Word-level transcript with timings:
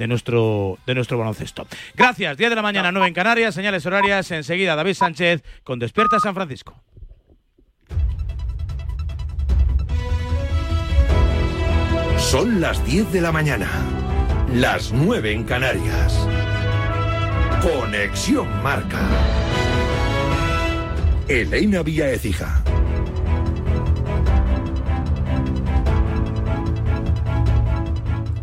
de 0.00 0.08
nuestro, 0.08 0.78
de 0.86 0.94
nuestro 0.94 1.18
baloncesto. 1.18 1.66
Gracias, 1.94 2.38
10 2.38 2.48
de 2.48 2.56
la 2.56 2.62
mañana, 2.62 2.90
9 2.90 3.08
en 3.08 3.12
Canarias, 3.12 3.54
señales 3.54 3.84
horarias, 3.84 4.30
enseguida 4.30 4.74
David 4.74 4.94
Sánchez 4.94 5.42
con 5.62 5.78
Despierta 5.78 6.18
San 6.18 6.34
Francisco. 6.34 6.74
Son 12.16 12.62
las 12.62 12.82
10 12.86 13.12
de 13.12 13.20
la 13.20 13.30
mañana, 13.30 13.68
las 14.54 14.90
9 14.90 15.32
en 15.32 15.44
Canarias. 15.44 16.26
Conexión 17.60 18.48
Marca. 18.62 19.06
Elena 21.28 21.82
Vía 21.82 22.10
Ecija. 22.10 22.62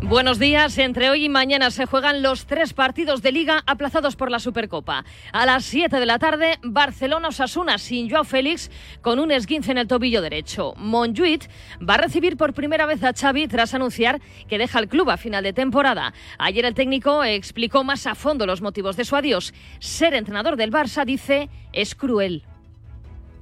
Buenos 0.08 0.38
días. 0.38 0.78
Entre 0.78 1.10
hoy 1.10 1.26
y 1.26 1.28
mañana 1.28 1.70
se 1.70 1.84
juegan 1.84 2.22
los 2.22 2.46
tres 2.46 2.72
partidos 2.72 3.20
de 3.20 3.30
liga 3.30 3.62
aplazados 3.66 4.16
por 4.16 4.30
la 4.30 4.38
Supercopa. 4.38 5.04
A 5.34 5.44
las 5.44 5.66
7 5.66 6.00
de 6.00 6.06
la 6.06 6.18
tarde, 6.18 6.58
Barcelona-Osasuna 6.62 7.76
sin 7.76 8.08
Joao 8.08 8.24
Félix 8.24 8.70
con 9.02 9.18
un 9.18 9.30
esguince 9.30 9.70
en 9.70 9.76
el 9.76 9.86
tobillo 9.86 10.22
derecho. 10.22 10.72
Monjuit 10.78 11.44
va 11.86 11.94
a 11.94 11.98
recibir 11.98 12.38
por 12.38 12.54
primera 12.54 12.86
vez 12.86 13.04
a 13.04 13.12
Xavi 13.12 13.48
tras 13.48 13.74
anunciar 13.74 14.22
que 14.48 14.56
deja 14.56 14.78
el 14.78 14.88
club 14.88 15.10
a 15.10 15.18
final 15.18 15.44
de 15.44 15.52
temporada. 15.52 16.14
Ayer 16.38 16.64
el 16.64 16.72
técnico 16.72 17.22
explicó 17.22 17.84
más 17.84 18.06
a 18.06 18.14
fondo 18.14 18.46
los 18.46 18.62
motivos 18.62 18.96
de 18.96 19.04
su 19.04 19.14
adiós. 19.14 19.52
Ser 19.78 20.14
entrenador 20.14 20.56
del 20.56 20.72
Barça, 20.72 21.04
dice, 21.04 21.50
es 21.74 21.94
cruel 21.94 22.46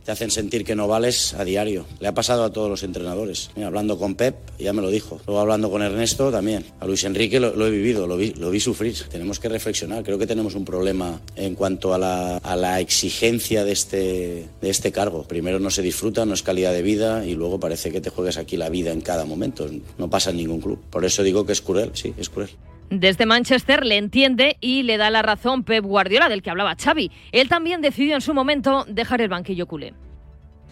te 0.06 0.12
hacen 0.12 0.30
sentir 0.30 0.64
que 0.64 0.76
no 0.76 0.86
vales 0.86 1.34
a 1.34 1.44
diario. 1.44 1.84
Le 1.98 2.06
ha 2.06 2.14
pasado 2.14 2.44
a 2.44 2.52
todos 2.52 2.70
los 2.70 2.84
entrenadores. 2.84 3.50
hablando 3.60 3.98
con 3.98 4.14
Pep, 4.14 4.36
ya 4.56 4.72
me 4.72 4.80
lo 4.80 4.88
dijo. 4.88 5.20
Luego 5.26 5.40
hablando 5.40 5.68
con 5.68 5.82
Ernesto 5.82 6.30
también. 6.30 6.64
A 6.78 6.86
Luis 6.86 7.02
Enrique 7.02 7.40
lo, 7.40 7.66
he 7.66 7.70
vivido, 7.70 8.06
lo 8.06 8.16
vi, 8.16 8.32
lo 8.34 8.50
vi, 8.50 8.60
sufrir. 8.60 8.96
Tenemos 9.10 9.40
que 9.40 9.48
reflexionar. 9.48 10.04
Creo 10.04 10.16
que 10.16 10.28
tenemos 10.28 10.54
un 10.54 10.64
problema 10.64 11.20
en 11.34 11.56
cuanto 11.56 11.92
a 11.92 11.98
la, 11.98 12.80
exigencia 12.80 13.64
de 13.64 13.72
este, 13.72 14.46
de 14.60 14.70
este 14.70 14.92
cargo. 14.92 15.24
Primero 15.24 15.58
no 15.58 15.70
se 15.70 15.82
disfruta, 15.82 16.24
no 16.24 16.34
es 16.34 16.42
calidad 16.44 16.72
de 16.72 16.82
vida 16.82 17.26
y 17.26 17.34
luego 17.34 17.58
parece 17.58 17.90
que 17.90 18.00
te 18.00 18.10
juegas 18.10 18.36
aquí 18.36 18.56
la 18.56 18.68
vida 18.68 18.92
en 18.92 19.00
cada 19.00 19.24
momento. 19.24 19.68
No 19.98 20.08
pasa 20.08 20.30
en 20.30 20.36
ningún 20.36 20.60
club. 20.60 20.78
Por 20.88 21.04
eso 21.04 21.24
digo 21.24 21.44
que 21.44 21.52
es 21.52 21.62
cruel, 21.62 21.90
sí, 21.94 22.14
es 22.16 22.30
cruel. 22.30 22.50
Desde 22.90 23.26
Manchester 23.26 23.84
le 23.84 23.96
entiende 23.96 24.56
y 24.60 24.84
le 24.84 24.96
da 24.96 25.10
la 25.10 25.22
razón 25.22 25.64
Pep 25.64 25.84
Guardiola, 25.84 26.28
del 26.28 26.42
que 26.42 26.50
hablaba 26.50 26.76
Xavi. 26.76 27.10
Él 27.32 27.48
también 27.48 27.80
decidió 27.80 28.14
en 28.14 28.20
su 28.20 28.34
momento 28.34 28.84
dejar 28.88 29.20
el 29.20 29.28
banquillo 29.28 29.66
culé. 29.66 29.94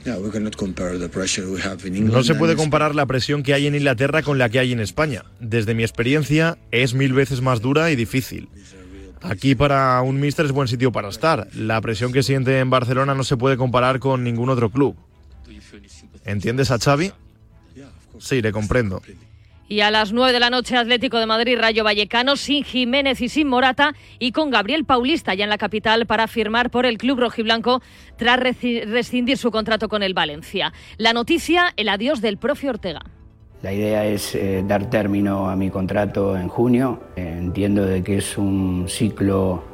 No 0.05 2.23
se 2.23 2.35
puede 2.35 2.57
comparar 2.57 2.95
la 2.95 3.07
presión 3.07 3.42
que 3.42 3.55
hay 3.55 3.67
en 3.67 3.75
Inglaterra 3.75 4.23
con 4.23 4.37
la 4.39 4.51
que 4.51 4.59
hay 4.59 4.73
en 4.73 4.81
España. 4.81 5.25
Desde 5.41 5.75
mi 5.75 5.83
experiencia 5.83 6.59
es 6.70 6.92
mil 6.95 7.15
veces 7.15 7.41
más 7.41 7.62
dura 7.62 7.91
y 7.91 7.97
difícil. 7.97 8.48
Aquí 9.23 9.55
para 9.55 10.03
un 10.03 10.20
míster 10.20 10.45
es 10.45 10.53
buen 10.53 10.69
sitio 10.69 10.92
para 10.92 11.09
estar. 11.09 11.48
La 11.55 11.81
presión 11.81 12.12
que 12.12 12.23
siente 12.23 12.59
en 12.59 12.69
Barcelona 12.69 13.15
no 13.15 13.25
se 13.25 13.39
puede 13.39 13.57
comparar 13.57 13.98
con 13.98 14.23
ningún 14.23 14.51
otro 14.51 14.70
club. 14.70 14.95
¿Entiendes 16.27 16.70
a 16.70 16.79
Xavi? 16.79 17.11
Sí, 18.19 18.42
le 18.42 18.53
comprendo. 18.53 19.01
Y 19.67 19.81
a 19.81 19.91
las 19.91 20.12
9 20.12 20.33
de 20.33 20.41
la 20.41 20.51
noche, 20.51 20.77
Atlético 20.77 21.19
de 21.19 21.27
Madrid, 21.27 21.59
Rayo 21.59 21.84
Vallecano, 21.84 22.37
sin 22.37 22.65
Jiménez 22.65 23.20
y 23.23 23.31
sin 23.31 23.48
Morata, 23.48 23.95
y 24.19 24.33
con 24.33 24.51
Gabriel 24.51 24.84
Paulista 24.84 25.33
ya 25.33 25.45
en 25.45 25.51
la 25.51 25.57
capital 25.57 26.07
para 26.07 26.27
firmar 26.29 26.70
por 26.70 26.84
el 26.84 26.98
club 26.98 27.19
rojiblanco 27.19 27.81
tras 28.17 28.39
rescindir 28.39 29.39
su 29.39 29.51
contrato 29.51 29.89
con 29.89 30.03
el 30.03 30.12
Valencia. 30.12 30.73
La 30.98 31.15
noticia, 31.15 31.73
el 31.77 31.89
adiós 31.89 32.20
del 32.20 32.37
profe 32.37 32.69
Ortega. 32.69 33.01
La 33.62 33.73
idea 33.73 34.05
es 34.05 34.35
eh, 34.35 34.62
dar 34.69 34.91
término 34.91 35.48
a 35.48 35.57
mi 35.57 35.70
contrato 35.70 36.37
en 36.37 36.48
junio. 36.48 37.01
entiendo 37.17 37.87
de 37.87 38.03
que 38.03 38.19
es 38.19 38.37
un 38.37 38.85
ciclo 38.87 39.65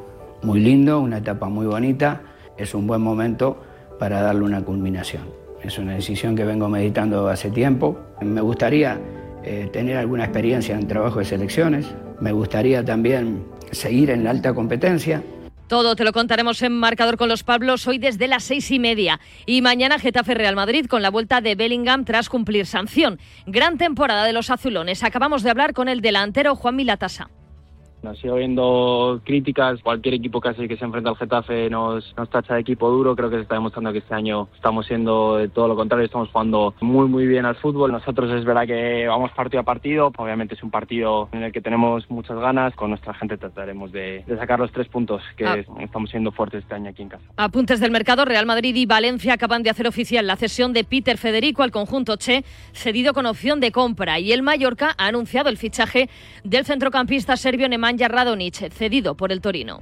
muy 0.43 0.61
lindo, 0.61 1.01
una 1.01 1.17
etapa 1.17 1.49
muy 1.49 1.65
bonita. 1.65 2.21
Es 2.57 2.73
un 2.73 2.87
buen 2.87 3.01
momento 3.01 3.61
para 3.99 4.21
darle 4.21 4.43
una 4.43 4.63
culminación. 4.63 5.23
Es 5.61 5.77
una 5.77 5.95
decisión 5.95 6.37
que 6.37 6.45
vengo 6.45 6.69
meditando 6.69 7.27
hace 7.27 7.51
tiempo. 7.51 7.99
Me 8.21 8.39
gustaría 8.39 8.97
eh, 9.43 9.69
tener 9.71 9.97
alguna 9.97 10.23
experiencia 10.25 10.75
en 10.75 10.87
trabajo 10.87 11.19
de 11.19 11.25
selecciones. 11.25 11.87
Me 12.19 12.31
gustaría 12.31 12.83
también 12.83 13.45
seguir 13.71 14.09
en 14.09 14.23
la 14.23 14.31
alta 14.31 14.53
competencia. 14.53 15.23
Todo 15.67 15.95
te 15.95 16.03
lo 16.03 16.11
contaremos 16.11 16.61
en 16.63 16.73
Marcador 16.73 17.15
con 17.15 17.29
los 17.29 17.43
Pablos 17.43 17.87
hoy 17.87 17.97
desde 17.97 18.27
las 18.27 18.43
seis 18.43 18.69
y 18.71 18.77
media. 18.77 19.21
Y 19.45 19.61
mañana 19.61 19.99
Getafe 19.99 20.33
Real 20.33 20.55
Madrid 20.55 20.85
con 20.87 21.01
la 21.01 21.09
vuelta 21.09 21.39
de 21.39 21.55
Bellingham 21.55 22.03
tras 22.03 22.27
cumplir 22.27 22.65
sanción. 22.65 23.19
Gran 23.45 23.77
temporada 23.77 24.25
de 24.25 24.33
los 24.33 24.49
azulones. 24.49 25.01
Acabamos 25.03 25.43
de 25.43 25.49
hablar 25.49 25.73
con 25.73 25.87
el 25.87 26.01
delantero 26.01 26.57
Juan 26.57 26.75
Milatasa. 26.75 27.29
Nos 28.03 28.17
sigue 28.17 28.33
habiendo 28.33 29.21
críticas, 29.23 29.79
cualquier 29.83 30.15
equipo 30.15 30.41
casi 30.41 30.67
que 30.67 30.75
se 30.75 30.85
enfrenta 30.85 31.11
al 31.11 31.17
Getafe 31.17 31.69
nos, 31.69 32.15
nos 32.17 32.29
tacha 32.31 32.55
de 32.55 32.61
equipo 32.61 32.89
duro, 32.89 33.15
creo 33.15 33.29
que 33.29 33.35
se 33.35 33.43
está 33.43 33.55
demostrando 33.55 33.91
que 33.91 33.99
este 33.99 34.15
año 34.15 34.47
estamos 34.55 34.87
siendo 34.87 35.37
de 35.37 35.49
todo 35.49 35.67
lo 35.67 35.75
contrario, 35.75 36.05
estamos 36.05 36.29
jugando 36.29 36.73
muy 36.81 37.07
muy 37.07 37.27
bien 37.27 37.45
al 37.45 37.55
fútbol. 37.57 37.91
Nosotros 37.91 38.31
es 38.31 38.43
verdad 38.43 38.65
que 38.65 39.07
vamos 39.07 39.31
partido 39.33 39.61
a 39.61 39.63
partido, 39.63 40.11
obviamente 40.17 40.55
es 40.55 40.63
un 40.63 40.71
partido 40.71 41.29
en 41.31 41.43
el 41.43 41.51
que 41.51 41.61
tenemos 41.61 42.09
muchas 42.09 42.39
ganas, 42.39 42.73
con 42.73 42.89
nuestra 42.89 43.13
gente 43.13 43.37
trataremos 43.37 43.91
de, 43.91 44.23
sacar 44.39 44.59
los 44.59 44.71
tres 44.71 44.87
puntos 44.87 45.21
que 45.37 45.45
ah. 45.45 45.57
estamos 45.79 46.09
siendo 46.09 46.31
fuertes 46.31 46.63
este 46.63 46.73
año 46.73 46.89
aquí 46.89 47.03
en 47.03 47.09
casa. 47.09 47.23
Apuntes 47.37 47.79
del 47.79 47.91
mercado, 47.91 48.25
Real 48.25 48.47
Madrid 48.47 48.75
y 48.75 48.87
Valencia 48.87 49.33
acaban 49.33 49.61
de 49.61 49.69
hacer 49.69 49.87
oficial 49.87 50.25
la 50.25 50.37
cesión 50.37 50.73
de 50.73 50.83
Peter 50.83 51.19
Federico 51.19 51.61
al 51.61 51.69
conjunto 51.69 52.15
Che, 52.15 52.43
cedido 52.73 53.13
con 53.13 53.27
opción 53.27 53.59
de 53.59 53.71
compra. 53.71 54.19
Y 54.19 54.31
el 54.31 54.41
Mallorca 54.41 54.95
ha 54.97 55.05
anunciado 55.05 55.49
el 55.49 55.57
fichaje 55.57 56.09
del 56.43 56.65
centrocampista 56.65 57.37
serbio 57.37 57.69
Nemanja 57.69 57.90
Nemanja 57.91 58.07
Radonic, 58.07 58.71
cedido 58.71 59.15
por 59.15 59.31
el 59.31 59.41
Torino. 59.41 59.81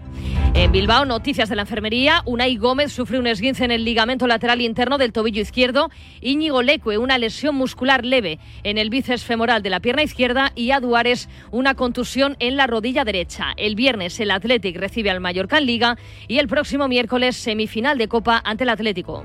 En 0.56 0.72
Bilbao, 0.72 1.06
noticias 1.06 1.48
de 1.48 1.56
la 1.56 1.62
enfermería. 1.62 2.24
Unai 2.26 2.58
Gómez 2.58 2.92
sufre 2.92 3.20
un 3.20 3.28
esguince 3.28 3.66
en 3.66 3.72
el 3.72 3.86
ligamento 3.86 4.26
lateral 4.26 4.62
interno 4.62 4.98
del 4.98 5.14
tobillo 5.14 5.42
izquierdo. 5.42 5.92
Íñigo 6.22 6.64
Leque, 6.64 6.98
una 6.98 7.20
lesión 7.20 7.56
muscular 7.56 8.04
leve 8.04 8.40
en 8.64 8.80
el 8.80 8.90
bíceps 8.90 9.24
femoral 9.24 9.62
de 9.62 9.70
la 9.70 9.80
pierna 9.80 10.02
izquierda. 10.02 10.52
Y 10.56 10.72
a 10.72 10.80
Duárez, 10.80 11.30
una 11.52 11.76
contusión 11.76 12.36
en 12.40 12.58
la 12.58 12.66
rodilla 12.66 13.06
derecha. 13.06 13.54
El 13.58 13.76
viernes, 13.76 14.20
el 14.20 14.32
Athletic 14.32 14.76
recibe 14.76 15.12
al 15.12 15.20
Mallorca 15.20 15.60
en 15.60 15.68
Liga. 15.68 15.98
Y 16.28 16.40
el 16.40 16.48
próximo 16.48 16.88
miércoles, 16.88 17.36
semifinal 17.36 18.00
de 18.00 18.08
Copa 18.08 18.42
ante 18.44 18.64
el 18.64 18.70
Atlético. 18.70 19.24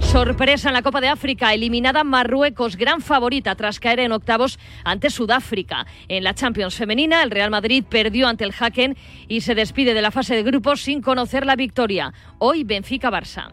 Sorpresa 0.00 0.68
en 0.68 0.74
la 0.74 0.82
Copa 0.82 1.00
de 1.00 1.08
África. 1.08 1.54
Eliminada 1.54 2.04
Marruecos, 2.04 2.76
gran 2.76 3.00
favorita 3.00 3.54
tras 3.54 3.80
caer 3.80 4.00
en 4.00 4.12
octavos 4.12 4.58
ante 4.84 5.10
Sudáfrica. 5.10 5.86
En 6.08 6.22
la 6.22 6.34
Champions 6.34 6.76
femenina, 6.76 7.22
el 7.22 7.30
Real 7.30 7.50
Madrid 7.50 7.82
perdió 7.88 8.25
ante 8.28 8.44
el 8.44 8.54
Haken 8.58 8.96
y 9.28 9.40
se 9.40 9.54
despide 9.54 9.94
de 9.94 10.02
la 10.02 10.10
fase 10.10 10.34
de 10.34 10.42
grupos 10.42 10.82
sin 10.82 11.00
conocer 11.00 11.46
la 11.46 11.56
victoria. 11.56 12.12
Hoy 12.38 12.64
Benfica-Barça. 12.64 13.50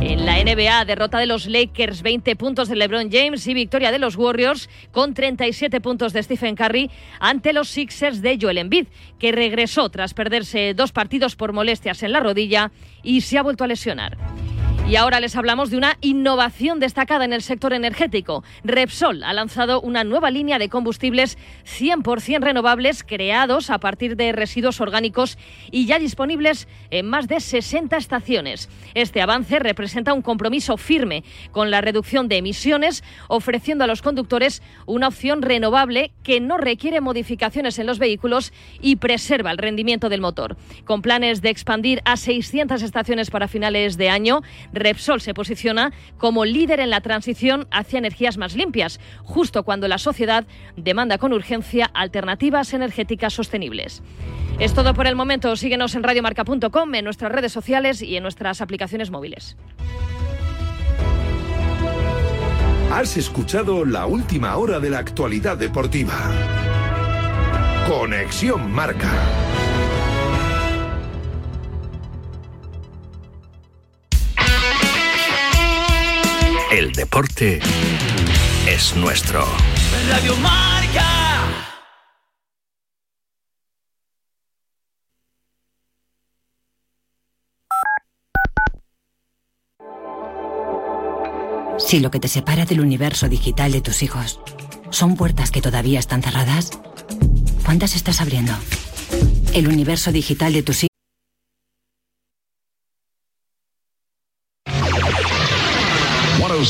En 0.00 0.26
la 0.26 0.42
NBA, 0.42 0.84
derrota 0.84 1.18
de 1.18 1.26
los 1.26 1.46
Lakers, 1.46 2.02
20 2.02 2.34
puntos 2.34 2.68
de 2.68 2.74
LeBron 2.74 3.08
James 3.08 3.46
y 3.46 3.54
victoria 3.54 3.92
de 3.92 4.00
los 4.00 4.16
Warriors 4.16 4.68
con 4.90 5.14
37 5.14 5.80
puntos 5.80 6.12
de 6.12 6.24
Stephen 6.24 6.56
Curry 6.56 6.90
ante 7.20 7.52
los 7.52 7.68
Sixers 7.68 8.20
de 8.20 8.36
Joel 8.40 8.58
Embiid, 8.58 8.88
que 9.20 9.30
regresó 9.30 9.90
tras 9.90 10.12
perderse 10.12 10.74
dos 10.74 10.90
partidos 10.90 11.36
por 11.36 11.52
molestias 11.52 12.02
en 12.02 12.12
la 12.12 12.20
rodilla 12.20 12.72
y 13.04 13.20
se 13.20 13.38
ha 13.38 13.42
vuelto 13.42 13.62
a 13.62 13.68
lesionar. 13.68 14.18
Y 14.88 14.96
ahora 14.96 15.20
les 15.20 15.36
hablamos 15.36 15.70
de 15.70 15.78
una 15.78 15.96
innovación 16.02 16.78
destacada 16.78 17.24
en 17.24 17.32
el 17.32 17.40
sector 17.40 17.72
energético. 17.72 18.44
Repsol 18.62 19.24
ha 19.24 19.32
lanzado 19.32 19.80
una 19.80 20.04
nueva 20.04 20.30
línea 20.30 20.58
de 20.58 20.68
combustibles 20.68 21.38
100% 21.64 22.42
renovables 22.42 23.02
creados 23.02 23.70
a 23.70 23.78
partir 23.78 24.16
de 24.16 24.32
residuos 24.32 24.82
orgánicos 24.82 25.38
y 25.70 25.86
ya 25.86 25.98
disponibles 25.98 26.68
en 26.90 27.06
más 27.08 27.26
de 27.26 27.40
60 27.40 27.96
estaciones. 27.96 28.68
Este 28.92 29.22
avance 29.22 29.58
representa 29.60 30.12
un 30.12 30.20
compromiso 30.20 30.76
firme 30.76 31.24
con 31.52 31.70
la 31.70 31.80
reducción 31.80 32.28
de 32.28 32.36
emisiones, 32.36 33.02
ofreciendo 33.28 33.84
a 33.84 33.86
los 33.86 34.02
conductores 34.02 34.62
una 34.84 35.08
opción 35.08 35.40
renovable 35.40 36.12
que 36.22 36.40
no 36.40 36.58
requiere 36.58 37.00
modificaciones 37.00 37.78
en 37.78 37.86
los 37.86 37.98
vehículos 37.98 38.52
y 38.82 38.96
preserva 38.96 39.52
el 39.52 39.58
rendimiento 39.58 40.10
del 40.10 40.20
motor. 40.20 40.56
Con 40.84 41.00
planes 41.00 41.40
de 41.40 41.48
expandir 41.48 42.02
a 42.04 42.18
600 42.18 42.82
estaciones 42.82 43.30
para 43.30 43.48
finales 43.48 43.96
de 43.96 44.10
año, 44.10 44.42
Repsol 44.72 45.20
se 45.20 45.34
posiciona 45.34 45.92
como 46.18 46.44
líder 46.44 46.80
en 46.80 46.90
la 46.90 47.00
transición 47.00 47.66
hacia 47.70 47.98
energías 47.98 48.38
más 48.38 48.54
limpias, 48.54 49.00
justo 49.22 49.62
cuando 49.62 49.88
la 49.88 49.98
sociedad 49.98 50.46
demanda 50.76 51.18
con 51.18 51.32
urgencia 51.32 51.90
alternativas 51.94 52.72
energéticas 52.74 53.32
sostenibles. 53.32 54.02
Es 54.58 54.74
todo 54.74 54.94
por 54.94 55.06
el 55.06 55.16
momento. 55.16 55.56
Síguenos 55.56 55.94
en 55.94 56.02
radiomarca.com, 56.02 56.94
en 56.94 57.04
nuestras 57.04 57.32
redes 57.32 57.52
sociales 57.52 58.02
y 58.02 58.16
en 58.16 58.22
nuestras 58.22 58.60
aplicaciones 58.60 59.10
móviles. 59.10 59.56
Has 62.92 63.16
escuchado 63.16 63.86
la 63.86 64.04
última 64.06 64.54
hora 64.56 64.78
de 64.78 64.90
la 64.90 64.98
actualidad 64.98 65.56
deportiva. 65.56 66.14
Conexión 67.88 68.70
Marca. 68.70 69.10
El 76.72 76.92
deporte 76.92 77.60
es 78.66 78.96
nuestro. 78.96 79.44
Radio 80.08 80.34
Marca. 80.36 81.04
Si 91.78 92.00
lo 92.00 92.10
que 92.10 92.18
te 92.18 92.28
separa 92.28 92.64
del 92.64 92.80
universo 92.80 93.28
digital 93.28 93.72
de 93.72 93.82
tus 93.82 94.02
hijos 94.02 94.40
son 94.88 95.16
puertas 95.16 95.50
que 95.50 95.60
todavía 95.60 95.98
están 95.98 96.22
cerradas, 96.22 96.70
¿cuántas 97.66 97.94
estás 97.96 98.22
abriendo? 98.22 98.54
El 99.52 99.68
universo 99.68 100.10
digital 100.10 100.54
de 100.54 100.62
tus 100.62 100.84
hijos 100.84 100.91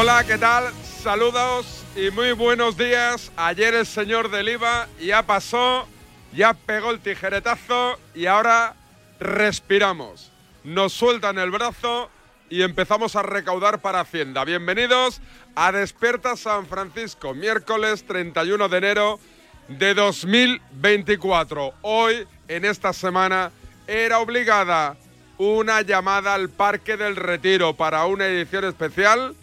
Hola, 0.00 0.22
¿qué 0.22 0.38
tal? 0.38 0.72
Saludos 1.02 1.84
y 1.96 2.12
muy 2.12 2.30
buenos 2.30 2.76
días. 2.76 3.32
Ayer 3.36 3.74
el 3.74 3.84
señor 3.84 4.30
del 4.30 4.48
IVA 4.48 4.86
ya 5.00 5.24
pasó, 5.24 5.88
ya 6.32 6.54
pegó 6.54 6.92
el 6.92 7.00
tijeretazo 7.00 7.98
y 8.14 8.26
ahora 8.26 8.76
respiramos. 9.18 10.30
Nos 10.62 10.92
sueltan 10.92 11.36
el 11.38 11.50
brazo 11.50 12.10
y 12.48 12.62
empezamos 12.62 13.16
a 13.16 13.24
recaudar 13.24 13.80
para 13.80 13.98
Hacienda. 13.98 14.44
Bienvenidos 14.44 15.20
a 15.56 15.72
Desperta 15.72 16.36
San 16.36 16.68
Francisco, 16.68 17.34
miércoles 17.34 18.06
31 18.06 18.68
de 18.68 18.78
enero 18.78 19.18
de 19.66 19.94
2024. 19.94 21.74
Hoy, 21.82 22.24
en 22.46 22.64
esta 22.64 22.92
semana, 22.92 23.50
era 23.88 24.20
obligada 24.20 24.96
una 25.38 25.82
llamada 25.82 26.34
al 26.34 26.50
Parque 26.50 26.96
del 26.96 27.16
Retiro 27.16 27.74
para 27.74 28.06
una 28.06 28.26
edición 28.28 28.64
especial 28.64 29.34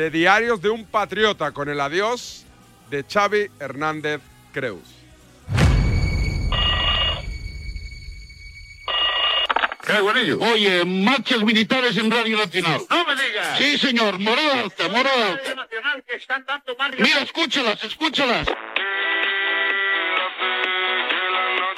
de 0.00 0.08
Diarios 0.08 0.62
de 0.62 0.70
un 0.70 0.86
Patriota 0.86 1.52
con 1.52 1.68
el 1.68 1.78
adiós 1.78 2.46
de 2.88 3.04
Xavi 3.04 3.50
Hernández 3.60 4.22
Creus. 4.50 4.96
Oye, 10.40 10.84
marchas 10.86 11.42
militares 11.42 11.98
en 11.98 12.10
Radio 12.10 12.38
Nacional. 12.38 12.80
¡No 12.88 13.04
me 13.04 13.14
digas! 13.14 13.58
Sí, 13.58 13.76
señor, 13.76 14.18
morada 14.18 14.60
alta, 14.60 14.88
morada 14.88 15.32
alta. 15.32 15.54
Nacional 15.54 16.02
que 16.06 16.16
están 16.16 16.46
dando 16.46 16.74
Mira, 16.98 17.20
escúchalas, 17.20 17.84
escúchalas. 17.84 18.46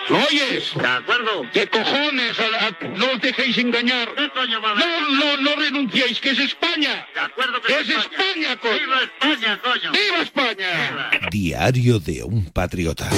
¿Lo 0.09 0.19
oyes? 0.19 0.73
De 0.75 0.87
acuerdo. 0.87 1.43
¿Qué 1.53 1.67
cojones? 1.69 2.39
A- 2.39 2.67
a- 2.67 2.89
no 2.97 3.07
os 3.13 3.21
dejéis 3.21 3.57
engañar. 3.59 4.09
¿Qué 4.15 4.29
coño 4.31 4.61
va 4.61 4.73
a 4.73 4.75
No, 4.75 5.09
no, 5.11 5.37
no 5.39 5.57
renunciéis, 5.57 6.21
que 6.21 6.31
es 6.31 6.39
España. 6.39 7.07
De 7.15 7.21
acuerdo 7.21 7.61
que 7.63 7.73
Es 7.81 7.89
España, 7.89 8.57
coño. 8.61 8.75
¡Viva 8.79 9.03
España, 9.03 9.61
coño! 9.63 9.93
¡Viva 9.93 10.23
España! 10.23 11.11
Diario 11.31 11.99
de 12.01 12.23
un 12.25 12.51
patriota. 12.51 13.09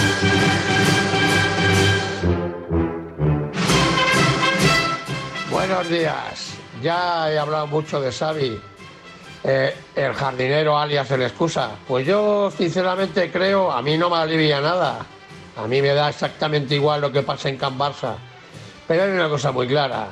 Buenos 5.50 5.88
días. 5.88 6.54
Ya 6.82 7.30
he 7.30 7.38
hablado 7.38 7.66
mucho 7.66 8.00
de 8.00 8.12
Xavi, 8.12 8.58
eh, 9.44 9.74
el 9.94 10.12
jardinero 10.12 10.76
alias 10.76 11.10
el 11.10 11.22
excusa. 11.22 11.70
Pues 11.86 12.06
yo 12.06 12.50
sinceramente 12.56 13.30
creo, 13.30 13.70
a 13.72 13.80
mí 13.80 13.96
no 13.96 14.10
me 14.10 14.16
alivia 14.16 14.60
nada. 14.60 15.06
A 15.56 15.66
mí 15.66 15.80
me 15.80 15.94
da 15.94 16.08
exactamente 16.08 16.74
igual 16.74 17.00
lo 17.00 17.12
que 17.12 17.22
pasa 17.22 17.48
en 17.48 17.56
Can 17.56 17.78
Barça. 17.78 18.16
Pero 18.86 19.04
hay 19.04 19.10
una 19.10 19.28
cosa 19.28 19.52
muy 19.52 19.66
clara, 19.66 20.08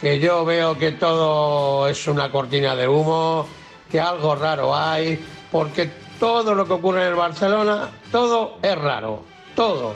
que 0.00 0.18
yo 0.18 0.44
veo 0.44 0.76
que 0.76 0.92
todo 0.92 1.88
es 1.88 2.06
una 2.06 2.30
cortina 2.30 2.74
de 2.74 2.88
humo, 2.88 3.46
que 3.90 4.00
algo 4.00 4.34
raro 4.34 4.74
hay, 4.74 5.18
porque 5.50 5.90
todo 6.18 6.54
lo 6.54 6.66
que 6.66 6.74
ocurre 6.74 7.02
en 7.02 7.08
el 7.08 7.14
Barcelona, 7.14 7.90
todo 8.12 8.58
es 8.62 8.76
raro, 8.76 9.22
todo. 9.54 9.94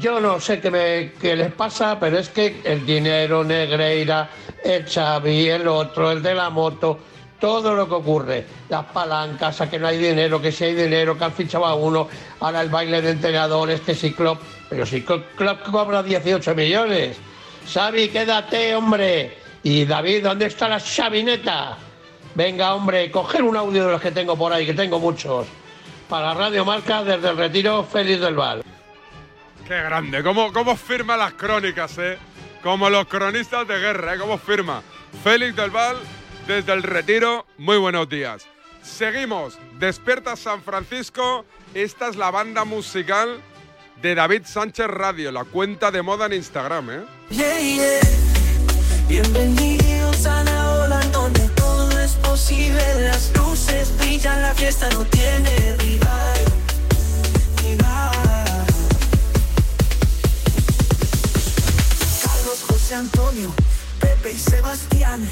Yo 0.00 0.18
no 0.20 0.40
sé 0.40 0.60
qué, 0.60 0.70
me, 0.70 1.12
qué 1.20 1.36
les 1.36 1.52
pasa, 1.52 1.98
pero 2.00 2.18
es 2.18 2.28
que 2.28 2.60
el 2.64 2.84
dinero, 2.84 3.44
Negreira, 3.44 4.28
el 4.64 4.84
Xavi, 4.84 5.48
el 5.48 5.68
otro, 5.68 6.10
el 6.10 6.22
de 6.22 6.34
la 6.34 6.50
moto, 6.50 6.98
todo 7.44 7.74
lo 7.74 7.86
que 7.86 7.94
ocurre, 7.94 8.46
las 8.70 8.86
palancas, 8.86 9.60
a 9.60 9.68
que 9.68 9.78
no 9.78 9.86
hay 9.86 9.98
dinero, 9.98 10.40
que 10.40 10.50
si 10.50 10.64
hay 10.64 10.74
dinero, 10.74 11.18
que 11.18 11.24
han 11.24 11.32
fichado 11.34 11.66
a 11.66 11.74
uno, 11.74 12.08
ahora 12.40 12.62
el 12.62 12.70
baile 12.70 13.02
de 13.02 13.10
entrenadores, 13.10 13.82
que 13.82 13.94
si 13.94 14.14
Klopp, 14.14 14.40
pero 14.70 14.86
si 14.86 15.02
Klopp 15.02 15.62
cobra 15.70 16.02
18 16.02 16.54
millones. 16.54 17.18
Xavi, 17.70 18.08
quédate, 18.08 18.74
hombre. 18.74 19.36
Y 19.62 19.84
David, 19.84 20.22
¿dónde 20.24 20.46
está 20.46 20.70
la 20.70 20.80
chavineta? 20.80 21.76
Venga, 22.34 22.74
hombre, 22.74 23.10
coger 23.10 23.42
un 23.42 23.58
audio 23.58 23.84
de 23.84 23.92
los 23.92 24.00
que 24.00 24.10
tengo 24.10 24.38
por 24.38 24.50
ahí, 24.50 24.64
que 24.64 24.72
tengo 24.72 24.98
muchos. 24.98 25.46
Para 26.08 26.32
Radio 26.32 26.64
Marca, 26.64 27.04
desde 27.04 27.28
el 27.28 27.36
retiro, 27.36 27.84
Félix 27.84 28.22
del 28.22 28.36
Val. 28.36 28.62
Qué 29.68 29.82
grande, 29.82 30.22
cómo, 30.22 30.50
cómo 30.50 30.76
firma 30.76 31.18
las 31.18 31.34
crónicas, 31.34 31.98
¿eh? 31.98 32.16
Como 32.62 32.88
los 32.88 33.06
cronistas 33.06 33.68
de 33.68 33.78
guerra, 33.78 34.14
¿eh? 34.14 34.18
Cómo 34.18 34.38
firma. 34.38 34.80
Félix 35.22 35.54
del 35.56 35.70
Val, 35.70 35.98
desde 36.46 36.72
el 36.72 36.82
retiro, 36.82 37.46
muy 37.58 37.78
buenos 37.78 38.08
días. 38.08 38.46
Seguimos, 38.82 39.58
Despierta 39.78 40.36
San 40.36 40.62
Francisco, 40.62 41.44
esta 41.72 42.08
es 42.08 42.16
la 42.16 42.30
banda 42.30 42.64
musical 42.64 43.40
de 44.02 44.14
David 44.14 44.42
Sánchez 44.44 44.86
Radio, 44.88 45.32
la 45.32 45.44
cuenta 45.44 45.90
de 45.90 46.02
moda 46.02 46.26
en 46.26 46.34
Instagram, 46.34 46.90
¿eh? 46.90 47.04
Yeah, 47.30 47.58
yeah. 47.58 48.00
Bienvenidos 49.08 50.26
a 50.26 50.44
la 50.44 50.70
ola 50.84 51.00
donde 51.12 51.48
todo 51.50 51.98
es 52.00 52.12
posible. 52.16 52.82
Las 53.00 53.32
luces 53.36 53.96
brillan, 53.98 54.42
la 54.42 54.54
fiesta 54.54 54.88
no 54.90 55.04
tiene 55.06 55.76
rival. 55.78 56.38
rival. 57.62 58.66
Carlos, 62.22 62.64
José 62.68 62.94
Antonio, 62.96 63.54
Pepe 64.00 64.32
y 64.32 64.38
Sebastián. 64.38 65.26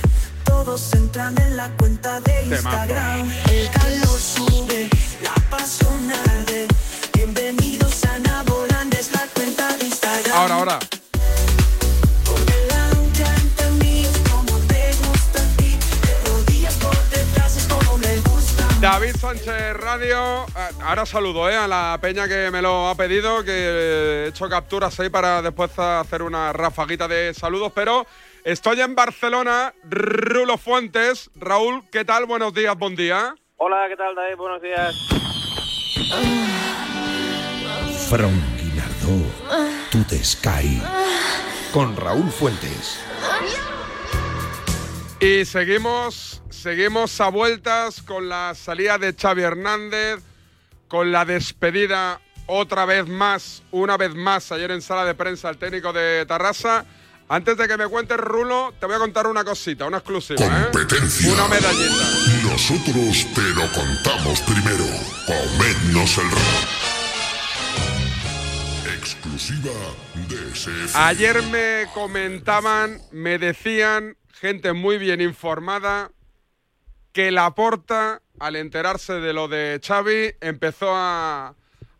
Todos 0.53 0.93
entran 0.93 1.35
en 1.41 1.57
la 1.57 1.71
cuenta 1.79 2.21
de 2.21 2.45
Instagram. 2.45 3.33
El 3.51 3.71
calor 3.71 4.21
sube, 4.21 4.91
la 5.23 5.35
pasión 5.49 6.13
arde. 6.29 6.69
Bienvenidos 7.15 8.05
a 8.05 8.19
Navolanda, 8.19 8.99
es 8.99 9.11
la 9.13 9.27
cuenta 9.35 9.75
de 9.79 9.87
Instagram. 9.87 10.37
Ahora, 10.37 10.55
ahora. 10.57 10.79
David 19.03 19.17
Sánchez 19.17 19.77
Radio, 19.79 20.45
eh, 20.45 20.71
ahora 20.85 21.05
saludo 21.05 21.51
eh, 21.51 21.57
a 21.57 21.67
la 21.67 21.99
peña 22.01 22.29
que 22.29 22.53
me 22.53 22.63
lo 22.63 22.87
ha 22.87 22.95
pedido, 22.95 23.43
que 23.43 23.51
he 23.51 24.29
hecho 24.29 24.49
capturas 24.49 25.01
ahí 25.01 25.09
para 25.09 25.43
después 25.43 25.77
hacer 25.77 26.23
una 26.23 26.53
rafaguita 26.53 27.09
de 27.09 27.35
saludos, 27.35 27.73
pero 27.75 28.07
estoy 28.45 28.81
en 28.81 28.95
Barcelona, 28.95 29.75
Rulo 29.83 30.57
Fuentes, 30.57 31.33
Raúl, 31.35 31.83
¿qué 31.91 32.05
tal? 32.05 32.27
Buenos 32.27 32.55
días, 32.55 32.79
buen 32.79 32.95
día. 32.95 33.35
Hola, 33.57 33.87
¿qué 33.89 33.97
tal, 33.97 34.15
David? 34.15 34.37
Buenos 34.37 34.63
días. 34.63 34.95
From 38.09 38.41
Guinardó 38.57 39.27
to 39.91 39.99
the 40.09 40.23
Sky. 40.23 40.81
Con 41.73 41.97
Raúl 41.97 42.31
Fuentes. 42.31 43.03
Y 45.23 45.45
seguimos, 45.45 46.43
seguimos 46.51 47.21
a 47.21 47.29
vueltas 47.29 48.03
con 48.03 48.29
la 48.29 48.57
salida 48.57 48.99
de 48.99 49.15
Xavi 49.15 49.43
Hernández, 49.43 50.19
con 50.89 51.13
la 51.13 51.25
despedida 51.25 52.21
otra 52.47 52.87
vez 52.87 53.07
más, 53.07 53.63
una 53.71 53.97
vez 53.97 54.17
más, 54.17 54.51
ayer 54.51 54.73
en 54.73 54.83
sala 54.83 55.05
de 55.05 55.15
prensa 55.15 55.49
el 55.49 55.59
técnico 55.59 55.93
de 55.93 56.27
Tarrasa. 56.27 56.85
Antes 57.29 57.57
de 57.57 57.69
que 57.69 57.77
me 57.77 57.87
cuentes, 57.87 58.17
Rulo, 58.17 58.75
te 58.81 58.87
voy 58.87 58.97
a 58.97 58.99
contar 58.99 59.29
una 59.29 59.45
cosita, 59.45 59.87
una 59.87 59.99
exclusiva, 59.99 60.41
¿eh? 60.45 60.71
Competencia. 60.73 61.33
Una 61.33 61.47
medallita. 61.47 62.05
Nosotros 62.43 63.27
te 63.33 63.43
lo 63.55 63.71
contamos 63.71 64.41
primero. 64.41 64.85
Comednos 65.25 66.19
el 66.19 66.31
rap. 66.33 66.93
Exclusiva 68.99 69.71
de 70.29 70.51
SF. 70.53 70.99
Ayer 70.99 71.45
me 71.45 71.87
comentaban, 71.95 73.01
me 73.13 73.39
decían, 73.39 74.17
gente 74.43 74.73
muy 74.73 74.99
bien 74.99 75.21
informada, 75.21 76.11
que 77.13 77.31
Laporta 77.31 78.23
al 78.41 78.57
enterarse 78.57 79.13
de 79.21 79.33
lo 79.33 79.47
de 79.47 79.81
Xavi, 79.81 80.35
empezó 80.41 80.91
a, 80.97 81.55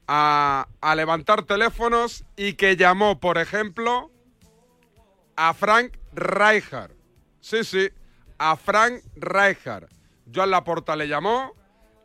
a, 0.09 0.95
levantar 0.97 1.45
teléfonos 1.45 2.25
y 2.37 2.55
que 2.55 2.75
llamó, 2.75 3.21
por 3.21 3.39
ejemplo, 3.39 4.11
a 5.37 5.55
Frank 5.55 5.93
Rijkaard. 6.15 6.91
Sí, 7.41 7.63
sí, 7.63 7.91
a 8.39 8.57
Frank 8.57 9.05
Rijkaard. 9.15 9.89
Joan 10.35 10.51
Laporta 10.51 10.97
le 10.97 11.07
llamó, 11.07 11.55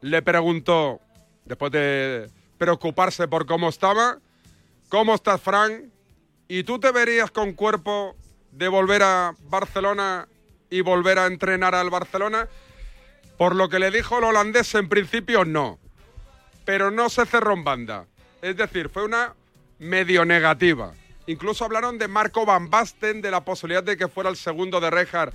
le 0.02 0.22
preguntó, 0.22 1.02
después 1.46 1.72
de 1.72 2.30
preocuparse 2.60 3.28
por 3.28 3.48
cómo 3.48 3.70
estaba, 3.70 4.20
¿cómo 4.90 5.16
estás, 5.16 5.42
Frank? 5.42 5.86
¿Y 6.48 6.64
tú 6.64 6.80
te 6.80 6.92
verías 6.92 7.32
con 7.32 7.54
cuerpo 7.54 8.16
de 8.58 8.68
volver 8.68 9.04
a 9.04 9.36
Barcelona 9.50 10.28
y 10.70 10.82
volver 10.82 11.20
a 11.20 11.28
entrenar 11.28 11.76
al 11.76 11.90
Barcelona? 11.90 12.48
Por 13.38 13.56
lo 13.56 13.70
que 13.70 13.78
le 13.78 13.92
dijo 13.92 14.18
el 14.18 14.24
holandés, 14.24 14.74
en 14.74 14.90
principio 14.90 15.46
no. 15.46 15.78
Pero 16.66 16.90
no 16.90 17.10
se 17.10 17.26
cerró 17.26 17.54
en 17.54 17.64
banda. 17.64 18.08
Es 18.42 18.58
decir, 18.58 18.90
fue 18.90 19.04
una 19.04 19.36
medio 19.78 20.26
negativa. 20.26 20.94
Incluso 21.28 21.66
hablaron 21.66 22.00
de 22.00 22.08
Marco 22.08 22.46
Van 22.46 22.70
Basten, 22.70 23.22
de 23.22 23.30
la 23.30 23.42
posibilidad 23.42 23.84
de 23.84 23.96
que 23.96 24.08
fuera 24.08 24.30
el 24.30 24.38
segundo 24.38 24.80
de 24.80 24.90
Rejar 24.90 25.32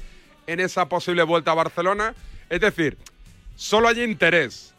en 0.49 0.59
esa 0.59 0.89
posible 0.89 1.23
vuelta 1.23 1.53
a 1.53 1.55
Barcelona. 1.55 2.15
Es 2.51 2.61
decir, 2.61 2.99
solo 3.55 3.89
hay 3.89 4.03
interés. 4.03 4.75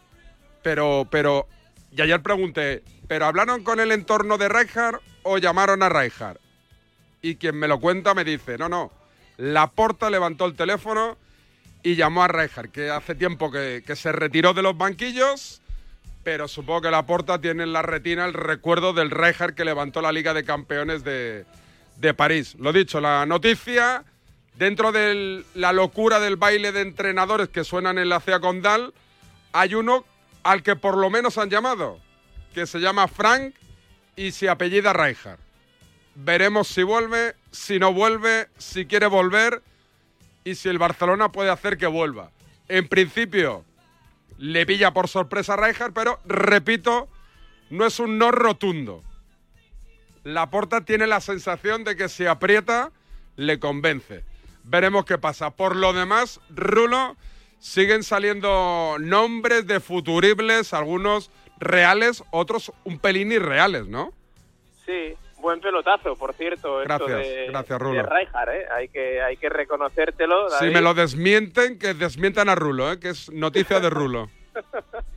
Pero, 0.63 1.07
pero, 1.09 1.47
y 1.91 2.01
ayer 2.01 2.21
pregunté, 2.21 2.83
¿pero 3.07 3.25
hablaron 3.25 3.63
con 3.63 3.79
el 3.79 3.91
entorno 3.91 4.37
de 4.37 4.49
Rijkaard 4.49 4.99
o 5.23 5.37
llamaron 5.37 5.81
a 5.81 5.89
Rijkaard? 5.89 6.42
Y 7.23 7.37
quien 7.37 7.55
me 7.55 7.69
lo 7.69 7.79
cuenta 7.79 8.13
me 8.13 8.25
dice, 8.25 8.57
no, 8.57 8.67
no, 8.67 8.91
Laporta 9.37 10.09
levantó 10.09 10.45
el 10.45 10.55
teléfono 10.55 11.17
y 11.81 11.95
llamó 11.95 12.21
a 12.21 12.27
Rijkaard, 12.27 12.69
que 12.69 12.89
hace 12.89 13.15
tiempo 13.15 13.49
que, 13.49 13.81
se 13.95 14.11
retiró 14.11 14.53
de 14.53 14.61
los 14.61 14.77
banquillos, 14.77 15.61
pero 16.23 16.49
supongo 16.49 16.81
que 16.81 16.91
Laporta 16.91 17.39
tiene 17.39 17.63
en 17.63 17.71
la 17.71 17.81
retina 17.81 18.25
el 18.25 18.33
recuerdo 18.33 18.91
del 18.91 19.09
Rijkaard 19.09 19.55
que 19.55 19.63
levantó 19.63 20.01
la 20.01 20.11
Liga 20.11 20.33
de 20.33 20.43
Campeones 20.43 21.05
de, 21.05 21.45
de 21.95 22.13
París. 22.13 22.55
Lo 22.59 22.73
dicho, 22.73 22.99
la 22.99 23.25
noticia, 23.25 24.03
dentro 24.55 24.91
de 24.91 25.45
la 25.55 25.71
locura 25.71 26.19
del 26.19 26.35
baile 26.35 26.73
de 26.73 26.81
entrenadores 26.81 27.47
que 27.47 27.63
suenan 27.63 27.99
en 27.99 28.09
la 28.09 28.19
CEA 28.19 28.41
Condal, 28.41 28.93
hay 29.53 29.75
uno 29.75 30.03
al 30.43 30.61
que 30.61 30.75
por 30.75 30.97
lo 30.97 31.09
menos 31.09 31.37
han 31.37 31.49
llamado, 31.49 31.99
que 32.53 32.67
se 32.67 32.79
llama 32.79 33.07
Frank 33.07 33.55
y 34.17 34.31
se 34.31 34.49
apellida 34.49 34.91
Rijkaard. 34.91 35.42
Veremos 36.15 36.67
si 36.67 36.83
vuelve, 36.83 37.35
si 37.51 37.79
no 37.79 37.93
vuelve, 37.93 38.47
si 38.57 38.85
quiere 38.85 39.07
volver 39.07 39.61
y 40.43 40.55
si 40.55 40.69
el 40.69 40.77
Barcelona 40.77 41.31
puede 41.31 41.49
hacer 41.49 41.77
que 41.77 41.87
vuelva. 41.87 42.31
En 42.67 42.87
principio, 42.87 43.65
le 44.37 44.65
pilla 44.65 44.93
por 44.93 45.07
sorpresa 45.07 45.55
a 45.55 45.91
pero 45.93 46.19
repito, 46.25 47.07
no 47.69 47.85
es 47.85 47.99
un 47.99 48.17
no 48.17 48.31
rotundo. 48.31 49.03
Laporta 50.23 50.85
tiene 50.85 51.07
la 51.07 51.21
sensación 51.21 51.83
de 51.83 51.95
que 51.95 52.09
si 52.09 52.25
aprieta, 52.25 52.91
le 53.35 53.59
convence. 53.59 54.23
Veremos 54.63 55.05
qué 55.05 55.17
pasa. 55.17 55.51
Por 55.51 55.75
lo 55.75 55.91
demás, 55.91 56.39
Rulo, 56.49 57.17
siguen 57.59 58.03
saliendo 58.03 58.97
nombres 58.99 59.67
de 59.67 59.79
futuribles, 59.79 60.73
algunos 60.73 61.29
reales, 61.59 62.23
otros 62.31 62.71
un 62.83 62.99
pelín 62.99 63.31
irreales, 63.31 63.87
¿no? 63.87 64.13
Sí, 64.85 65.15
buen 65.43 65.59
pelotazo, 65.59 66.15
por 66.15 66.33
cierto. 66.33 66.81
esto 66.81 67.05
Gracias, 67.05 67.27
de, 67.27 67.45
gracias, 67.49 67.79
Rulo. 67.79 68.01
de 68.01 68.03
Rijkaard, 68.03 68.49
¿eh? 68.49 68.65
Hay 68.71 68.87
que, 68.87 69.21
hay 69.21 69.37
que 69.37 69.49
reconocértelo. 69.49 70.49
Si 70.49 70.65
me 70.71 70.81
lo 70.81 70.95
desmienten, 70.95 71.77
que 71.77 71.93
desmientan 71.93 72.49
a 72.49 72.55
Rulo, 72.55 72.91
¿eh? 72.91 72.99
que 72.99 73.09
es 73.09 73.31
noticia 73.31 73.79
de 73.79 73.91
Rulo. 73.91 74.29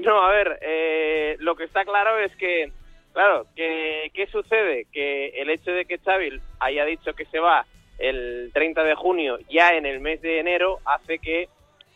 No, 0.00 0.26
a 0.26 0.30
ver, 0.32 0.58
eh, 0.60 1.36
lo 1.38 1.54
que 1.54 1.62
está 1.62 1.84
claro 1.84 2.18
es 2.18 2.34
que, 2.34 2.72
claro, 3.12 3.46
que, 3.54 4.10
¿qué 4.12 4.26
sucede? 4.26 4.86
Que 4.92 5.28
el 5.40 5.50
hecho 5.50 5.70
de 5.70 5.84
que 5.84 5.98
Xavi 5.98 6.40
haya 6.58 6.84
dicho 6.84 7.14
que 7.14 7.24
se 7.26 7.38
va 7.38 7.64
el 7.98 8.50
30 8.52 8.82
de 8.82 8.96
junio, 8.96 9.38
ya 9.48 9.70
en 9.70 9.86
el 9.86 10.00
mes 10.00 10.20
de 10.20 10.40
enero, 10.40 10.80
hace 10.84 11.20
que, 11.20 11.48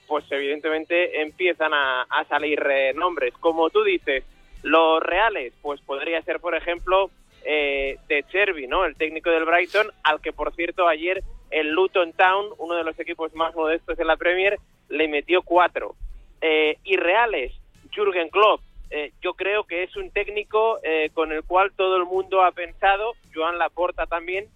pues 0.07 0.25
evidentemente, 0.31 1.21
empiezan 1.23 1.75
a, 1.75 2.03
a 2.03 2.25
salir 2.27 2.63
nombres. 2.95 3.35
Como 3.41 3.69
tú 3.69 3.83
dices, 3.83 4.23
los 4.63 5.03
reales, 5.03 5.53
pues 5.63 5.81
podría 5.81 6.23
ser, 6.23 6.41
por 6.41 6.55
ejemplo, 6.55 7.11
eh, 7.45 7.99
de 8.09 8.25
Cherby, 8.25 8.67
¿no? 8.67 8.85
El 8.85 8.97
técnico 8.97 9.31
del 9.31 9.45
Brighton, 9.45 9.91
al 10.03 10.21
que, 10.21 10.33
por 10.33 10.55
cierto, 10.55 10.89
ayer 10.89 11.23
el 11.51 11.71
Luton 11.71 12.13
Town, 12.13 12.47
uno 12.59 12.75
de 12.75 12.85
los 12.85 12.99
equipos 12.99 13.35
más 13.35 13.55
modestos 13.55 13.99
en 13.99 14.07
la 14.07 14.17
Premier, 14.17 14.59
le 14.89 15.09
metió 15.09 15.43
cuatro. 15.43 15.95
Eh, 16.41 16.77
irreales, 16.85 17.53
Jürgen 17.95 18.29
Klopp. 18.29 18.61
Eh, 18.91 19.13
yo 19.21 19.35
creo 19.35 19.65
que 19.65 19.83
es 19.83 19.97
un 19.97 20.11
técnico 20.11 20.79
eh, 20.83 21.11
con 21.13 21.33
el 21.33 21.43
cual 21.43 21.73
todo 21.77 21.97
el 21.97 22.05
mundo 22.05 22.43
ha 22.43 22.53
pensado, 22.53 23.15
Joan 23.35 23.59
Laporta 23.59 24.07
también, 24.07 24.47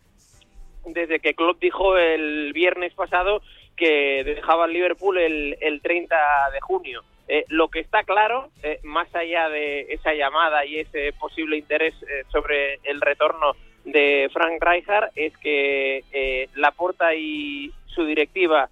desde 0.86 1.20
que 1.20 1.34
Klopp 1.34 1.60
dijo 1.60 1.98
el 1.98 2.52
viernes 2.54 2.94
pasado 2.94 3.42
que 3.76 4.22
dejaba 4.24 4.66
el 4.66 4.72
Liverpool 4.72 5.18
el, 5.18 5.56
el 5.60 5.80
30 5.80 6.16
de 6.52 6.60
junio. 6.60 7.02
Eh, 7.34 7.46
lo 7.48 7.68
que 7.68 7.80
está 7.80 8.04
claro, 8.04 8.50
eh, 8.62 8.78
más 8.82 9.08
allá 9.14 9.48
de 9.48 9.86
esa 9.88 10.12
llamada 10.12 10.66
y 10.66 10.80
ese 10.80 11.14
posible 11.14 11.56
interés 11.56 11.94
eh, 12.02 12.24
sobre 12.30 12.74
el 12.84 13.00
retorno 13.00 13.56
de 13.86 14.28
Frank 14.34 14.62
Rijkaard, 14.62 15.12
es 15.16 15.34
que 15.38 16.46
Laporta 16.56 17.14
y 17.14 17.72
su 17.86 18.04
directiva 18.04 18.68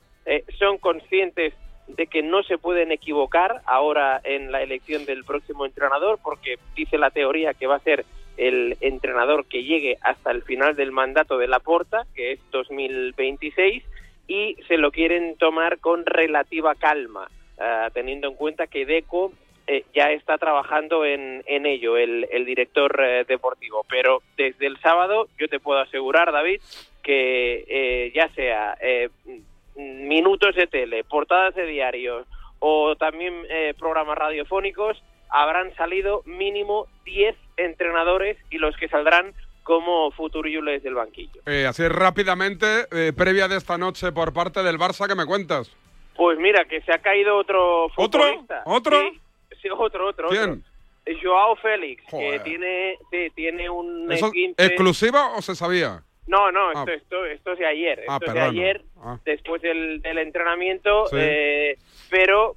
son 0.58 0.76
conscientes 0.76 1.54
de 1.88 2.06
que 2.06 2.22
no 2.22 2.42
se 2.42 2.58
pueden 2.58 2.92
equivocar 2.92 3.62
ahora 3.64 4.20
en 4.24 4.52
la 4.52 4.60
elección 4.62 5.06
del 5.06 5.24
próximo 5.24 5.64
entrenador, 5.64 6.18
porque 6.22 6.58
dice 6.76 6.98
la 6.98 7.10
teoría 7.10 7.54
que 7.54 7.66
va 7.66 7.76
a 7.76 7.80
ser 7.80 8.04
el 8.36 8.76
entrenador 8.82 9.46
que 9.46 9.64
llegue 9.64 9.96
hasta 10.02 10.32
el 10.32 10.42
final 10.42 10.76
del 10.76 10.92
mandato 10.92 11.38
de 11.38 11.48
Laporta, 11.48 12.04
que 12.14 12.32
es 12.32 12.40
2026, 12.50 13.82
y 14.28 14.56
se 14.68 14.76
lo 14.76 14.92
quieren 14.92 15.38
tomar 15.38 15.78
con 15.78 16.04
relativa 16.04 16.74
calma, 16.74 17.26
ah, 17.60 17.90
teniendo 17.92 18.28
en 18.28 18.34
cuenta 18.34 18.66
que 18.66 18.86
Deco 18.86 19.32
eh, 19.66 19.84
ya 19.94 20.10
está 20.10 20.36
trabajando 20.36 21.04
en, 21.04 21.44
en 21.46 21.64
ello, 21.64 21.96
el, 21.96 22.26
director 22.44 23.00
eh, 23.00 23.24
deportivo. 23.28 23.86
Pero 23.88 24.20
desde 24.36 24.66
el 24.66 24.80
sábado 24.80 25.28
yo 25.38 25.48
te 25.48 25.60
puedo 25.60 25.78
asegurar, 25.78 26.32
David, 26.32 26.60
que 27.02 27.64
eh, 27.68 28.12
ya 28.14 28.28
sea 28.34 28.76
eh, 28.80 29.10
minutos 29.76 30.54
de 30.54 30.66
tele, 30.66 31.04
portadas 31.04 31.54
de 31.54 31.66
diarios 31.66 32.26
o 32.58 32.96
también 32.96 33.34
eh, 33.48 33.74
programas 33.78 34.18
radiofónicos, 34.18 35.02
habrán 35.30 35.74
salido 35.76 36.22
mínimo 36.26 36.86
10 37.04 37.36
entrenadores 37.56 38.36
y 38.50 38.58
los 38.58 38.76
que 38.76 38.88
saldrán 38.88 39.32
como 39.62 40.10
futuribles 40.10 40.82
del 40.82 40.94
banquillo. 40.94 41.42
Así 41.68 41.86
rápidamente, 41.86 42.86
previa 43.16 43.46
de 43.46 43.56
esta 43.56 43.78
noche 43.78 44.10
por 44.10 44.32
parte 44.32 44.64
del 44.64 44.78
Barça, 44.78 45.06
¿qué 45.06 45.14
me 45.14 45.26
cuentas? 45.26 45.70
Pues 46.20 46.38
mira, 46.38 46.66
que 46.66 46.82
se 46.82 46.92
ha 46.92 46.98
caído 46.98 47.34
otro 47.34 47.86
¿Otro? 47.96 48.20
futbolista. 48.20 48.62
¿Otro? 48.66 49.00
Sí, 49.00 49.20
sí, 49.62 49.68
otro, 49.74 50.06
otro. 50.08 50.28
¿Quién? 50.28 50.62
otro. 51.06 51.20
Joao 51.22 51.56
Félix, 51.56 52.04
Joder. 52.10 52.32
que 52.42 52.50
tiene, 52.50 52.98
sí, 53.10 53.32
tiene 53.34 53.70
un 53.70 54.12
¿Eso 54.12 54.30
exclusiva 54.58 55.34
o 55.34 55.40
se 55.40 55.54
sabía? 55.54 56.02
No, 56.26 56.52
no, 56.52 56.68
Ah. 56.74 56.84
esto, 56.86 56.92
esto, 56.92 57.24
esto 57.24 57.52
es 57.52 57.58
de 57.60 57.66
ayer. 57.66 58.04
Ah, 58.06 58.18
Esto 58.20 58.26
es 58.26 58.34
de 58.34 58.40
ayer, 58.42 58.82
Ah. 59.02 59.18
después 59.24 59.62
del, 59.62 60.02
del 60.02 60.18
entrenamiento. 60.18 61.06
Sí. 61.06 61.16
eh, 61.18 61.78
pero, 62.10 62.54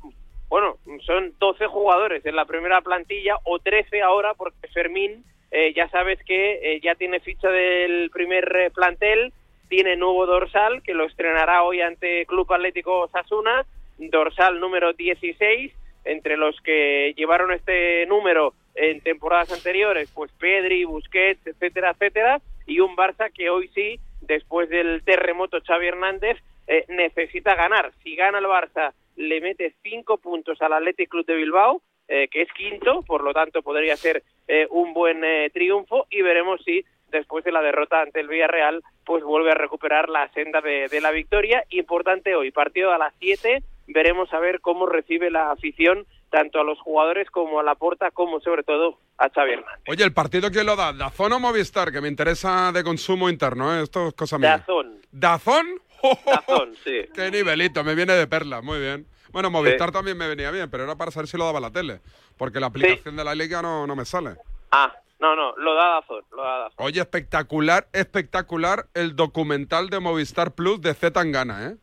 bueno, 0.50 0.76
son 1.06 1.32
12 1.40 1.66
jugadores 1.68 2.26
en 2.26 2.36
la 2.36 2.44
primera 2.44 2.82
plantilla 2.82 3.38
o 3.46 3.60
13 3.60 4.02
ahora, 4.02 4.34
porque 4.34 4.68
Fermín, 4.74 5.24
eh, 5.52 5.72
ya 5.74 5.88
sabes 5.88 6.20
que 6.26 6.60
eh, 6.76 6.82
ya 6.84 6.96
tiene 6.96 7.22
ficha 7.22 7.48
del 7.48 8.10
primer 8.10 8.54
eh, 8.58 8.72
plantel, 8.72 9.32
tiene 9.74 9.96
nuevo 9.96 10.28
dorsal, 10.28 10.84
que 10.84 10.94
lo 10.94 11.06
estrenará 11.06 11.64
hoy 11.64 11.82
ante 11.82 12.28
Club 12.28 12.54
Atlético 12.54 13.00
Osasuna, 13.00 13.66
dorsal 13.98 14.60
número 14.60 14.94
16, 14.94 15.74
entre 16.06 16.38
los 16.38 16.62
que 16.62 17.16
llevaron 17.18 17.52
este 17.52 18.06
número 18.06 18.54
en 18.76 19.02
temporadas 19.02 19.52
anteriores, 19.52 20.12
pues 20.14 20.32
Pedri, 20.34 20.84
Busquets, 20.84 21.48
etcétera, 21.48 21.90
etcétera, 21.90 22.40
y 22.68 22.82
un 22.82 22.96
Barça 22.96 23.34
que 23.34 23.50
hoy 23.50 23.68
sí, 23.70 24.00
después 24.22 24.70
del 24.70 25.04
terremoto 25.04 25.60
Xavi 25.66 25.88
Hernández, 25.88 26.38
eh, 26.68 26.86
necesita 26.90 27.56
ganar. 27.56 27.94
Si 28.04 28.16
gana 28.16 28.38
el 28.38 28.46
Barça, 28.46 28.94
le 29.16 29.42
mete 29.42 29.74
cinco 29.82 30.20
puntos 30.20 30.62
al 30.62 30.74
Athletic 30.74 31.10
Club 31.10 31.26
de 31.26 31.34
Bilbao, 31.34 31.82
eh, 32.08 32.28
que 32.28 32.44
es 32.44 32.54
quinto, 32.54 33.02
por 33.02 33.24
lo 33.24 33.34
tanto 33.34 33.64
podría 33.64 33.98
ser 33.98 34.22
eh, 34.48 34.68
un 34.70 34.94
buen 34.94 35.24
triunfo, 35.52 36.06
y 36.12 36.22
veremos 36.22 36.62
si 36.64 36.86
después 37.14 37.46
de 37.46 37.52
la 37.52 37.62
derrota 37.62 38.02
ante 38.02 38.20
el 38.20 38.28
Villarreal, 38.28 38.84
pues 39.06 39.24
vuelve 39.24 39.52
a 39.52 39.56
recuperar 39.56 40.10
la 40.10 40.28
senda 40.34 40.60
de, 40.60 40.90
de 40.90 41.02
la 41.02 41.12
victoria. 41.12 41.64
Importante 41.70 42.36
hoy, 42.36 42.52
partido 42.52 42.92
a 42.92 42.98
las 42.98 43.14
7, 43.20 43.64
veremos 43.88 44.34
a 44.34 44.40
ver 44.40 44.60
cómo 44.60 44.86
recibe 44.86 45.32
la 45.32 45.52
afición 45.52 46.06
tanto 46.30 46.60
a 46.60 46.64
los 46.64 46.80
jugadores 46.80 47.30
como 47.30 47.60
a 47.60 47.64
la 47.64 47.76
porta, 47.76 48.10
como 48.10 48.40
sobre 48.40 48.64
todo 48.64 48.98
a 49.20 49.30
Xavi 49.30 49.54
Hernández. 49.54 49.84
Oye, 49.88 50.04
¿el 50.04 50.14
partido 50.14 50.50
quién 50.50 50.66
lo 50.66 50.76
da? 50.76 50.92
¿Dazón 50.92 51.32
o 51.34 51.40
Movistar? 51.40 51.92
Que 51.92 52.02
me 52.02 52.08
interesa 52.08 52.72
de 52.72 52.84
consumo 52.84 53.30
interno, 53.30 53.74
¿eh? 53.78 53.84
Esto 53.84 54.08
es 54.08 54.14
cosa 54.16 54.40
mía. 54.40 54.58
Dazón. 54.58 55.00
¿Dazón? 55.12 55.68
Dazón, 56.26 56.74
sí. 56.84 57.02
¡Qué 57.14 57.30
nivelito! 57.30 57.84
Me 57.84 57.94
viene 57.94 58.14
de 58.14 58.26
perla, 58.26 58.62
muy 58.62 58.80
bien. 58.80 59.06
Bueno, 59.32 59.52
Movistar 59.52 59.92
también 59.92 60.18
me 60.18 60.28
venía 60.28 60.50
bien, 60.50 60.70
pero 60.70 60.84
era 60.84 60.96
para 60.96 61.12
saber 61.12 61.28
si 61.28 61.38
lo 61.38 61.46
daba 61.46 61.60
la 61.60 61.72
tele, 61.72 62.02
porque 62.38 62.60
la 62.60 62.68
aplicación 62.68 63.16
de 63.16 63.24
la 63.24 63.36
liga 63.36 63.62
no, 63.62 63.86
no 63.86 63.96
me 63.96 64.06
sale. 64.06 64.36
Ah, 64.72 64.92
no, 65.24 65.36
no, 65.36 65.56
lo 65.58 65.74
da 65.76 65.96
Dazón, 65.96 66.24
lo 66.32 66.44
da 66.44 66.58
Dazón. 66.60 66.86
Oye, 66.86 67.00
espectacular, 67.02 67.88
espectacular 67.94 68.86
el 68.94 69.16
documental 69.16 69.90
de 69.90 70.00
Movistar 70.00 70.52
Plus 70.54 70.82
de 70.82 70.94
Z 70.94 71.12
Tangana, 71.14 71.68
¿eh? 71.72 71.76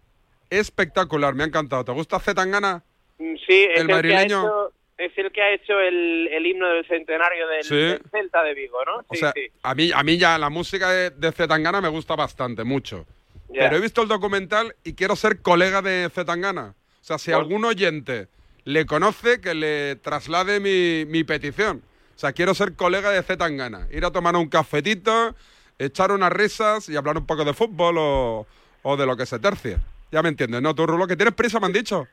Espectacular, 0.50 1.35
me 1.35 1.44
ha 1.44 1.47
encantado. 1.47 1.85
¿Te 1.85 1.92
gusta 1.92 2.18
Z 2.18 2.35
Tangana? 2.35 2.82
Mm, 3.18 3.35
Sí, 3.47 3.68
es 3.75 3.80
¿El 3.80 3.90
el, 3.90 4.02
que 4.02 4.14
ha 4.16 4.23
hecho, 4.25 4.73
es 4.99 5.12
el 5.16 5.32
que 5.32 5.42
ha 5.42 5.52
hecho 5.52 5.78
el, 5.80 6.28
el 6.32 6.47
himno 6.47 6.68
del 6.68 6.87
centenario 6.87 7.47
del, 7.49 7.64
Sí. 7.64 7.75
del 7.76 8.02
Celta 8.11 8.42
de 8.42 8.54
Vigo, 8.54 8.78
¿no? 8.85 8.97
O 8.99 9.04
Sí, 9.14 9.16
sea, 9.20 9.32
sí. 9.35 9.47
a 9.62 9.75
mí, 9.75 9.90
a 9.94 10.02
mí 10.02 10.18
ya 10.18 10.37
la 10.38 10.50
música 10.50 10.90
de, 10.90 11.11
de 11.11 11.32
Zetangana 11.32 11.80
me 11.80 11.88
gusta 11.88 12.14
bastante, 12.16 12.64
mucho. 12.64 13.06
Pero 13.52 13.76
he 13.76 13.80
visto 13.80 14.02
el 14.02 14.09
documental 14.09 14.76
y 14.85 14.94
quiero 14.94 15.16
ser 15.16 15.42
colega 15.42 15.82
de 15.82 16.09
Zetangana. 16.12 16.75
O 17.00 17.04
sea, 17.04 17.18
si 17.18 17.32
algún 17.32 17.64
oyente 17.64 18.28
le 18.64 18.87
conoce, 18.87 19.40
que 19.40 19.54
le 19.54 19.97
traslade 19.97 20.61
mi, 20.61 21.04
mi 21.11 21.25
petición. 21.25 21.82
O 22.20 22.26
sea, 22.28 22.34
quiero 22.34 22.52
ser 22.52 22.74
colega 22.74 23.10
de 23.10 23.22
Zetangana. 23.22 23.88
Ir 23.90 24.04
a 24.04 24.10
tomar 24.10 24.36
un 24.36 24.46
cafetito, 24.46 25.34
echar 25.78 26.12
unas 26.12 26.30
risas 26.30 26.86
y 26.90 26.96
hablar 26.96 27.16
un 27.16 27.24
poco 27.24 27.46
de 27.46 27.54
fútbol 27.54 27.96
o, 27.96 28.46
o 28.82 28.96
de 28.98 29.06
lo 29.06 29.16
que 29.16 29.24
se 29.24 29.38
tercie. 29.38 29.78
Ya 30.12 30.22
me 30.22 30.28
entiendes, 30.28 30.60
¿no? 30.60 30.74
Tú, 30.74 30.86
Rulo, 30.86 31.06
que 31.06 31.16
tienes 31.16 31.32
prisa, 31.32 31.58
me 31.60 31.64
han 31.64 31.72
dicho. 31.72 32.06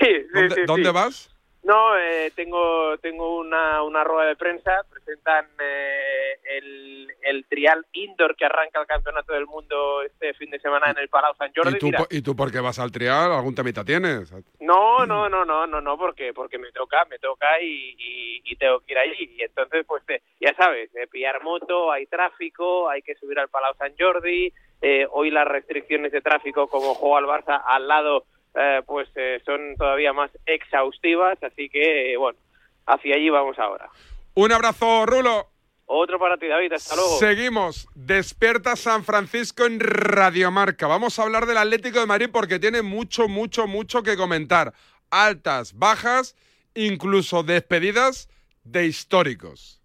Sí, 0.00 0.06
sí, 0.10 0.26
¿Dónde, 0.34 0.54
sí, 0.56 0.60
dónde 0.66 0.88
sí. 0.88 0.92
vas? 0.92 1.30
No, 1.64 1.96
eh, 1.98 2.30
tengo 2.36 2.96
tengo 2.98 3.38
una, 3.38 3.82
una 3.82 4.04
rueda 4.04 4.28
de 4.28 4.36
prensa. 4.36 4.82
Presentan 4.90 5.46
eh, 5.60 6.38
el, 6.58 7.08
el 7.22 7.44
trial 7.46 7.86
indoor 7.92 8.36
que 8.36 8.44
arranca 8.44 8.80
el 8.80 8.86
campeonato 8.86 9.32
del 9.32 9.46
mundo 9.46 10.02
este 10.02 10.34
fin 10.34 10.50
de 10.50 10.58
semana 10.60 10.90
en 10.90 10.98
el 10.98 11.08
Palau 11.08 11.34
Sant 11.36 11.56
Jordi. 11.56 11.76
¿Y 11.76 11.78
tú, 11.78 11.86
Mira, 11.86 12.04
¿Y 12.10 12.20
tú 12.22 12.36
por 12.36 12.52
qué 12.52 12.60
vas 12.60 12.78
al 12.78 12.92
trial? 12.92 13.32
¿Algún 13.32 13.54
temita 13.54 13.82
tienes? 13.82 14.30
No, 14.60 15.06
no, 15.06 15.28
no, 15.30 15.44
no, 15.44 15.66
no, 15.66 15.80
no, 15.80 15.96
porque 15.96 16.32
porque 16.34 16.58
me 16.58 16.70
toca, 16.70 17.06
me 17.06 17.18
toca 17.18 17.60
y, 17.62 17.94
y, 17.98 18.42
y 18.44 18.56
tengo 18.56 18.80
que 18.80 18.92
ir 18.92 18.98
allí. 18.98 19.34
Y 19.38 19.42
entonces, 19.42 19.86
pues 19.86 20.02
eh, 20.08 20.20
ya 20.40 20.54
sabes, 20.54 20.94
eh, 20.94 21.06
pillar 21.06 21.42
moto, 21.42 21.90
hay 21.90 22.06
tráfico, 22.06 22.90
hay 22.90 23.00
que 23.00 23.14
subir 23.14 23.38
al 23.38 23.48
Palau 23.48 23.74
Sant 23.76 23.94
Jordi. 23.98 24.52
eh, 24.82 25.06
hoy 25.12 25.30
las 25.30 25.48
restricciones 25.48 26.12
de 26.12 26.20
tráfico, 26.20 26.66
como 26.68 26.94
juega 26.94 27.18
al 27.18 27.24
Barça 27.24 27.62
al 27.64 27.88
lado, 27.88 28.24
eh, 28.54 28.82
pues 28.86 29.08
eh, 29.16 29.40
son 29.44 29.76
todavía 29.76 30.12
más 30.12 30.30
exhaustivas. 30.46 31.42
Así 31.42 31.68
que, 31.68 32.12
eh, 32.12 32.16
bueno, 32.16 32.38
hacia 32.86 33.16
allí 33.16 33.30
vamos 33.30 33.58
ahora. 33.58 33.88
Un 34.34 34.52
abrazo, 34.52 35.06
Rulo. 35.06 35.48
Otro 35.86 36.18
para 36.18 36.38
ti, 36.38 36.46
David. 36.46 36.72
Hasta 36.72 36.96
luego. 36.96 37.18
Seguimos. 37.18 37.88
Despierta 37.94 38.74
San 38.76 39.04
Francisco 39.04 39.66
en 39.66 39.80
Radiomarca. 39.80 40.86
Vamos 40.86 41.18
a 41.18 41.24
hablar 41.24 41.46
del 41.46 41.58
Atlético 41.58 42.00
de 42.00 42.06
Madrid 42.06 42.30
porque 42.32 42.58
tiene 42.58 42.82
mucho, 42.82 43.28
mucho, 43.28 43.66
mucho 43.66 44.02
que 44.02 44.16
comentar. 44.16 44.72
Altas, 45.10 45.74
bajas, 45.74 46.36
incluso 46.74 47.42
despedidas 47.42 48.28
de 48.64 48.86
históricos. 48.86 49.80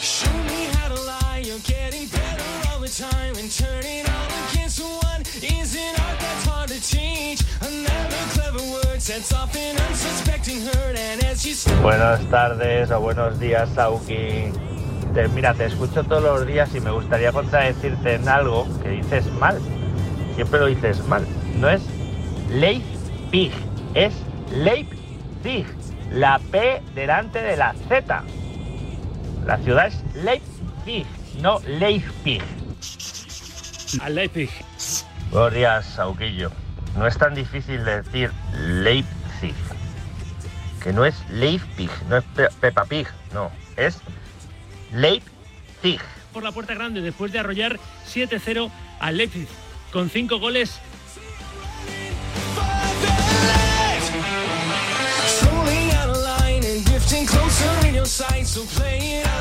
Show 0.00 0.32
me 0.48 0.66
how 0.66 0.88
to 0.88 1.00
lie, 1.02 1.42
you're 1.42 1.58
getting 1.60 2.08
better 2.08 2.70
all 2.70 2.80
the 2.80 2.88
time 2.88 3.36
and 3.38 3.50
turning 3.50 4.05
Buenas 11.82 12.20
tardes 12.30 12.90
o 12.90 13.00
buenos 13.00 13.38
días, 13.40 13.68
Sauki. 13.74 14.50
Te- 15.14 15.28
mira, 15.28 15.54
te 15.54 15.64
escucho 15.66 16.04
todos 16.04 16.22
los 16.22 16.46
días 16.46 16.74
y 16.74 16.80
me 16.80 16.90
gustaría 16.90 17.32
contradecirte 17.32 18.14
en 18.16 18.28
algo 18.28 18.66
que 18.82 18.90
dices 18.90 19.26
mal. 19.32 19.58
Siempre 20.34 20.60
lo 20.60 20.66
dices 20.66 21.02
mal. 21.06 21.26
No 21.58 21.68
es 21.70 21.82
Leipzig, 22.50 23.52
es 23.94 24.12
Leipzig. 24.52 25.66
La 26.10 26.38
P 26.50 26.82
delante 26.94 27.40
de 27.42 27.56
la 27.56 27.74
Z. 27.88 28.22
La 29.46 29.58
ciudad 29.58 29.86
es 29.86 29.96
Leipzig, 30.14 31.06
no 31.40 31.58
Leipzig. 31.66 32.42
Al 34.02 34.14
Leipzig. 34.14 34.50
Buenos 35.30 35.54
días, 35.54 35.86
Sauquillo. 35.86 36.50
No 36.96 37.06
es 37.06 37.18
tan 37.18 37.34
difícil 37.34 37.84
decir 37.84 38.30
Leipzig. 38.54 39.54
Que 40.82 40.92
no 40.92 41.04
es 41.04 41.14
Leipzig, 41.30 41.90
no 42.08 42.16
es 42.18 42.24
Pe- 42.34 42.48
Peppa 42.60 42.84
Pig, 42.84 43.06
no. 43.32 43.50
Es 43.76 43.98
Leipzig. 44.92 46.00
Por 46.32 46.42
la 46.42 46.52
puerta 46.52 46.74
grande 46.74 47.00
después 47.00 47.32
de 47.32 47.38
arrollar 47.40 47.78
7-0 48.06 48.70
al 49.00 49.16
Leipzig. 49.16 49.48
Con 49.92 50.10
cinco 50.10 50.38
goles. 50.38 50.80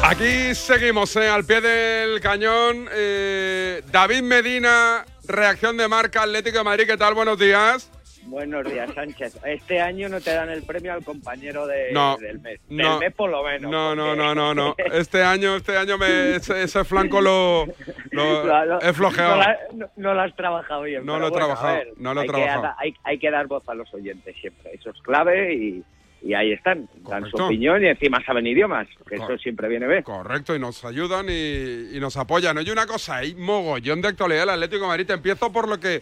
Aquí 0.03 0.53
seguimos, 0.53 1.15
eh, 1.15 1.29
al 1.29 1.45
pie 1.45 1.61
del 1.61 2.19
cañón. 2.21 2.87
Eh, 2.91 3.81
David 3.91 4.21
Medina, 4.21 5.05
reacción 5.27 5.77
de 5.77 5.87
marca 5.87 6.23
Atlético 6.23 6.59
de 6.59 6.63
Madrid. 6.63 6.85
¿Qué 6.87 6.97
tal? 6.97 7.13
Buenos 7.13 7.37
días. 7.39 7.91
Buenos 8.27 8.63
días, 8.65 8.89
Sánchez. 8.95 9.37
Este 9.45 9.79
año 9.79 10.09
no 10.09 10.19
te 10.19 10.33
dan 10.33 10.49
el 10.49 10.63
premio 10.63 10.91
al 10.93 11.03
compañero 11.03 11.67
de- 11.67 11.91
No, 11.91 12.17
del 12.17 12.39
mes. 12.39 12.59
no. 12.69 12.91
del 12.93 12.99
mes 13.01 13.13
por 13.13 13.29
lo 13.29 13.43
menos. 13.43 13.69
No, 13.71 13.95
no, 13.95 14.07
porque- 14.07 14.17
no, 14.17 14.33
no, 14.35 14.53
no. 14.55 14.75
Este 14.93 15.21
año, 15.23 15.55
este 15.55 15.77
año 15.77 15.99
me, 15.99 16.35
ese, 16.37 16.63
ese 16.63 16.83
flanco 16.85 17.21
lo, 17.21 17.67
lo 18.09 18.43
Lo- 18.45 18.65
lo- 18.65 18.81
he 18.81 18.93
flojeado. 18.93 19.37
No, 19.37 19.45
no- 19.73 19.89
no 19.95 20.13
lo 20.15 20.21
has 20.21 20.35
trabajado 20.35 20.81
bien. 20.81 21.05
No 21.05 21.19
lo 21.19 21.27
he 21.27 21.29
bueno, 21.29 21.45
trabajado, 21.45 21.75
ver, 21.75 21.93
no 21.97 22.13
lo 22.15 22.21
he 22.21 22.23
hay 22.23 22.27
que 22.27 22.33
trabajado. 22.33 22.63
dar- 22.63 22.75
hay, 22.79 22.95
hay 23.03 23.19
que 23.19 23.29
dar 23.31 23.45
voz 23.45 23.69
a 23.69 23.75
los 23.75 23.93
oyentes 23.93 24.35
siempre. 24.41 24.71
Eso 24.73 24.89
es 24.89 24.99
clave 25.03 25.53
y, 25.53 25.83
y 26.25 26.33
ahí 26.33 26.51
están. 26.51 26.89
Dan 26.95 27.23
su 27.25 27.31
Correcto. 27.31 27.45
opinión 27.45 27.83
y 27.83 27.87
encima 27.87 28.21
saben 28.25 28.47
idiomas, 28.47 28.87
que 29.07 29.15
Cor- 29.17 29.31
eso 29.33 29.41
siempre 29.41 29.67
viene 29.69 29.87
bien. 29.87 30.03
Correcto, 30.03 30.55
y 30.55 30.59
nos 30.59 30.83
ayudan 30.83 31.27
y, 31.29 31.95
y 31.95 31.99
nos 31.99 32.17
apoyan. 32.17 32.57
Oye, 32.57 32.71
una 32.71 32.85
cosa, 32.87 33.17
hay 33.17 33.35
mogollón 33.35 34.01
de 34.01 34.07
actualidad 34.09 34.41
del 34.41 34.49
Atlético 34.49 34.81
de 34.81 34.87
Madrid. 34.87 35.05
Te 35.07 35.13
empiezo 35.13 35.51
por 35.51 35.67
lo 35.69 35.79
que 35.79 36.01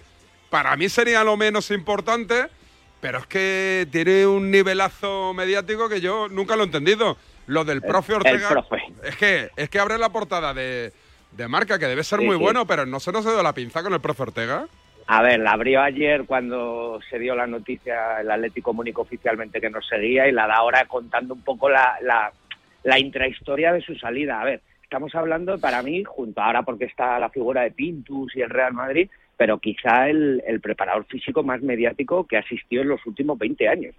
para 0.49 0.75
mí 0.77 0.87
sería 0.89 1.23
lo 1.23 1.35
menos 1.37 1.69
importante, 1.71 2.47
pero 3.01 3.19
es 3.19 3.27
que 3.27 3.85
tiene 3.91 4.25
un 4.25 4.49
nivelazo 4.49 5.33
mediático 5.33 5.89
que 5.89 5.99
yo 6.01 6.27
nunca 6.29 6.55
lo 6.55 6.63
he 6.63 6.65
entendido. 6.67 7.17
Lo 7.47 7.65
del 7.65 7.81
profe 7.81 8.13
el 8.13 8.17
Ortega. 8.19 8.49
profe. 8.49 8.77
Es 9.03 9.17
que, 9.17 9.49
es 9.57 9.69
que 9.69 9.77
abre 9.77 9.97
la 9.97 10.07
portada 10.09 10.53
de, 10.53 10.93
de 11.33 11.47
marca, 11.49 11.77
que 11.77 11.87
debe 11.87 12.01
ser 12.05 12.19
Sí, 12.19 12.25
muy 12.25 12.37
sí. 12.37 12.41
bueno, 12.41 12.65
pero 12.65 12.85
no 12.85 13.01
se 13.01 13.11
nos 13.11 13.25
ha 13.25 13.31
dado 13.31 13.43
la 13.43 13.53
pinza 13.53 13.83
con 13.83 13.93
el 13.93 13.99
profe 13.99 14.23
Ortega. 14.23 14.67
A 15.07 15.21
ver, 15.21 15.39
la 15.39 15.51
abrió 15.51 15.81
ayer 15.81 16.23
cuando 16.25 16.99
se 17.09 17.19
dio 17.19 17.35
la 17.35 17.45
noticia, 17.45 18.21
el 18.21 18.31
Atlético 18.31 18.71
comunicó 18.71 19.01
oficialmente 19.01 19.59
que 19.59 19.69
nos 19.69 19.85
seguía 19.87 20.27
y 20.27 20.31
la 20.31 20.47
da 20.47 20.55
ahora 20.55 20.85
contando 20.85 21.33
un 21.33 21.41
poco 21.41 21.69
la, 21.69 21.97
la, 22.01 22.31
la 22.83 22.99
intrahistoria 22.99 23.73
de 23.73 23.81
su 23.81 23.95
salida. 23.95 24.39
A 24.39 24.45
ver, 24.45 24.61
estamos 24.81 25.13
hablando 25.15 25.59
para 25.59 25.81
mí, 25.83 26.03
junto 26.03 26.41
ahora 26.41 26.63
porque 26.63 26.85
está 26.85 27.19
la 27.19 27.29
figura 27.29 27.63
de 27.63 27.71
Pintus 27.71 28.35
y 28.35 28.41
el 28.41 28.49
Real 28.49 28.73
Madrid, 28.73 29.09
pero 29.35 29.57
quizá 29.57 30.09
el, 30.09 30.41
el 30.47 30.61
preparador 30.61 31.05
físico 31.05 31.43
más 31.43 31.61
mediático 31.61 32.25
que 32.25 32.37
asistió 32.37 32.81
en 32.81 32.89
los 32.89 33.05
últimos 33.05 33.37
20 33.37 33.67
años. 33.67 33.95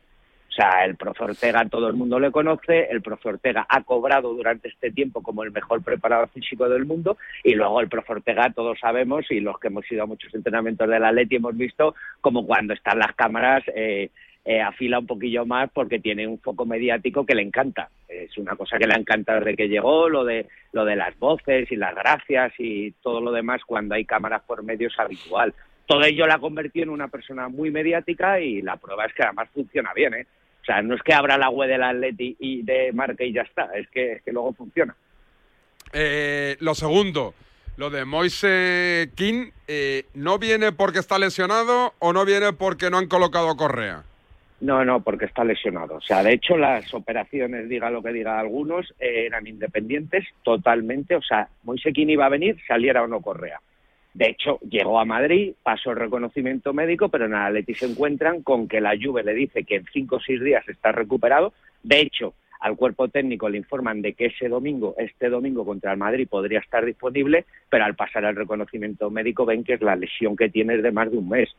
O 0.54 0.56
sea, 0.56 0.84
el 0.84 0.94
profe 0.94 1.24
Ortega 1.24 1.64
todo 1.68 1.88
el 1.88 1.94
mundo 1.94 2.20
le 2.20 2.30
conoce, 2.30 2.86
el 2.88 3.02
profe 3.02 3.30
Ortega 3.30 3.66
ha 3.68 3.82
cobrado 3.82 4.32
durante 4.34 4.68
este 4.68 4.92
tiempo 4.92 5.20
como 5.20 5.42
el 5.42 5.50
mejor 5.50 5.82
preparador 5.82 6.28
físico 6.28 6.68
del 6.68 6.86
mundo 6.86 7.16
y 7.42 7.54
luego 7.54 7.80
el 7.80 7.88
profe 7.88 8.12
Ortega 8.12 8.52
todos 8.54 8.78
sabemos 8.78 9.28
y 9.32 9.40
los 9.40 9.58
que 9.58 9.66
hemos 9.66 9.90
ido 9.90 10.04
a 10.04 10.06
muchos 10.06 10.32
entrenamientos 10.32 10.88
del 10.88 11.04
Atleti 11.04 11.36
hemos 11.36 11.56
visto 11.56 11.96
como 12.20 12.46
cuando 12.46 12.72
están 12.72 13.00
las 13.00 13.16
cámaras 13.16 13.64
eh, 13.74 14.10
eh, 14.44 14.60
afila 14.60 15.00
un 15.00 15.08
poquillo 15.08 15.44
más 15.44 15.70
porque 15.74 15.98
tiene 15.98 16.24
un 16.24 16.38
foco 16.38 16.64
mediático 16.64 17.26
que 17.26 17.34
le 17.34 17.42
encanta. 17.42 17.88
Es 18.06 18.38
una 18.38 18.54
cosa 18.54 18.78
que 18.78 18.86
le 18.86 18.94
encanta 18.94 19.40
desde 19.40 19.56
que 19.56 19.68
llegó, 19.68 20.08
lo 20.08 20.24
de, 20.24 20.46
lo 20.70 20.84
de 20.84 20.94
las 20.94 21.18
voces 21.18 21.72
y 21.72 21.74
las 21.74 21.96
gracias 21.96 22.52
y 22.58 22.92
todo 23.02 23.20
lo 23.20 23.32
demás 23.32 23.62
cuando 23.66 23.96
hay 23.96 24.04
cámaras 24.04 24.42
por 24.42 24.62
medio 24.62 24.86
es 24.86 24.98
habitual. 25.00 25.52
Todo 25.84 26.04
ello 26.04 26.28
la 26.28 26.36
ha 26.36 26.38
convertido 26.38 26.84
en 26.84 26.90
una 26.90 27.08
persona 27.08 27.48
muy 27.48 27.72
mediática 27.72 28.38
y 28.38 28.62
la 28.62 28.76
prueba 28.76 29.04
es 29.04 29.12
que 29.14 29.24
además 29.24 29.48
funciona 29.52 29.92
bien, 29.92 30.14
¿eh? 30.14 30.26
O 30.64 30.66
sea, 30.66 30.80
no 30.80 30.94
es 30.94 31.02
que 31.02 31.12
abra 31.12 31.36
la 31.36 31.50
web 31.50 31.68
del 31.68 31.82
Atleti 31.82 32.36
y 32.40 32.62
de 32.62 32.90
marca 32.94 33.22
y 33.22 33.34
ya 33.34 33.42
está, 33.42 33.68
es 33.74 33.86
que, 33.90 34.12
es 34.12 34.22
que 34.22 34.32
luego 34.32 34.54
funciona. 34.54 34.96
Eh, 35.92 36.56
lo 36.60 36.74
segundo, 36.74 37.34
lo 37.76 37.90
de 37.90 38.06
Moise 38.06 39.10
King, 39.14 39.50
eh, 39.68 40.06
¿no 40.14 40.38
viene 40.38 40.72
porque 40.72 41.00
está 41.00 41.18
lesionado 41.18 41.92
o 41.98 42.14
no 42.14 42.24
viene 42.24 42.54
porque 42.54 42.88
no 42.88 42.96
han 42.96 43.08
colocado 43.08 43.50
a 43.50 43.58
Correa? 43.58 44.04
No, 44.62 44.82
no, 44.86 45.00
porque 45.00 45.26
está 45.26 45.44
lesionado. 45.44 45.96
O 45.96 46.00
sea, 46.00 46.22
de 46.22 46.32
hecho, 46.32 46.56
las 46.56 46.94
operaciones, 46.94 47.68
diga 47.68 47.90
lo 47.90 48.02
que 48.02 48.14
diga 48.14 48.40
algunos, 48.40 48.90
eh, 48.98 49.26
eran 49.26 49.46
independientes 49.46 50.24
totalmente. 50.42 51.14
O 51.14 51.22
sea, 51.22 51.46
Moisequín 51.64 52.08
iba 52.08 52.24
a 52.24 52.30
venir, 52.30 52.56
saliera 52.66 53.02
o 53.02 53.06
no 53.06 53.20
Correa. 53.20 53.60
De 54.14 54.26
hecho, 54.26 54.60
llegó 54.60 55.00
a 55.00 55.04
Madrid, 55.04 55.54
pasó 55.64 55.90
el 55.90 55.96
reconocimiento 55.96 56.72
médico, 56.72 57.08
pero 57.08 57.26
en 57.26 57.34
Atleti 57.34 57.74
se 57.74 57.86
encuentran 57.86 58.42
con 58.42 58.68
que 58.68 58.80
la 58.80 58.94
Juve 58.96 59.24
le 59.24 59.34
dice 59.34 59.64
que 59.64 59.76
en 59.76 59.86
cinco 59.92 60.16
o 60.16 60.20
seis 60.20 60.40
días 60.40 60.66
está 60.68 60.92
recuperado. 60.92 61.52
De 61.82 62.00
hecho, 62.00 62.32
al 62.60 62.76
cuerpo 62.76 63.08
técnico 63.08 63.48
le 63.48 63.58
informan 63.58 64.02
de 64.02 64.14
que 64.14 64.26
ese 64.26 64.48
domingo, 64.48 64.94
este 64.98 65.28
domingo 65.28 65.66
contra 65.66 65.90
el 65.90 65.98
Madrid, 65.98 66.28
podría 66.30 66.60
estar 66.60 66.84
disponible, 66.84 67.44
pero 67.68 67.84
al 67.84 67.96
pasar 67.96 68.24
el 68.24 68.36
reconocimiento 68.36 69.10
médico 69.10 69.44
ven 69.44 69.64
que 69.64 69.74
es 69.74 69.82
la 69.82 69.96
lesión 69.96 70.36
que 70.36 70.48
tiene 70.48 70.78
de 70.78 70.92
más 70.92 71.10
de 71.10 71.18
un 71.18 71.28
mes. 71.28 71.50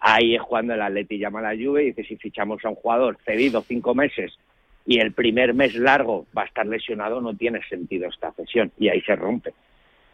Ahí 0.00 0.34
es 0.34 0.42
cuando 0.42 0.74
el 0.74 0.82
Atleti 0.82 1.18
llama 1.18 1.38
a 1.38 1.54
la 1.54 1.64
Juve 1.64 1.84
y 1.84 1.86
dice 1.92 2.02
si 2.02 2.16
fichamos 2.16 2.64
a 2.64 2.68
un 2.68 2.74
jugador 2.74 3.16
cedido 3.24 3.62
cinco 3.62 3.94
meses 3.94 4.36
y 4.84 4.98
el 4.98 5.12
primer 5.12 5.54
mes 5.54 5.76
largo 5.76 6.26
va 6.36 6.42
a 6.42 6.46
estar 6.46 6.66
lesionado, 6.66 7.20
no 7.20 7.36
tiene 7.36 7.62
sentido 7.68 8.08
esta 8.08 8.32
cesión 8.32 8.72
y 8.76 8.88
ahí 8.88 9.00
se 9.02 9.14
rompe. 9.14 9.54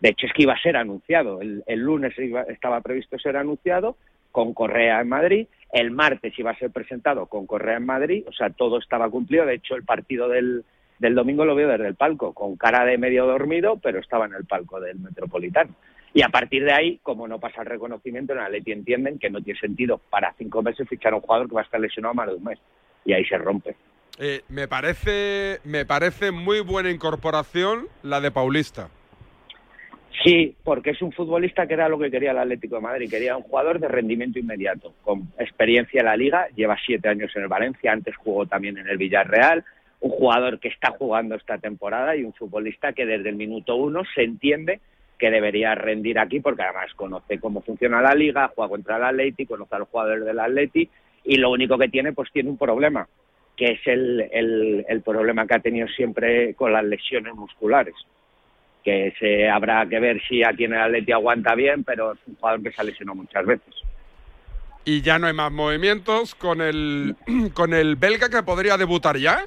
De 0.01 0.11
hecho, 0.11 0.27
es 0.27 0.33
que 0.33 0.43
iba 0.43 0.53
a 0.55 0.61
ser 0.63 0.77
anunciado. 0.77 1.41
El, 1.41 1.63
el 1.67 1.81
lunes 1.81 2.17
iba- 2.19 2.43
estaba 2.43 2.81
previsto 2.81 3.19
ser 3.19 3.37
anunciado 3.37 3.97
con 4.33 4.55
Correa 4.55 5.01
en 5.01 5.09
Madrid. 5.09 5.47
El 5.73 5.91
martes 5.91 6.39
iba 6.39 6.51
a 6.53 6.59
ser 6.59 6.71
presentado 6.71 7.27
con 7.27 7.47
Correa 7.47 7.77
en 7.79 7.87
Madrid. 7.87 8.25
O 8.29 8.33
sea, 8.33 8.51
todo 8.51 8.79
estaba 8.79 9.09
cumplido. 9.11 9.45
De 9.47 9.55
hecho, 9.55 9.75
el 9.75 9.85
partido 9.85 10.29
del, 10.29 10.65
del 10.99 11.15
domingo 11.15 11.45
lo 11.45 11.55
veo 11.55 11.69
desde 11.69 11.89
el 11.89 11.95
palco, 11.95 12.33
con 12.33 12.57
cara 12.57 12.85
de 12.85 12.97
medio 12.99 13.27
dormido, 13.27 13.79
pero 13.83 13.99
estaba 13.99 14.27
en 14.27 14.35
el 14.35 14.45
palco 14.45 14.81
del 14.81 14.99
Metropolitano. 15.01 15.75
Y 16.15 16.23
a 16.23 16.29
partir 16.29 16.65
de 16.65 16.73
ahí, 16.73 17.01
como 17.03 17.29
no 17.29 17.39
pasa 17.39 17.61
el 17.63 17.67
reconocimiento, 17.67 18.33
en 18.33 18.39
Atleti 18.39 18.73
entienden 18.73 19.19
que 19.19 19.29
no 19.31 19.43
tiene 19.43 19.61
sentido 19.61 19.99
para 19.99 20.33
cinco 20.39 20.63
meses 20.63 20.89
fichar 20.89 21.13
a 21.13 21.17
un 21.17 21.23
jugador 21.23 21.49
que 21.49 21.55
va 21.55 21.61
a 21.61 21.65
estar 21.65 21.81
lesionado 21.81 22.15
más 22.15 22.29
de 22.29 22.35
un 22.35 22.45
mes. 22.45 22.59
Y 23.05 23.13
ahí 23.13 23.25
se 23.25 23.37
rompe. 23.37 23.77
Eh, 24.19 24.43
me 24.49 24.67
parece 24.69 25.59
me 25.65 25.85
parece 25.85 26.31
muy 26.33 26.61
buena 26.61 26.91
incorporación 26.91 27.89
la 28.03 28.21
de 28.21 28.31
Paulista. 28.31 28.89
Sí, 30.25 30.57
porque 30.65 30.91
es 30.91 31.03
un 31.03 31.13
futbolista 31.13 31.67
que 31.67 31.75
era 31.75 31.89
lo 31.89 31.99
que 31.99 32.11
quería 32.11 32.33
el 32.33 32.39
Atlético 32.39 32.77
de 32.77 32.83
Madrid. 32.83 33.11
Quería 33.11 33.37
un 33.37 33.45
jugador 33.45 33.79
de 33.79 33.89
rendimiento 33.89 34.39
inmediato, 34.39 34.95
con 35.03 35.29
experiencia 35.39 36.01
en 36.01 36.07
la 36.07 36.17
liga. 36.17 36.49
Lleva 36.57 36.77
siete 36.85 37.09
años 37.09 37.31
en 37.37 37.43
el 37.43 37.49
Valencia, 37.49 37.93
antes 37.93 38.17
jugó 38.17 38.47
también 38.47 38.79
en 38.79 38.89
el 38.89 38.97
Villarreal. 38.97 39.65
Un 40.01 40.11
jugador 40.11 40.59
que 40.59 40.69
está 40.69 40.91
jugando 40.91 41.37
esta 41.37 41.59
temporada 41.59 42.17
y 42.17 42.25
un 42.25 42.33
futbolista 42.33 42.93
que 42.93 43.07
desde 43.07 43.29
el 43.29 43.37
minuto 43.37 43.77
uno 43.77 44.03
se 44.15 44.23
entiende 44.23 44.81
que 45.19 45.31
debería 45.31 45.75
rendir 45.75 46.19
aquí 46.19 46.41
porque 46.41 46.63
además 46.63 46.95
conoce 46.95 47.41
cómo 47.41 47.61
funciona 47.61 48.01
la 48.01 48.15
liga, 48.15 48.53
juega 48.55 48.71
contra 48.71 48.97
el 48.97 49.05
Atleti, 49.05 49.47
conoce 49.47 49.75
a 49.75 49.81
los 49.81 49.89
jugadores 49.89 50.25
del 50.25 50.39
Atleti 50.39 50.89
y 51.25 51.37
lo 51.37 51.51
único 51.51 51.77
que 51.77 51.89
tiene 51.89 52.13
pues 52.13 52.31
tiene 52.33 52.51
un 52.51 52.57
problema, 52.57 53.09
que 53.57 53.73
es 53.73 53.81
el, 53.87 55.03
problema 55.05 55.47
que 55.47 55.55
ha 55.55 55.59
tenido 55.59 55.89
siempre 55.89 56.55
con 56.55 56.73
las 56.73 56.85
lesiones 56.85 57.35
musculares 57.35 57.95
que 58.89 59.15
se 59.19 59.49
habrá 59.49 59.87
que 59.87 60.01
ver 60.01 60.21
si 60.29 60.43
aquí 60.43 60.65
en 60.65 60.73
el 60.73 60.81
Atleti 60.81 61.13
aguanta 61.13 61.55
bien, 61.55 61.85
pero 61.85 62.13
es 62.13 62.19
un 62.27 62.37
jugador 62.37 62.63
que 62.63 62.73
se 62.73 62.81
ha 62.81 62.85
lesionado 62.85 63.17
muchas 63.17 63.45
veces. 63.45 63.75
Y 64.85 65.03
ya 65.03 65.19
no 65.19 65.27
hay 65.27 65.35
más 65.35 65.53
movimientos 65.53 66.35
con 66.35 66.63
el 66.63 67.15
con 67.55 67.75
el 67.75 67.97
belga 67.97 68.29
que 68.31 68.43
podría 68.43 68.77
debutar 68.79 69.17
ya. 69.19 69.45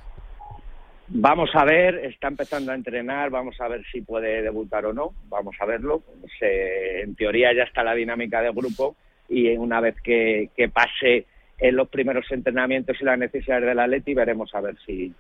Vamos 1.13 1.49
a 1.55 1.65
ver, 1.65 1.95
está 2.05 2.27
empezando 2.29 2.71
a 2.71 2.75
entrenar, 2.75 3.29
vamos 3.31 3.59
a 3.59 3.67
ver 3.67 3.81
si 3.91 4.01
puede 4.01 4.41
debutar 4.43 4.85
o 4.85 4.93
no, 4.93 5.11
vamos 5.27 5.55
a 5.59 5.65
verlo. 5.65 6.03
Se- 6.39 7.01
en 7.01 7.15
teoría 7.15 7.51
ya 7.53 7.63
está 7.63 7.83
la 7.83 7.93
dinámica 7.95 8.41
del 8.41 8.53
grupo 8.53 8.95
y 9.27 9.49
una 9.57 9.81
vez 9.81 9.95
que, 10.03 10.49
que 10.55 10.69
pase 10.69 11.25
en 11.57 11.75
los 11.75 11.89
primeros 11.89 12.25
entrenamientos 12.31 12.95
y 13.01 13.03
las 13.03 13.17
necesidades 13.19 13.65
del 13.65 13.79
Atleti 13.79 14.13
veremos 14.13 14.53
a 14.55 14.61
ver 14.61 14.75
si, 14.85 15.13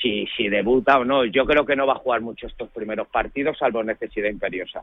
si, 0.00 0.26
si 0.36 0.48
debuta 0.48 0.98
o 0.98 1.04
no. 1.04 1.24
Yo 1.24 1.44
creo 1.44 1.64
que 1.66 1.76
no 1.76 1.86
va 1.86 1.94
a 1.94 1.98
jugar 1.98 2.20
mucho 2.20 2.46
estos 2.46 2.68
primeros 2.70 3.08
partidos, 3.08 3.58
salvo 3.58 3.82
necesidad 3.82 4.28
imperiosa. 4.28 4.82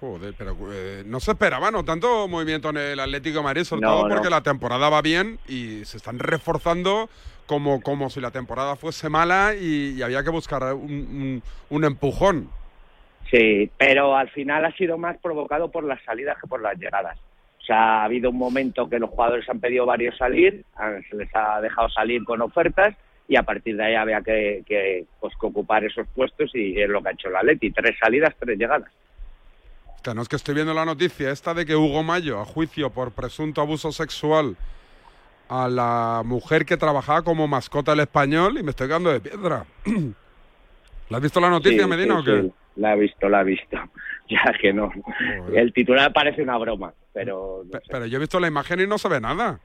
Joder, 0.00 0.34
pero 0.36 0.54
eh, 0.72 1.02
no 1.06 1.20
se 1.20 1.30
esperaba 1.32 1.70
no 1.70 1.82
tanto 1.84 2.28
movimiento 2.28 2.68
en 2.70 2.76
el 2.76 3.00
Atlético 3.00 3.38
de 3.38 3.44
Madrid, 3.44 3.64
sobre 3.64 3.82
No, 3.82 3.88
todo 3.92 4.08
no. 4.08 4.14
porque 4.14 4.28
la 4.30 4.42
temporada 4.42 4.90
va 4.90 5.00
bien 5.00 5.38
y 5.48 5.84
se 5.86 5.96
están 5.96 6.18
reforzando 6.18 7.08
como, 7.46 7.80
como 7.80 8.10
si 8.10 8.20
la 8.20 8.30
temporada 8.30 8.76
fuese 8.76 9.08
mala 9.08 9.54
y, 9.58 9.94
y 9.96 10.02
había 10.02 10.22
que 10.22 10.30
buscar 10.30 10.74
un, 10.74 10.82
un- 10.90 11.42
un 11.70 11.84
empujón. 11.84 12.50
Sí, 13.30 13.70
pero 13.78 14.16
al 14.16 14.28
final 14.30 14.64
ha 14.64 14.72
sido 14.72 14.98
más 14.98 15.16
provocado 15.18 15.70
por 15.70 15.82
las 15.84 16.02
salidas 16.04 16.36
que 16.40 16.46
por 16.46 16.60
las 16.60 16.78
llegadas. 16.78 17.18
O 17.60 17.64
sea, 17.64 18.02
ha 18.02 18.04
habido 18.04 18.30
un 18.30 18.36
momento 18.38 18.88
que 18.88 18.98
los 19.00 19.10
jugadores 19.10 19.48
han 19.48 19.58
pedido 19.60 19.86
varios 19.86 20.16
salir, 20.16 20.64
han- 20.76 21.02
se 21.10 21.16
les 21.16 21.28
ha 21.34 21.60
dejado 21.60 21.88
salir 21.88 22.22
con 22.24 22.40
ofertas 22.42 22.94
y 23.28 23.36
a 23.36 23.42
partir 23.42 23.76
de 23.76 23.84
ahí 23.84 23.94
había 23.94 24.20
que, 24.22 24.62
que, 24.66 25.04
pues, 25.20 25.34
que 25.40 25.46
ocupar 25.46 25.84
esos 25.84 26.06
puestos 26.08 26.50
y 26.54 26.80
es 26.80 26.88
lo 26.88 27.02
que 27.02 27.08
ha 27.08 27.12
hecho 27.12 27.28
la 27.30 27.42
Leti. 27.42 27.70
Tres 27.70 27.96
salidas, 27.98 28.34
tres 28.38 28.58
llegadas. 28.58 28.90
No 30.14 30.22
es 30.22 30.28
que 30.28 30.36
estoy 30.36 30.54
viendo 30.54 30.72
la 30.72 30.84
noticia 30.84 31.32
esta 31.32 31.52
de 31.52 31.66
que 31.66 31.74
Hugo 31.74 32.04
Mayo, 32.04 32.40
a 32.40 32.44
juicio 32.44 32.90
por 32.90 33.10
presunto 33.10 33.60
abuso 33.60 33.90
sexual 33.90 34.56
a 35.48 35.68
la 35.68 36.22
mujer 36.24 36.64
que 36.64 36.76
trabajaba 36.76 37.22
como 37.22 37.48
mascota 37.48 37.90
del 37.90 38.00
español 38.00 38.56
y 38.58 38.62
me 38.62 38.70
estoy 38.70 38.86
quedando 38.86 39.10
de 39.10 39.18
piedra. 39.20 39.64
¿La 41.08 41.16
has 41.16 41.22
visto 41.22 41.40
la 41.40 41.50
noticia, 41.50 41.82
Sí, 41.84 41.88
Medina, 41.88 42.14
sí, 42.14 42.20
o 42.20 42.24
qué? 42.24 42.42
sí, 42.42 42.52
La 42.76 42.94
he 42.94 42.98
visto, 42.98 43.28
la 43.28 43.40
he 43.40 43.44
visto. 43.44 43.76
Ya 44.28 44.42
que 44.60 44.72
no. 44.72 44.90
El 45.54 45.72
titular 45.72 46.12
parece 46.12 46.42
una 46.42 46.58
broma, 46.58 46.92
pero 47.12 47.62
no 47.64 47.78
sé. 47.78 47.84
Pero 47.88 48.06
yo 48.06 48.16
he 48.16 48.20
visto 48.20 48.40
la 48.40 48.48
imagen 48.48 48.80
y 48.80 48.86
no 48.88 48.98
se 48.98 49.08
ve 49.08 49.20
nada. 49.20 49.60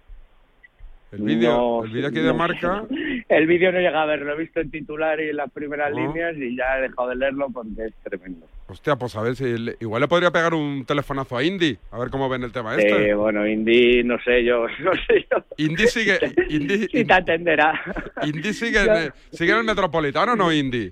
El 1.12 1.24
vídeo 1.24 1.52
No, 1.52 1.84
el 1.84 1.90
vídeo 1.90 2.10
aquí 2.10 2.20
no 2.20 2.26
de 2.26 2.32
sé. 2.32 2.38
marca. 2.38 2.84
El 3.32 3.48
vídeo 3.48 3.72
no 3.72 3.80
llega 3.80 4.02
a 4.02 4.06
ver, 4.06 4.20
lo 4.22 4.34
he 4.34 4.38
visto 4.38 4.60
en 4.60 4.70
titular 4.70 5.20
y 5.22 5.30
en 5.30 5.38
las 5.38 5.50
primeras 5.52 5.92
Ah. 5.94 6.00
líneas 6.00 6.36
y 6.38 6.56
ya 6.56 6.78
he 6.78 6.82
dejado 6.82 7.10
de 7.10 7.16
leerlo 7.16 7.48
porque 7.50 7.86
es 7.86 7.94
tremendo. 8.04 8.46
Hostia, 8.68 8.96
pues 8.98 9.16
a 9.16 9.22
ver 9.22 9.36
si. 9.36 9.58
le- 9.58 9.76
igual 9.80 10.02
le 10.02 10.08
podría 10.08 10.32
pegar 10.32 10.54
un 10.54 10.86
telefonazo 10.86 11.38
a 11.38 11.44
Indy, 11.44 11.78
a 11.92 12.00
ver 12.00 12.10
cómo 12.10 12.28
ven 12.30 12.44
el 12.44 12.52
tema 12.52 12.76
este. 12.76 13.10
Eh, 13.10 13.14
bueno, 13.16 13.48
Indy, 13.48 14.04
no 14.04 14.18
sé 14.24 14.44
yo, 14.44 14.66
no 14.84 14.92
sé 15.08 15.26
yo. 15.32 15.44
Indy 15.58 15.88
sigue. 15.88 16.20
Indy, 16.50 16.88
Si 16.88 17.06
te 17.06 17.14
atenderá. 17.14 17.80
Indy 18.24 18.54
sigue, 18.54 18.80
Yo- 18.86 19.12
sigue 19.38 19.52
en 19.54 19.60
el 19.60 19.64
metropolitano, 19.66 20.36
¿no, 20.36 20.52
Indy? 20.52 20.92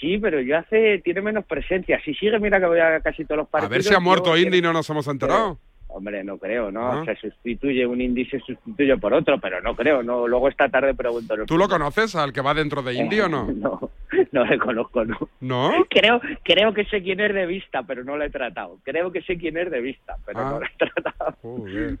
Sí, 0.00 0.16
pero 0.18 0.40
yo 0.40 0.56
hace, 0.56 1.00
tiene 1.04 1.20
menos 1.20 1.44
presencia. 1.44 2.00
Si 2.04 2.14
sigue, 2.14 2.38
mira 2.38 2.58
que 2.58 2.66
voy 2.66 2.80
a 2.80 3.00
casi 3.00 3.24
todos 3.26 3.38
los 3.38 3.46
A 3.48 3.50
partidos. 3.50 3.70
ver 3.70 3.82
si 3.82 3.94
ha 3.94 4.00
muerto 4.00 4.36
Indy 4.36 4.58
y 4.58 4.62
no 4.62 4.72
nos 4.72 4.88
hemos 4.88 5.06
enterado. 5.08 5.58
Hombre, 5.92 6.22
no 6.24 6.38
creo, 6.38 6.70
¿no? 6.70 6.92
Ah. 6.92 7.04
Se 7.04 7.16
sustituye 7.16 7.86
un 7.86 8.00
Indy, 8.00 8.24
se 8.26 8.38
sustituye 8.40 8.96
por 8.96 9.12
otro, 9.12 9.38
pero 9.40 9.60
no 9.60 9.74
creo, 9.74 10.02
no. 10.02 10.26
Luego 10.28 10.48
esta 10.48 10.68
tarde 10.68 10.94
pregunto. 10.94 11.34
¿Tú 11.46 11.58
lo 11.58 11.68
conoces 11.68 12.14
al 12.16 12.32
que 12.32 12.40
va 12.40 12.54
dentro 12.54 12.82
de 12.82 12.94
Indy 12.94 13.20
o 13.20 13.28
no? 13.28 13.46
No, 13.60 13.90
no 14.32 14.44
le 14.44 14.58
conozco, 14.58 15.04
no. 15.04 15.16
¿No? 15.40 15.72
Creo, 15.88 16.20
creo 16.42 16.72
que 16.74 16.84
sé 16.86 17.02
quién 17.02 17.20
es 17.20 17.32
de 17.34 17.46
vista, 17.46 17.82
pero 17.84 18.02
no 18.04 18.16
lo 18.16 18.24
he 18.24 18.30
tratado. 18.30 18.78
Creo 18.84 19.10
que 19.12 19.22
sé 19.22 19.36
quién 19.38 19.56
es 19.56 19.70
de 19.70 19.80
vista, 19.80 20.16
pero 20.26 20.40
Ah. 20.40 20.50
no 20.50 20.60
lo 20.60 20.66
he 20.66 20.70
tratado. 20.78 21.36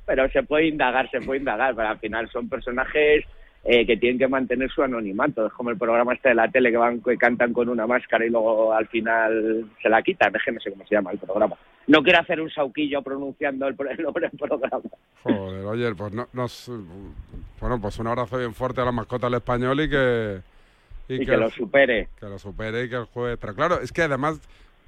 Pero 0.06 0.28
se 0.30 0.42
puede 0.42 0.66
indagar, 0.66 1.10
se 1.10 1.20
puede 1.20 1.40
indagar, 1.40 1.74
pero 1.74 1.88
al 1.88 1.98
final 1.98 2.28
son 2.30 2.48
personajes 2.48 3.24
eh, 3.64 3.84
que 3.86 3.96
tienen 3.98 4.18
que 4.18 4.26
mantener 4.28 4.70
su 4.70 4.82
anonimato. 4.82 5.46
Es 5.46 5.52
como 5.52 5.70
el 5.70 5.76
programa 5.78 6.14
este 6.14 6.30
de 6.30 6.34
la 6.34 6.48
tele 6.48 6.70
que 6.70 6.76
van 6.78 7.02
que 7.02 7.16
cantan 7.18 7.52
con 7.52 7.68
una 7.68 7.86
máscara 7.86 8.24
y 8.24 8.30
luego 8.30 8.72
al 8.72 8.86
final 8.88 9.66
se 9.82 9.88
la 9.88 10.02
quitan. 10.02 10.34
Es 10.34 10.42
que 10.42 10.52
no 10.52 10.60
sé 10.60 10.70
cómo 10.70 10.86
se 10.86 10.94
llama 10.94 11.12
el 11.12 11.18
programa. 11.18 11.56
No 11.86 12.02
quiero 12.02 12.20
hacer 12.20 12.40
un 12.40 12.50
sauquillo 12.50 13.02
pronunciando 13.02 13.66
el, 13.66 13.74
el 13.90 14.02
nombre 14.02 14.28
del 14.28 14.38
programa. 14.38 14.80
Joder, 15.22 15.64
oye, 15.64 15.94
pues 15.94 16.12
no, 16.12 16.28
nos. 16.32 16.70
Bueno, 17.60 17.80
pues 17.80 17.98
un 17.98 18.06
abrazo 18.06 18.38
bien 18.38 18.54
fuerte 18.54 18.80
a 18.80 18.84
la 18.84 18.92
mascota 18.92 19.26
del 19.26 19.34
español 19.34 19.80
y 19.80 19.90
que. 19.90 20.40
Y 21.08 21.26
que 21.26 21.36
lo 21.36 21.50
supere. 21.50 22.08
Que 22.20 22.26
lo 22.26 22.38
supere 22.38 22.84
y 22.84 22.88
que 22.88 22.94
el 22.96 23.04
juegue. 23.06 23.36
Pero 23.36 23.54
claro, 23.54 23.80
es 23.80 23.90
que 23.92 24.02
además 24.02 24.40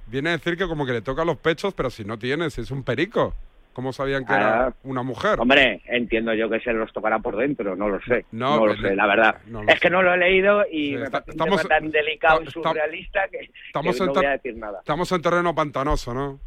viene 0.07 0.29
a 0.29 0.33
decir 0.33 0.55
que 0.57 0.67
como 0.67 0.85
que 0.85 0.93
le 0.93 1.01
toca 1.01 1.25
los 1.25 1.37
pechos, 1.37 1.73
pero 1.73 1.89
si 1.89 2.05
no 2.05 2.17
tiene, 2.17 2.49
si 2.49 2.61
es 2.61 2.71
un 2.71 2.83
perico. 2.83 3.33
¿Cómo 3.73 3.91
sabían 3.91 4.23
que 4.23 4.33
era 4.33 4.67
Ah. 4.67 4.73
una 4.83 5.01
mujer? 5.01 5.39
Hombre, 5.39 5.81
entiendo 5.87 6.31
yo 6.35 6.47
que 6.47 6.59
se 6.59 6.71
los 6.73 6.93
tocará 6.93 7.17
por 7.17 7.35
dentro, 7.35 7.75
no 7.75 7.89
lo 7.89 7.99
sé. 8.03 8.23
No, 8.31 8.57
No, 8.57 8.67
lo 8.67 8.75
que 8.75 8.81
sé, 8.81 8.95
la 8.95 9.07
verdad. 9.07 9.37
no 9.47 9.63
lo 9.63 9.67
es 9.67 9.73
sé. 9.73 9.79
que 9.81 9.89
no 9.89 10.03
lo 10.03 10.13
he 10.13 10.17
leído 10.17 10.63
y 10.71 10.89
Sí, 10.91 10.95
me 10.97 11.05
está- 11.05 11.23
estamos- 11.27 11.67
tan 11.67 11.89
delicado 11.89 12.43
y 12.43 12.51
surrealista 12.51 13.27
que, 13.31 13.49
estamos 13.65 13.97
que 13.97 14.03
en 14.03 14.07
no 14.07 14.13
ter- 14.13 14.21
voy 14.21 14.25
a 14.27 14.31
decir 14.33 14.57
nada. 14.57 14.77
Estamos 14.77 15.11
en 15.11 15.21
terreno 15.23 15.55
pantanoso, 15.55 16.13
¿no? 16.13 16.39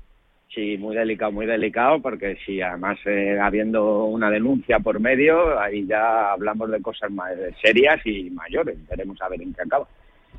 Sí, 0.57 0.79
muy 0.79 0.97
delicado, 0.97 1.33
muy 1.33 1.45
delicado, 1.45 2.01
porque 2.01 2.39
si 2.47 2.63
además 2.63 2.99
eh, 3.05 3.39
habiendo 3.39 4.05
una 4.05 4.31
denuncia 4.31 4.79
por 4.79 4.99
medio, 4.99 5.61
ahí 5.61 5.87
ya 5.87 6.33
hablamos 6.33 6.71
de 6.71 6.81
cosas 6.81 7.11
más 7.11 7.33
serias 7.61 8.01
y 8.07 8.31
mayores. 8.31 8.79
Veremos 8.89 9.21
a 9.21 9.29
ver 9.29 9.43
en 9.43 9.53
qué 9.53 9.61
acaba. 9.61 9.87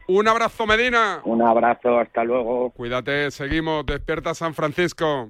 Un 0.08 0.27
abrazo, 0.27 0.65
Medina. 0.65 1.21
Un 1.23 1.43
abrazo, 1.43 1.99
hasta 1.99 2.23
luego. 2.23 2.71
Cuídate, 2.71 3.30
seguimos. 3.30 3.86
Despierta 3.86 4.34
San 4.34 4.56
Francisco. 4.56 5.30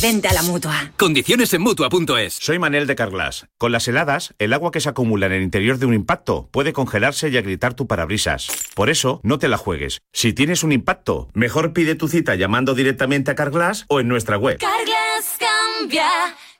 Vente 0.00 0.28
a 0.28 0.32
la 0.34 0.42
mutua. 0.42 0.92
Condiciones 0.98 1.52
en 1.54 1.62
mutua.es. 1.62 2.34
Soy 2.34 2.58
Manel 2.58 2.86
de 2.86 2.94
Carglass. 2.96 3.46
Con 3.56 3.72
las 3.72 3.88
heladas, 3.88 4.34
el 4.38 4.52
agua 4.52 4.70
que 4.70 4.80
se 4.80 4.88
acumula 4.90 5.26
en 5.26 5.32
el 5.32 5.42
interior 5.42 5.78
de 5.78 5.86
un 5.86 5.94
impacto 5.94 6.48
puede 6.50 6.72
congelarse 6.72 7.28
y 7.30 7.36
agrietar 7.36 7.74
tu 7.74 7.86
parabrisas. 7.86 8.48
Por 8.74 8.90
eso, 8.90 9.20
no 9.22 9.38
te 9.38 9.48
la 9.48 9.56
juegues. 9.56 10.02
Si 10.12 10.32
tienes 10.32 10.62
un 10.62 10.72
impacto, 10.72 11.28
mejor 11.32 11.72
pide 11.72 11.94
tu 11.94 12.08
cita 12.08 12.34
llamando 12.34 12.74
directamente 12.74 13.30
a 13.30 13.34
Carglass 13.34 13.86
o 13.88 14.00
en 14.00 14.08
nuestra 14.08 14.36
web. 14.36 14.58
Carglass 14.58 15.38
cambia, 15.38 16.08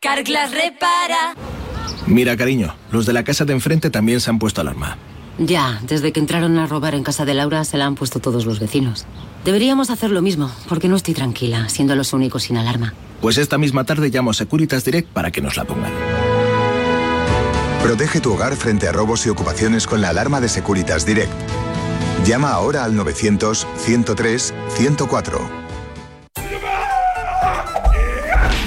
Carglass 0.00 0.52
repara. 0.52 1.34
Mira, 2.06 2.36
cariño, 2.36 2.74
los 2.90 3.04
de 3.04 3.12
la 3.12 3.24
casa 3.24 3.44
de 3.44 3.52
enfrente 3.52 3.90
también 3.90 4.20
se 4.20 4.30
han 4.30 4.38
puesto 4.38 4.62
alarma. 4.62 4.96
Ya, 5.38 5.80
desde 5.82 6.12
que 6.12 6.20
entraron 6.20 6.58
a 6.58 6.66
robar 6.66 6.94
en 6.94 7.04
casa 7.04 7.26
de 7.26 7.34
Laura 7.34 7.64
se 7.64 7.76
la 7.76 7.84
han 7.84 7.96
puesto 7.96 8.20
todos 8.20 8.46
los 8.46 8.60
vecinos. 8.60 9.06
Deberíamos 9.46 9.88
hacer 9.90 10.10
lo 10.10 10.22
mismo, 10.22 10.50
porque 10.68 10.88
no 10.88 10.96
estoy 10.96 11.14
tranquila, 11.14 11.68
siendo 11.68 11.94
los 11.94 12.12
únicos 12.12 12.42
sin 12.42 12.56
alarma. 12.56 12.94
Pues 13.20 13.38
esta 13.38 13.58
misma 13.58 13.84
tarde 13.84 14.10
llamo 14.10 14.32
a 14.32 14.34
Securitas 14.34 14.84
Direct 14.84 15.08
para 15.08 15.30
que 15.30 15.40
nos 15.40 15.56
la 15.56 15.64
pongan. 15.64 15.92
Protege 17.80 18.20
tu 18.20 18.32
hogar 18.32 18.56
frente 18.56 18.88
a 18.88 18.92
robos 18.92 19.24
y 19.24 19.28
ocupaciones 19.28 19.86
con 19.86 20.00
la 20.00 20.08
alarma 20.08 20.40
de 20.40 20.48
Securitas 20.48 21.06
Direct. 21.06 21.30
Llama 22.24 22.50
ahora 22.50 22.82
al 22.82 22.94
900-103-104. 22.94 25.38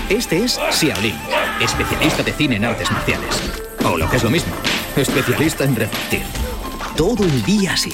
Este 0.07 0.45
es 0.45 0.57
Xiaolin, 0.71 1.17
especialista 1.59 2.23
de 2.23 2.31
cine 2.31 2.55
en 2.55 2.63
artes 2.63 2.89
marciales. 2.89 3.35
O 3.83 3.97
lo 3.97 4.09
que 4.09 4.15
es 4.15 4.23
lo 4.23 4.29
mismo, 4.29 4.53
especialista 4.95 5.65
en 5.65 5.75
repartir. 5.75 6.23
Todo 6.95 7.25
el 7.25 7.43
día 7.43 7.73
así. 7.73 7.93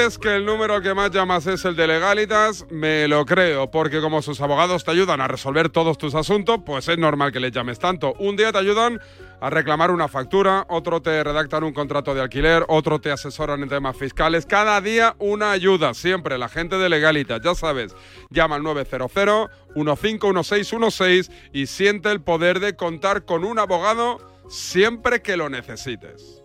Dices 0.00 0.18
que 0.18 0.34
el 0.34 0.46
número 0.46 0.80
que 0.80 0.94
más 0.94 1.10
llamas 1.10 1.46
es 1.46 1.64
el 1.66 1.76
de 1.76 1.86
legalitas, 1.86 2.64
me 2.70 3.06
lo 3.06 3.26
creo, 3.26 3.70
porque 3.70 4.00
como 4.00 4.22
sus 4.22 4.40
abogados 4.40 4.82
te 4.82 4.92
ayudan 4.92 5.20
a 5.20 5.28
resolver 5.28 5.68
todos 5.68 5.98
tus 5.98 6.14
asuntos, 6.14 6.60
pues 6.64 6.88
es 6.88 6.96
normal 6.96 7.32
que 7.32 7.40
les 7.40 7.52
llames 7.52 7.78
tanto. 7.78 8.14
Un 8.18 8.34
día 8.34 8.50
te 8.50 8.58
ayudan 8.58 8.98
a 9.40 9.50
reclamar 9.50 9.90
una 9.90 10.08
factura, 10.08 10.64
otro 10.70 11.02
te 11.02 11.22
redactan 11.22 11.64
un 11.64 11.74
contrato 11.74 12.14
de 12.14 12.22
alquiler, 12.22 12.64
otro 12.68 12.98
te 13.00 13.10
asesoran 13.10 13.62
en 13.62 13.68
temas 13.68 13.94
fiscales. 13.94 14.46
Cada 14.46 14.80
día 14.80 15.16
una 15.18 15.50
ayuda, 15.50 15.92
siempre 15.92 16.38
la 16.38 16.48
gente 16.48 16.78
de 16.78 16.88
legalitas, 16.88 17.42
ya 17.42 17.54
sabes. 17.54 17.94
Llama 18.30 18.56
al 18.56 18.62
900 18.62 19.10
151616 19.74 21.30
y 21.52 21.66
siente 21.66 22.10
el 22.10 22.22
poder 22.22 22.60
de 22.60 22.74
contar 22.74 23.26
con 23.26 23.44
un 23.44 23.58
abogado 23.58 24.18
siempre 24.48 25.20
que 25.20 25.36
lo 25.36 25.50
necesites. 25.50 26.39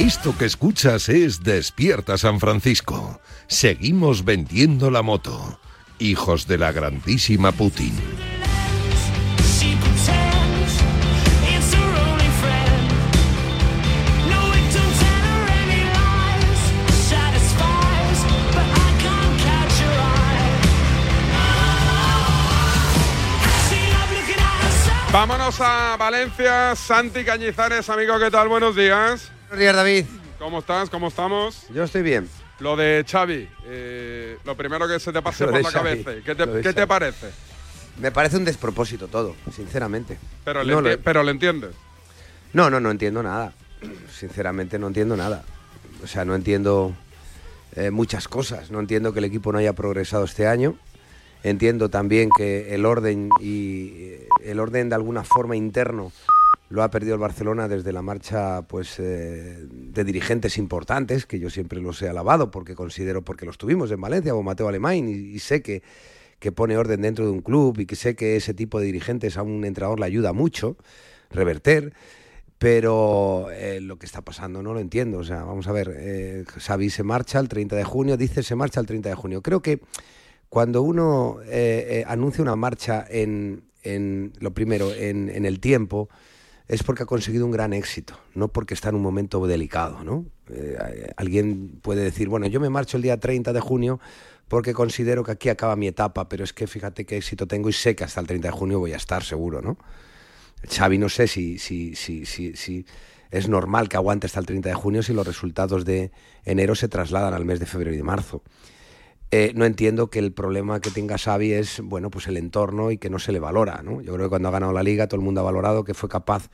Esto 0.00 0.34
que 0.38 0.46
escuchas 0.46 1.10
es 1.10 1.42
Despierta 1.42 2.16
San 2.16 2.40
Francisco. 2.40 3.20
Seguimos 3.48 4.24
vendiendo 4.24 4.90
la 4.90 5.02
moto. 5.02 5.60
Hijos 5.98 6.46
de 6.46 6.56
la 6.56 6.72
grandísima 6.72 7.52
Putin. 7.52 7.92
Vámonos 25.20 25.60
a 25.60 25.98
Valencia. 25.98 26.74
Santi 26.74 27.24
Cañizares, 27.24 27.90
amigo, 27.90 28.18
¿qué 28.18 28.30
tal? 28.30 28.48
Buenos 28.48 28.74
días. 28.74 29.30
Buenos 29.48 29.58
días, 29.58 29.76
David. 29.76 30.06
¿Cómo 30.38 30.60
estás? 30.60 30.88
¿Cómo 30.88 31.08
estamos? 31.08 31.66
Yo 31.74 31.84
estoy 31.84 32.00
bien. 32.00 32.26
Lo 32.58 32.74
de 32.74 33.04
Xavi, 33.06 33.46
eh, 33.66 34.38
lo 34.46 34.56
primero 34.56 34.88
que 34.88 34.98
se 34.98 35.12
te 35.12 35.20
pase 35.20 35.44
Lo 35.44 35.50
por 35.50 35.60
la 35.62 35.70
Xavi, 35.70 36.02
cabeza. 36.04 36.24
¿Qué 36.24 36.34
te, 36.34 36.46
lo 36.46 36.62
qué 36.62 36.86
parece? 36.86 37.32
Me 37.98 38.10
parece 38.10 38.38
un 38.38 38.46
despropósito 38.46 39.08
todo, 39.08 39.36
sinceramente. 39.54 40.16
Pero 40.42 40.64
le, 40.64 40.72
No 40.72 40.80
lo- 40.80 40.98
pero 41.00 41.22
le 41.22 41.32
entiendes. 41.32 41.72
No, 42.54 42.70
no, 42.70 42.80
no 42.80 42.90
entiendo 42.90 43.22
nada. 43.22 43.52
Sinceramente 44.18 44.78
no 44.78 44.86
entiendo 44.86 45.18
nada. 45.18 45.44
O 46.02 46.06
sea, 46.06 46.24
no 46.24 46.34
entiendo 46.34 46.94
eh, 47.76 47.90
muchas 47.90 48.26
cosas. 48.26 48.70
No 48.70 48.80
entiendo 48.80 49.12
que 49.12 49.18
el 49.18 49.26
equipo 49.26 49.52
no 49.52 49.58
haya 49.58 49.74
progresado 49.74 50.24
este 50.24 50.46
año. 50.46 50.76
Entiendo 51.42 51.88
también 51.88 52.28
que 52.36 52.74
el 52.74 52.84
orden 52.84 53.30
y 53.40 53.92
eh, 53.96 54.28
el 54.44 54.60
orden 54.60 54.88
de 54.88 54.94
alguna 54.94 55.24
forma 55.24 55.56
interno 55.56 56.12
lo 56.70 56.84
ha 56.84 56.90
perdido 56.90 57.14
el 57.14 57.20
Barcelona 57.20 57.66
desde 57.66 57.92
la 57.92 58.00
marcha 58.00 58.62
pues 58.62 58.98
eh, 59.00 59.58
de 59.68 60.04
dirigentes 60.04 60.56
importantes, 60.56 61.26
que 61.26 61.40
yo 61.40 61.50
siempre 61.50 61.80
los 61.80 62.00
he 62.00 62.08
alabado 62.08 62.50
porque 62.50 62.76
considero, 62.76 63.22
porque 63.22 63.44
los 63.44 63.58
tuvimos 63.58 63.90
en 63.90 64.00
Valencia, 64.00 64.32
como 64.32 64.44
Mateo 64.44 64.68
Alemán, 64.68 65.08
y, 65.08 65.38
sé 65.40 65.62
que, 65.62 65.82
que 66.38 66.52
pone 66.52 66.76
orden 66.76 67.02
dentro 67.02 67.24
de 67.24 67.32
un 67.32 67.40
club 67.40 67.80
y 67.80 67.86
que 67.86 67.96
sé 67.96 68.14
que 68.14 68.36
ese 68.36 68.54
tipo 68.54 68.78
de 68.78 68.86
dirigentes 68.86 69.36
a 69.36 69.42
un 69.42 69.64
entrenador 69.64 69.98
le 69.98 70.06
ayuda 70.06 70.32
mucho 70.32 70.76
reverter, 71.30 71.92
pero 72.58 73.48
eh, 73.50 73.80
lo 73.80 73.98
que 73.98 74.06
está 74.06 74.22
pasando 74.22 74.62
no 74.62 74.72
lo 74.72 74.80
entiendo. 74.80 75.18
O 75.18 75.24
sea, 75.24 75.42
vamos 75.42 75.66
a 75.66 75.72
ver, 75.72 75.92
eh, 75.96 76.44
Xavi 76.46 76.90
se 76.90 77.02
marcha 77.02 77.40
el 77.40 77.48
30 77.48 77.74
de 77.74 77.84
junio, 77.84 78.16
dice 78.16 78.44
se 78.44 78.54
marcha 78.54 78.78
el 78.78 78.86
30 78.86 79.08
de 79.08 79.14
junio. 79.16 79.42
Creo 79.42 79.60
que 79.60 79.80
cuando 80.50 80.82
uno 80.82 81.38
eh, 81.44 82.02
eh, 82.02 82.04
anuncia 82.08 82.42
una 82.42 82.56
marcha 82.56 83.06
en, 83.08 83.62
en 83.84 84.32
lo 84.40 84.52
primero, 84.52 84.92
en, 84.92 85.46
el 85.46 85.60
tiempo, 85.60 86.08
es 86.66 86.82
porque 86.82 87.04
ha 87.04 87.06
conseguido 87.06 87.46
un 87.46 87.52
gran 87.52 87.72
éxito, 87.72 88.18
no 88.34 88.48
porque 88.48 88.74
está 88.74 88.88
en 88.88 88.96
un 88.96 89.02
momento 89.02 89.46
delicado, 89.46 90.02
¿no? 90.02 90.26
Eh, 90.48 91.12
alguien 91.16 91.78
puede 91.80 92.02
decir, 92.02 92.28
bueno, 92.28 92.48
yo 92.48 92.58
me 92.58 92.68
marcho 92.68 92.96
el 92.96 93.04
día 93.04 93.18
30 93.18 93.52
de 93.52 93.60
junio 93.60 94.00
porque 94.48 94.74
considero 94.74 95.22
que 95.22 95.30
aquí 95.30 95.48
acaba 95.50 95.76
mi 95.76 95.86
etapa, 95.86 96.28
pero 96.28 96.42
es 96.42 96.52
que 96.52 96.66
fíjate 96.66 97.06
qué 97.06 97.16
éxito 97.16 97.46
tengo 97.46 97.68
y 97.68 97.72
sé 97.72 97.94
que 97.94 98.02
hasta 98.02 98.20
el 98.20 98.26
30 98.26 98.48
de 98.48 98.52
junio 98.52 98.80
voy 98.80 98.92
a 98.92 98.96
estar 98.96 99.22
seguro, 99.22 99.62
¿no? 99.62 99.78
Xavi 100.68 100.98
no 100.98 101.08
sé 101.08 101.28
si, 101.28 101.58
si, 101.58 101.94
si, 101.94 102.26
si, 102.26 102.56
si 102.56 102.84
es 103.30 103.48
normal 103.48 103.88
que 103.88 103.96
aguante 103.96 104.26
hasta 104.26 104.40
el 104.40 104.46
30 104.46 104.68
de 104.68 104.74
junio 104.74 105.04
si 105.04 105.12
los 105.12 105.24
resultados 105.24 105.84
de 105.84 106.10
enero 106.44 106.74
se 106.74 106.88
trasladan 106.88 107.34
al 107.34 107.44
mes 107.44 107.60
de 107.60 107.66
febrero 107.66 107.94
y 107.94 107.98
de 107.98 108.02
marzo. 108.02 108.42
Eh, 109.32 109.52
no 109.54 109.64
entiendo 109.64 110.10
que 110.10 110.18
el 110.18 110.32
problema 110.32 110.80
que 110.80 110.90
tenga 110.90 111.16
Xavi 111.16 111.52
es, 111.52 111.80
bueno, 111.84 112.10
pues 112.10 112.26
el 112.26 112.36
entorno 112.36 112.90
y 112.90 112.98
que 112.98 113.10
no 113.10 113.20
se 113.20 113.30
le 113.30 113.38
valora, 113.38 113.80
¿no? 113.84 114.00
Yo 114.00 114.14
creo 114.14 114.26
que 114.26 114.30
cuando 114.30 114.48
ha 114.48 114.52
ganado 114.52 114.72
la 114.72 114.82
Liga 114.82 115.06
todo 115.06 115.20
el 115.20 115.24
mundo 115.24 115.40
ha 115.40 115.44
valorado 115.44 115.84
que 115.84 115.94
fue 115.94 116.08
capaz 116.08 116.50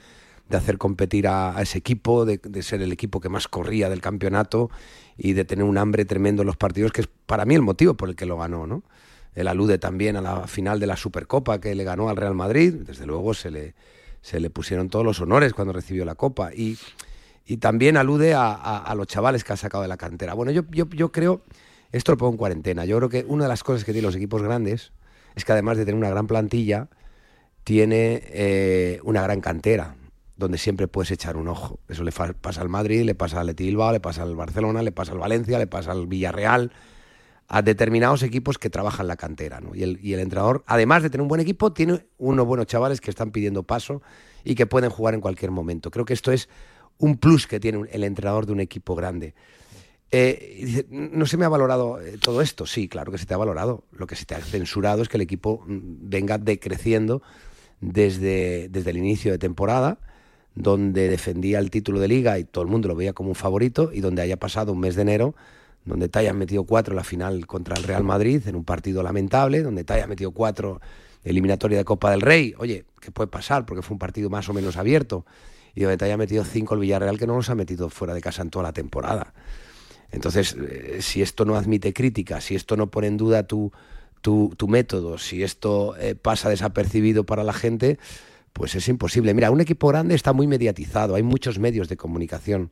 de 0.51 0.59
hacer 0.59 0.77
competir 0.77 1.27
a, 1.27 1.61
ese 1.63 1.79
equipo, 1.79 2.27
de, 2.27 2.39
ser 2.63 2.83
el 2.83 2.93
equipo 2.93 3.19
que 3.21 3.31
más 3.31 3.49
corría 3.49 3.89
del 3.89 4.03
campeonato 4.03 4.71
y 5.17 5.33
de 5.33 5.45
tener 5.47 5.65
un 5.65 5.79
hambre 5.79 6.05
tremendo 6.05 6.43
en 6.43 6.47
los 6.47 6.57
partidos, 6.59 6.93
que 6.93 7.01
es 7.01 7.09
para 7.27 7.47
mí 7.47 7.55
el 7.55 7.63
motivo 7.63 7.95
por 7.95 8.11
el 8.11 8.15
que 8.15 8.27
lo 8.27 8.37
ganó, 8.37 8.67
¿no? 8.67 8.83
Él 9.35 9.49
alude 9.49 9.79
también 9.79 10.17
a 10.17 10.21
la 10.21 10.47
final 10.47 10.79
de 10.79 10.87
la 10.87 10.97
Supercopa 10.97 11.61
que 11.61 11.75
le 11.75 11.83
ganó 11.83 12.11
al 12.11 12.17
Real 12.17 12.35
Madrid, 12.35 12.75
desde 12.87 13.07
luego 13.07 13.33
se 13.33 13.51
le, 13.51 13.75
se 14.21 14.39
le 14.39 14.51
pusieron 14.51 14.89
todos 14.91 15.05
los 15.05 15.21
honores 15.21 15.55
cuando 15.55 15.73
recibió 15.73 16.05
la 16.05 16.15
Copa 16.15 16.51
y, 16.55 16.79
y 17.47 17.57
también 17.57 17.97
alude 17.97 18.35
a, 18.35 18.49
a- 18.53 18.79
a 18.79 18.95
los 18.95 19.07
chavales 19.07 19.45
que 19.45 19.55
ha 19.55 19.57
sacado 19.57 19.83
de 19.83 19.89
la 19.89 19.97
cantera. 19.97 20.35
Bueno, 20.35 20.53
yo, 20.53 20.63
yo, 20.71 20.87
yo 20.91 21.11
creo, 21.11 21.43
esto 21.93 22.13
lo 22.13 22.19
pongo 22.19 22.33
en 22.33 22.39
cuarentena, 22.39 22.85
yo 22.85 22.97
creo 22.97 23.09
que 23.09 23.25
una 23.27 23.45
de 23.45 23.49
las 23.49 23.63
cosas 23.63 23.85
que 23.85 23.93
tienen 23.93 24.07
los 24.07 24.17
equipos 24.17 24.43
grandes 24.43 24.93
es 25.37 25.45
que 25.45 25.53
además 25.53 25.77
de 25.77 25.85
tener 25.85 25.99
una 25.99 26.11
gran 26.11 26.27
plantilla, 26.27 26.89
tiene 27.67 28.23
eh, 28.27 29.01
una 29.03 29.23
gran 29.23 29.41
cantera, 29.41 29.97
donde 30.37 30.57
siempre 30.57 30.87
puedes 30.89 31.11
echar 31.11 31.37
un 31.37 31.49
ojo. 31.49 31.81
Eso 31.89 32.05
le 32.05 32.13
pasa 32.13 32.61
al 32.61 32.69
Madrid, 32.69 33.03
le 33.03 33.15
pasa 33.15 33.41
al 33.41 33.49
Leti 33.49 33.71
le 33.71 34.01
pasa 34.01 34.23
al 34.23 34.37
Barcelona, 34.37 34.83
le 34.83 34.93
pasa 34.93 35.11
al 35.11 35.19
Valencia, 35.19 35.59
le 35.59 35.67
pasa 35.67 35.93
al 35.93 36.07
Villarreal. 36.07 36.73
a 37.49 37.63
determinados 37.63 38.23
equipos 38.23 38.59
que 38.59 38.71
trabajan 38.71 39.07
la 39.07 39.17
cantera. 39.17 39.61
Y, 39.75 39.83
el, 39.83 40.21
entrenador, 40.21 40.65
además 40.67 41.03
de 41.03 41.11
tener 41.11 41.23
un 41.23 41.29
buen 41.29 41.41
equipo, 41.41 41.73
tiene 41.73 42.07
unos 42.19 42.47
buenos 42.47 42.67
chavales 42.67 43.01
que 43.01 43.11
están 43.11 43.31
pidiendo 43.31 43.63
paso 43.63 44.03
y 44.45 44.55
que 44.55 44.67
pueden 44.67 44.91
jugar 44.91 45.15
en 45.15 45.21
cualquier 45.21 45.51
momento. 45.51 45.91
Creo 45.91 46.05
que 46.05 46.15
esto 46.15 46.33
es 46.33 46.49
un 46.99 47.19
plus 47.19 47.47
que 47.47 47.61
tiene 47.61 47.89
el 47.91 48.05
entrenador 48.05 48.47
de 48.47 48.53
un 48.53 48.61
equipo 48.61 48.95
grande. 48.95 49.35
Eh, 50.11 50.87
no 50.91 51.27
se 51.27 51.37
me 51.37 51.45
ha 51.45 51.49
valorado 51.49 52.01
eh, 52.01 52.19
todo 52.19 52.41
esto. 52.41 52.67
Sí, 52.67 52.89
claro 52.89 53.13
que 53.13 53.19
se 53.19 53.27
te 53.27 53.35
ha 53.35 53.37
valorado. 53.37 53.85
Lo 53.93 54.07
que 54.07 54.17
se 54.17 54.25
te 54.25 54.35
ha 54.35 54.41
censurado 54.41 55.03
es 55.03 55.09
que 55.09 55.17
el 55.17 55.23
equipo 55.23 55.65
mm, 55.67 55.79
venga 56.09 56.39
decreciendo 56.39 57.23
desde, 57.81 58.69
desde 58.69 58.91
el 58.91 58.99
inicio 58.99 59.33
de 59.33 59.39
temporada, 59.39 59.99
donde 60.55 61.09
defendía 61.09 61.59
el 61.59 61.71
título 61.71 62.01
de 62.01 62.09
liga 62.09 62.39
y 62.39 62.45
todo 62.45 62.65
el 62.65 62.71
mundo 62.71 62.89
lo 62.89 62.95
veía 62.95 63.13
como 63.13 63.31
un 63.31 63.35
favorito, 63.35 63.91
y 63.93 64.01
donde 64.01 64.23
haya 64.23 64.39
pasado 64.39 64.73
un 64.73 64.81
mes 64.81 64.95
de 64.95 65.03
enero, 65.03 65.35
donde 65.85 66.09
te 66.09 66.19
hayan 66.19 66.39
metido 66.39 66.65
cuatro 66.65 66.93
en 66.93 66.97
la 66.97 67.05
final 67.05 67.47
contra 67.47 67.77
el 67.77 67.85
Real 67.85 68.05
Madrid, 68.05 68.43
en 68.47 68.57
un 68.57 68.65
partido 68.65 69.03
lamentable, 69.03 69.63
donde 69.63 69.85
te 69.85 69.93
haya 69.93 70.07
metido 70.07 70.31
cuatro 70.31 70.81
eliminatoria 71.25 71.79
de 71.79 71.85
Copa 71.85 72.11
del 72.11 72.21
Rey. 72.21 72.55
Oye, 72.59 72.85
¿qué 73.01 73.11
puede 73.11 73.29
pasar? 73.29 73.67
Porque 73.67 73.83
fue 73.83 73.95
un 73.95 73.99
partido 73.99 74.31
más 74.31 74.49
o 74.49 74.55
menos 74.55 74.77
abierto. 74.77 75.27
Y 75.75 75.83
donde 75.83 75.99
te 75.99 76.07
haya 76.07 76.17
metido 76.17 76.45
cinco 76.45 76.75
el 76.75 76.81
Villarreal, 76.81 77.19
que 77.19 77.27
no 77.27 77.37
los 77.37 77.51
ha 77.51 77.55
metido 77.55 77.91
fuera 77.91 78.15
de 78.15 78.21
casa 78.21 78.43
en 78.43 78.51
toda 78.51 78.63
la 78.63 78.73
temporada. 78.73 79.35
Entonces, 80.11 80.55
eh, 80.55 80.99
si 81.01 81.23
esto 81.23 81.45
no 81.45 81.57
admite 81.57 81.93
crítica, 81.93 82.41
si 82.41 82.55
esto 82.55 82.77
no 82.77 82.91
pone 82.91 83.09
en 83.09 83.17
duda 83.17 83.47
tu, 83.47 83.73
tu, 84.21 84.55
tu 84.57 84.69
método, 84.69 85.19
si 85.19 85.43
esto 85.43 85.97
eh, 85.97 86.15
pasa 86.15 86.49
desapercibido 86.49 87.25
para 87.25 87.45
la 87.45 87.53
gente, 87.53 87.99
pues 88.53 88.75
es 88.75 88.89
imposible. 88.89 89.35
Mira, 89.35 89.51
un 89.51 89.61
equipo 89.61 89.89
grande 89.89 90.15
está 90.15 90.33
muy 90.33 90.47
mediatizado, 90.47 91.15
hay 91.15 91.23
muchos 91.23 91.59
medios 91.59 91.89
de 91.89 91.97
comunicación. 91.97 92.71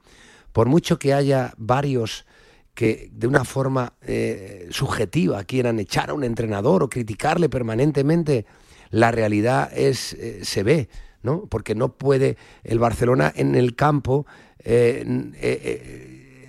Por 0.52 0.68
mucho 0.68 0.98
que 0.98 1.12
haya 1.12 1.52
varios 1.56 2.26
que 2.74 3.10
de 3.12 3.26
una 3.26 3.44
forma 3.44 3.92
eh, 4.02 4.66
subjetiva 4.70 5.44
quieran 5.44 5.78
echar 5.78 6.10
a 6.10 6.14
un 6.14 6.24
entrenador 6.24 6.82
o 6.82 6.90
criticarle 6.90 7.48
permanentemente, 7.48 8.46
la 8.90 9.10
realidad 9.10 9.70
es 9.76 10.16
se 10.42 10.62
ve, 10.62 10.88
¿no? 11.22 11.46
Porque 11.46 11.74
no 11.74 11.96
puede 11.96 12.36
el 12.62 12.78
Barcelona 12.78 13.32
en 13.34 13.54
el 13.54 13.74
campo 13.74 14.26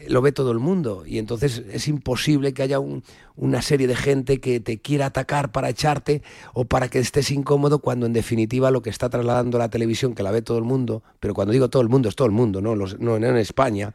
lo 0.09 0.21
ve 0.21 0.31
todo 0.31 0.51
el 0.51 0.59
mundo. 0.59 1.03
Y 1.05 1.17
entonces 1.19 1.63
es 1.71 1.87
imposible 1.87 2.53
que 2.53 2.63
haya 2.63 2.79
un- 2.79 3.03
una 3.35 3.61
serie 3.61 3.87
de 3.87 3.95
gente 3.95 4.39
que 4.39 4.59
te 4.59 4.79
quiera 4.79 5.07
atacar 5.07 5.51
para 5.51 5.69
echarte 5.69 6.21
o 6.53 6.65
para 6.65 6.87
que 6.87 6.99
estés 6.99 7.31
incómodo 7.31 7.79
cuando 7.79 8.05
en 8.05 8.13
definitiva 8.13 8.71
lo 8.71 8.81
que 8.81 8.89
está 8.89 9.09
trasladando 9.09 9.57
la 9.57 9.69
televisión 9.69 10.15
que 10.15 10.23
la 10.23 10.31
ve 10.31 10.41
todo 10.41 10.57
el 10.57 10.63
mundo, 10.63 11.03
pero 11.19 11.33
cuando 11.33 11.51
digo 11.51 11.69
todo 11.69 11.81
el 11.81 11.89
mundo 11.89 12.09
es 12.09 12.15
todo 12.15 12.25
el 12.27 12.31
mundo, 12.33 12.61
no, 12.61 12.75
Los- 12.75 12.99
no, 12.99 13.19
no 13.19 13.27
en 13.27 13.37
España, 13.37 13.93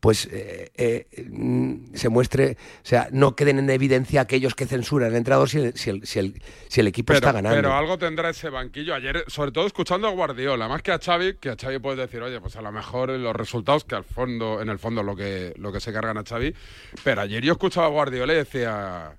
pues 0.00 0.28
eh, 0.30 0.70
eh, 0.76 1.06
mm, 1.28 1.94
se 1.94 2.08
muestre, 2.08 2.56
o 2.82 2.86
sea, 2.86 3.08
no 3.10 3.34
queden 3.34 3.58
en 3.58 3.68
evidencia 3.70 4.20
aquellos 4.20 4.54
que 4.54 4.66
censuran 4.66 5.10
al 5.10 5.16
entrenador 5.16 5.48
si 5.48 5.58
el, 5.58 5.76
si 5.76 5.90
el, 5.90 6.06
si 6.06 6.18
el, 6.20 6.42
si 6.68 6.80
el 6.80 6.86
equipo 6.86 7.08
Pero, 7.08 7.18
está 7.18 7.32
ganando. 7.32 7.56
pero 7.56 7.74
algo 7.74 7.98
tendrá 7.98 8.30
ese 8.30 8.48
banquillo. 8.48 8.94
Ayer, 8.94 9.24
sobre 9.26 9.50
todo 9.50 9.66
escuchando 9.66 10.06
a 10.06 10.12
Guardiola, 10.12 10.68
más 10.68 10.82
que 10.82 10.92
a 10.92 10.98
Xavi, 10.98 11.34
que 11.34 11.50
a 11.50 11.56
Xavi 11.56 11.80
puedes 11.80 11.98
decir, 11.98 12.22
oye, 12.22 12.40
pues 12.40 12.54
a 12.56 12.62
lo 12.62 12.70
mejor 12.70 13.10
los 13.10 13.34
resultados, 13.34 13.84
que 13.84 13.96
al 13.96 14.04
fondo, 14.04 14.62
en 14.62 14.68
el 14.68 14.78
fondo 14.78 15.02
lo 15.02 15.16
que, 15.16 15.52
lo 15.56 15.72
que 15.72 15.80
se 15.80 15.92
cargan 15.92 16.16
a 16.18 16.22
Xavi. 16.24 16.54
Pero 17.02 17.20
ayer 17.22 17.42
yo 17.42 17.52
escuchaba 17.52 17.86
a 17.86 17.90
Guardiola 17.90 18.32
y 18.34 18.36
decía, 18.36 19.16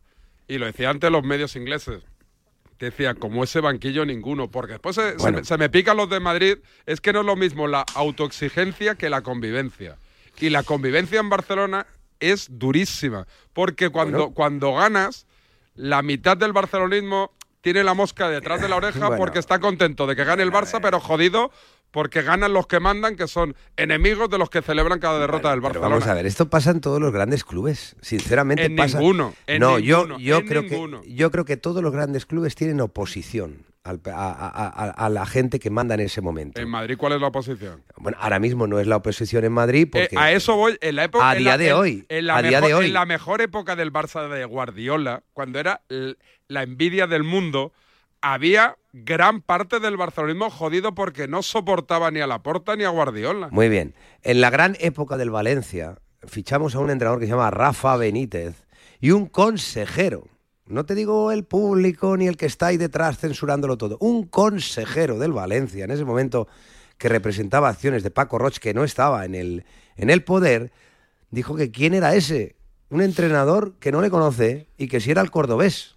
y 0.48 0.58
lo 0.60 0.66
decía 0.66 0.90
antes 0.90 1.12
los 1.12 1.24
medios 1.26 1.56
ingleses, 1.58 2.04
decía, 2.80 3.16
como 3.16 3.44
ese 3.44 3.60
banquillo 3.60 4.06
ninguno, 4.06 4.50
porque 4.50 4.74
después 4.74 4.96
se, 4.96 5.16
Bueno. 5.18 5.44
se 5.44 5.58
me 5.58 5.70
pican 5.70 5.98
los 5.98 6.10
de 6.10 6.22
Madrid, 6.22 6.58
es 6.86 7.02
que 7.02 7.12
no 7.12 7.20
es 7.20 7.26
lo 7.26 7.36
mismo 7.36 7.68
la 7.68 7.84
autoexigencia 7.96 8.96
que 8.96 9.10
la 9.10 9.22
convivencia. 9.22 9.98
Y 10.40 10.50
la 10.50 10.64
convivencia 10.64 11.20
en 11.20 11.30
Barcelona 11.30 11.86
es 12.20 12.48
durísima, 12.52 13.28
porque 13.54 13.90
cuando, 13.90 14.32
cuando 14.32 14.74
ganas, 14.74 15.26
la 15.76 16.02
mitad 16.02 16.36
del 16.38 16.54
barcelonismo 16.54 17.32
tiene 17.62 17.84
la 17.84 17.94
mosca 17.94 18.30
detrás 18.30 18.62
de 18.62 18.70
la 18.70 18.78
oreja 18.78 19.00
Bueno. 19.08 19.18
porque 19.18 19.40
está 19.40 19.60
contento 19.60 20.08
de 20.08 20.16
que 20.16 20.24
gane 20.24 20.44
el 20.44 20.52
Barça, 20.52 20.80
pero 20.82 21.00
jodido 21.00 21.52
porque 21.92 22.22
ganan 22.22 22.54
los 22.54 22.68
que 22.68 22.80
mandan, 22.80 23.16
que 23.16 23.28
son 23.28 23.56
enemigos 23.76 24.30
de 24.30 24.38
los 24.38 24.50
que 24.50 24.62
celebran 24.62 25.00
cada 25.00 25.20
derrota 25.20 25.50
del 25.52 25.60
Barcelona. 25.62 25.90
vamos 25.96 26.08
a 26.08 26.14
ver, 26.14 26.26
esto 26.28 26.48
pasa 26.50 26.70
en 26.72 26.82
todos 26.82 27.02
los 27.02 27.12
grandes 27.12 27.44
clubes. 27.44 27.96
Sinceramente 28.02 28.66
En 28.66 28.76
pasa. 28.76 29.00
ninguno, 29.00 29.34
en 29.48 29.60
no, 29.60 29.80
yo, 29.80 30.02
ninguno, 30.06 30.20
yo 30.20 30.46
creo 30.46 30.62
ninguno. 30.62 31.02
que 31.02 31.14
yo 31.16 31.32
creo 31.32 31.46
que 31.46 31.58
todos 31.58 31.82
los 31.82 31.92
grandes 31.92 32.26
clubes 32.28 32.54
tienen 32.56 32.80
oposición 32.80 33.66
al- 33.84 34.02
a, 34.06 34.10
a- 34.32 34.68
a- 34.68 34.90
a 35.06 35.10
la 35.10 35.26
gente 35.26 35.60
que 35.60 35.70
manda 35.70 35.96
en 35.96 36.02
ese 36.02 36.22
momento. 36.22 36.60
En 36.62 36.70
Madrid, 36.70 36.98
¿cuál 36.98 37.14
es 37.14 37.22
la 37.22 37.28
oposición? 37.28 37.84
Bueno, 37.98 38.18
ahora 38.22 38.40
mismo 38.40 38.68
no 38.68 38.80
es 38.80 38.88
la 38.88 38.98
oposición 38.98 39.46
en 39.46 39.52
Madrid 39.54 39.88
porque 39.92 40.16
Eh, 40.16 40.20
a 40.20 40.32
eso 40.32 40.56
voy. 40.56 40.78
En 40.82 40.96
la 40.96 41.06
época, 41.06 41.30
A 41.30 41.36
día 41.36 41.52
la- 41.52 41.58
de 41.58 41.68
en- 41.70 41.74
hoy, 41.74 42.06
En 42.10 42.28
la, 42.28 42.38
a 42.38 42.42
día 42.42 42.52
mejor, 42.62 42.68
de 42.68 42.74
hoy. 42.76 42.86
en 42.88 42.94
la 42.94 43.06
mejor 43.06 43.42
época 43.42 43.76
del 43.76 43.92
Barça 43.94 44.28
de 44.28 44.46
Guardiola, 44.46 45.24
cuando 45.34 45.60
era 45.60 45.82
la 46.48 46.64
envidia 46.64 47.08
del 47.08 47.24
mundo, 47.24 47.72
había 48.22 48.76
gran 48.92 49.42
parte 49.42 49.80
del 49.80 49.96
barcelonismo 49.96 50.50
jodido 50.50 50.94
porque 50.94 51.28
no 51.28 51.42
soportaba 51.42 52.12
ni 52.12 52.20
a 52.20 52.28
Laporta 52.28 52.76
ni 52.76 52.84
a 52.84 52.90
Guardiola. 52.90 53.48
Muy 53.52 53.70
bien. 53.70 53.96
En 54.24 54.42
la 54.42 54.50
gran 54.50 54.76
época 54.82 55.16
del 55.16 55.30
Valencia, 55.30 55.96
fichamos 56.28 56.76
a 56.76 56.80
un 56.80 56.90
entrenador 56.90 57.20
que 57.20 57.28
se 57.28 57.32
llama 57.32 57.50
Rafa 57.52 57.96
Benítez 57.96 58.66
y 59.00 59.12
un 59.12 59.26
consejero. 59.28 60.28
No 60.70 60.86
te 60.86 60.94
digo 60.94 61.32
el 61.32 61.46
público 61.46 62.16
ni 62.16 62.28
el 62.28 62.38
que 62.38 62.46
está 62.46 62.68
ahí 62.68 62.78
detrás 62.78 63.18
censurándolo 63.18 63.78
todo. 63.78 63.98
Un 64.00 64.26
consejero 64.28 65.18
del 65.18 65.34
Valencia, 65.34 65.84
en 65.84 65.92
ese 65.92 66.06
momento 66.06 66.48
que 67.00 67.10
representaba 67.10 67.70
acciones 67.70 68.04
de 68.04 68.12
Paco 68.12 68.38
Roch, 68.38 68.58
que 68.60 68.76
no 68.76 68.84
estaba 68.84 69.26
en 69.26 69.34
el, 69.34 69.66
en 69.98 70.12
el 70.12 70.24
poder, 70.24 70.72
dijo 71.32 71.56
que 71.56 71.72
quién 71.72 71.96
era 71.96 72.14
ese. 72.14 72.56
Un 72.92 73.02
entrenador 73.02 73.74
que 73.80 73.92
no 73.92 74.00
le 74.02 74.12
conoce 74.12 74.68
y 74.78 74.88
que 74.88 75.00
si 75.00 75.10
era 75.10 75.22
el 75.22 75.32
cordobés. 75.32 75.96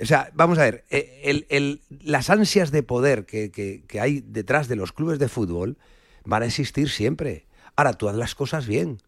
O 0.00 0.06
sea, 0.06 0.30
vamos 0.34 0.58
a 0.58 0.62
ver, 0.62 0.84
el- 0.88 1.82
las 2.02 2.30
ansias 2.30 2.70
de 2.70 2.82
poder 2.84 3.26
que, 3.26 3.50
que- 3.50 3.82
que 3.88 4.00
hay 4.00 4.20
detrás 4.20 4.68
de 4.68 4.76
los 4.76 4.92
clubes 4.92 5.18
de 5.18 5.28
fútbol 5.28 5.78
van 6.24 6.42
a 6.42 6.46
existir 6.46 6.88
siempre. 6.88 7.46
Ahora, 7.74 7.94
tú 7.94 8.08
haz 8.08 8.14
las 8.16 8.34
cosas 8.36 8.66
bien. 8.66 8.98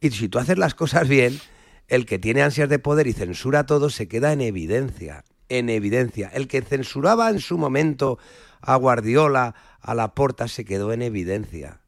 Y 0.00 0.10
si 0.10 0.28
tú 0.28 0.38
haces 0.38 0.58
las 0.58 0.74
cosas 0.74 1.08
bien, 1.08 1.40
el 1.88 2.06
que 2.06 2.18
tiene 2.18 2.42
ansias 2.42 2.68
de 2.68 2.78
poder 2.78 3.06
y 3.06 3.12
censura 3.12 3.66
todo 3.66 3.90
se 3.90 4.08
queda 4.08 4.32
en 4.32 4.40
evidencia. 4.40 5.24
En 5.48 5.68
evidencia. 5.68 6.30
El 6.34 6.48
que 6.48 6.62
censuraba 6.62 7.30
en 7.30 7.40
su 7.40 7.58
momento 7.58 8.18
a 8.60 8.76
Guardiola, 8.76 9.54
a 9.80 9.94
Laporta, 9.94 10.48
se 10.48 10.64
quedó 10.64 10.92
en 10.92 11.02
evidencia. 11.02 11.80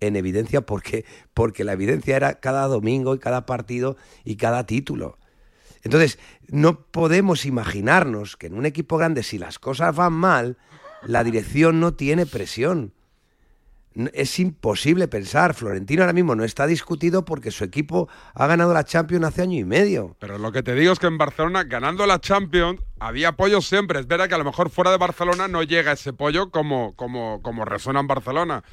En 0.00 0.16
evidencia 0.16 0.62
porque, 0.62 1.04
porque 1.32 1.64
la 1.64 1.74
evidencia 1.74 2.16
era 2.16 2.40
cada 2.40 2.66
domingo 2.66 3.14
y 3.14 3.18
cada 3.18 3.46
partido 3.46 3.96
y 4.24 4.36
cada 4.36 4.66
título. 4.66 5.18
Entonces, 5.82 6.18
no 6.48 6.80
podemos 6.80 7.44
imaginarnos 7.44 8.36
que 8.36 8.48
en 8.48 8.54
un 8.54 8.66
equipo 8.66 8.96
grande, 8.96 9.22
si 9.22 9.38
las 9.38 9.58
cosas 9.58 9.94
van 9.94 10.14
mal, 10.14 10.56
la 11.06 11.22
dirección 11.22 11.78
no 11.78 11.94
tiene 11.94 12.26
presión. 12.26 12.92
Es 14.12 14.38
imposible 14.40 15.06
pensar. 15.06 15.54
Florentino 15.54 16.02
ahora 16.02 16.12
mismo 16.12 16.34
no 16.34 16.44
está 16.44 16.66
discutido 16.66 17.24
porque 17.24 17.50
su 17.50 17.64
equipo 17.64 18.08
ha 18.34 18.46
ganado 18.46 18.74
la 18.74 18.84
Champions 18.84 19.24
hace 19.24 19.42
año 19.42 19.58
y 19.58 19.64
medio. 19.64 20.16
Pero 20.18 20.38
lo 20.38 20.50
que 20.50 20.62
te 20.62 20.74
digo 20.74 20.92
es 20.92 20.98
que 20.98 21.06
en 21.06 21.18
Barcelona, 21.18 21.64
ganando 21.64 22.04
la 22.06 22.20
Champions, 22.20 22.80
había 22.98 23.28
apoyo 23.28 23.60
siempre. 23.60 24.00
Es 24.00 24.06
verdad 24.06 24.28
que 24.28 24.34
a 24.34 24.38
lo 24.38 24.44
mejor 24.44 24.70
fuera 24.70 24.90
de 24.90 24.98
Barcelona 24.98 25.46
no 25.46 25.62
llega 25.62 25.92
ese 25.92 26.10
apoyo 26.10 26.50
como, 26.50 26.96
como, 26.96 27.40
como 27.42 27.64
resuena 27.64 28.00
en 28.00 28.08
Barcelona. 28.08 28.64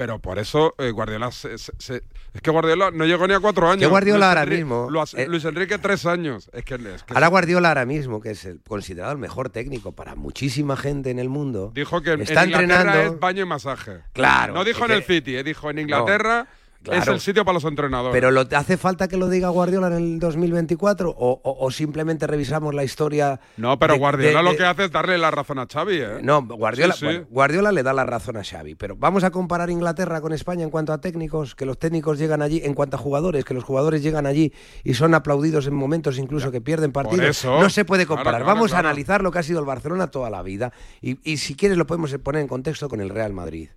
Pero 0.00 0.18
por 0.18 0.38
eso 0.38 0.74
eh, 0.78 0.90
Guardiola 0.92 1.30
se- 1.30 1.58
se- 1.58 1.72
se- 1.76 2.02
es 2.32 2.40
que 2.40 2.50
Guardiola 2.50 2.90
no 2.90 3.04
llegó 3.04 3.26
ni 3.28 3.34
a 3.34 3.40
cuatro 3.40 3.66
años. 3.68 3.80
Que 3.80 3.86
Guardiola 3.86 4.16
Luis 4.18 4.28
ahora 4.28 4.42
Enrique- 4.44 4.56
mismo, 4.64 4.88
Luis, 4.90 5.12
eh, 5.12 5.26
Luis 5.28 5.44
Enrique 5.44 5.76
tres 5.76 6.06
años. 6.06 6.48
Es 6.54 6.64
que, 6.64 6.76
es 6.76 7.02
que 7.02 7.12
Ahora 7.12 7.26
Guardiola 7.26 7.68
ahora 7.68 7.84
mismo, 7.84 8.18
que 8.22 8.30
es 8.30 8.46
el, 8.46 8.62
considerado 8.66 9.12
el 9.12 9.18
mejor 9.18 9.50
técnico 9.50 9.92
para 9.92 10.14
muchísima 10.14 10.74
gente 10.78 11.10
en 11.10 11.18
el 11.18 11.28
mundo, 11.28 11.70
dijo 11.74 12.00
que 12.00 12.12
en 12.12 12.22
está 12.22 12.46
Inglaterra 12.46 12.78
entrenando. 12.80 13.14
es 13.14 13.20
baño 13.20 13.42
y 13.42 13.46
masaje. 13.46 14.00
Claro, 14.14 14.54
No 14.54 14.64
dijo 14.64 14.86
en 14.86 14.92
el 14.92 15.02
City, 15.04 15.36
eh, 15.36 15.44
dijo 15.44 15.68
en 15.68 15.80
Inglaterra 15.80 16.46
claro. 16.82 17.12
el 17.12 17.20
sitio 17.20 17.44
para 17.44 17.54
los 17.54 17.64
entrenadores. 17.64 18.12
Pero 18.12 18.30
lo, 18.30 18.44
¿hace 18.56 18.76
falta 18.76 19.08
que 19.08 19.16
lo 19.16 19.28
diga 19.28 19.48
Guardiola 19.48 19.88
en 19.88 19.92
el 19.94 20.18
2024 20.18 21.10
o, 21.10 21.14
o- 21.42 21.66
o 21.66 21.70
simplemente 21.70 22.26
revisamos 22.26 22.74
la 22.74 22.84
historia? 22.84 23.40
no, 23.56 23.78
pero 23.78 23.94
de- 23.94 23.98
Guardiola 23.98 24.38
de- 24.38 24.44
lo 24.50 24.56
que 24.56 24.64
hace 24.64 24.84
es 24.84 24.90
darle 24.90 25.18
la 25.18 25.30
razón 25.30 25.58
a 25.58 25.66
Xavi. 25.66 25.96
¿eh? 26.00 26.18
No, 26.22 26.42
Guardiola, 26.46 26.94
Sí, 26.94 27.00
sí. 27.00 27.04
bueno, 27.06 27.26
Guardiola 27.30 27.72
le 27.72 27.82
da 27.82 27.92
la 27.92 28.04
razón 28.04 28.36
a 28.36 28.44
Xavi, 28.44 28.74
pero 28.74 28.96
vamos 28.96 29.24
a 29.24 29.30
comparar 29.30 29.70
Inglaterra 29.70 30.20
con 30.20 30.32
España 30.32 30.64
en 30.64 30.70
cuanto 30.70 30.92
a 30.92 31.00
técnicos, 31.00 31.54
que 31.54 31.66
los 31.66 31.78
técnicos 31.78 32.18
llegan 32.18 32.42
allí, 32.42 32.60
en 32.64 32.74
cuanto 32.74 32.96
a 32.96 32.98
jugadores, 33.00 33.44
que 33.44 33.54
los 33.54 33.64
jugadores 33.64 34.02
llegan 34.02 34.26
allí 34.26 34.52
y 34.84 34.94
son 34.94 35.14
aplaudidos 35.14 35.66
en 35.66 35.74
momentos 35.74 36.18
incluso 36.18 36.50
que 36.50 36.60
pierden 36.60 36.92
partidos. 36.92 37.24
eso. 37.26 37.60
no 37.60 37.70
se 37.70 37.84
puede 37.84 38.06
comparar. 38.06 38.42
claro, 38.42 38.46
vamos 38.46 38.72
a 38.72 38.78
analizar 38.78 39.22
lo 39.22 39.30
que 39.30 39.38
ha 39.38 39.42
sido 39.42 39.60
el 39.60 39.66
Barcelona 39.66 40.06
toda 40.10 40.30
la 40.30 40.42
vida 40.42 40.72
y, 41.00 41.18
y 41.30 41.36
si 41.36 41.54
quieres 41.54 41.76
lo 41.78 41.86
podemos 41.86 42.14
poner 42.22 42.42
en 42.42 42.48
contexto 42.48 42.88
con 42.88 43.00
el 43.00 43.10
Real 43.10 43.32
Madrid. 43.32 43.68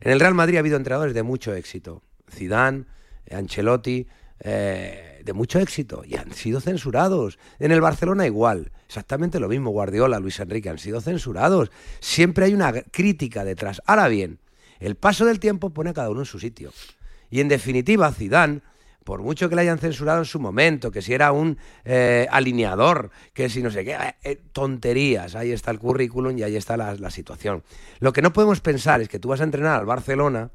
En 0.00 0.12
el 0.12 0.20
Real 0.20 0.34
Madrid 0.34 0.56
ha 0.56 0.60
habido 0.60 0.76
entrenadores 0.76 1.12
de 1.14 1.22
mucho 1.22 1.54
éxito. 1.54 2.02
Zidane, 2.30 2.84
Ancelotti, 3.30 4.06
eh, 4.40 5.20
de 5.24 5.32
mucho 5.32 5.58
éxito 5.58 6.02
y 6.04 6.16
han 6.16 6.32
sido 6.32 6.60
censurados. 6.60 7.38
En 7.58 7.72
el 7.72 7.80
Barcelona 7.80 8.26
igual, 8.26 8.72
exactamente 8.86 9.40
lo 9.40 9.48
mismo. 9.48 9.70
Guardiola, 9.70 10.18
Luis 10.18 10.40
Enrique 10.40 10.70
han 10.70 10.78
sido 10.78 11.00
censurados. 11.00 11.70
Siempre 12.00 12.46
hay 12.46 12.54
una 12.54 12.72
crítica 12.72 13.44
detrás. 13.44 13.82
Ahora 13.86 14.08
bien, 14.08 14.38
el 14.78 14.96
paso 14.96 15.26
del 15.26 15.40
tiempo 15.40 15.70
pone 15.70 15.90
a 15.90 15.94
cada 15.94 16.10
uno 16.10 16.20
en 16.20 16.26
su 16.26 16.38
sitio. 16.38 16.72
Y 17.30 17.40
en 17.40 17.48
definitiva, 17.48 18.10
Zidane 18.12 18.62
por 19.04 19.22
mucho 19.22 19.48
que 19.48 19.56
le 19.56 19.62
hayan 19.62 19.78
censurado 19.78 20.20
en 20.20 20.24
su 20.24 20.38
momento, 20.38 20.90
que 20.90 21.02
si 21.02 21.12
era 21.12 21.32
un 21.32 21.58
eh, 21.84 22.28
alineador, 22.30 23.10
que 23.32 23.48
si 23.48 23.62
no 23.62 23.70
sé 23.70 23.84
qué, 23.84 23.92
eh, 23.92 24.14
eh, 24.22 24.40
tonterías, 24.52 25.34
ahí 25.34 25.52
está 25.52 25.70
el 25.70 25.78
currículum 25.78 26.36
y 26.38 26.42
ahí 26.42 26.56
está 26.56 26.76
la 26.76 27.10
situación. 27.10 27.64
Lo 27.98 28.12
que 28.12 28.22
no 28.22 28.32
podemos 28.32 28.60
pensar 28.60 29.00
es 29.00 29.08
que 29.08 29.18
tú 29.18 29.28
vas 29.28 29.40
a 29.40 29.44
entrenar 29.44 29.80
al 29.80 29.86
Barcelona 29.86 30.50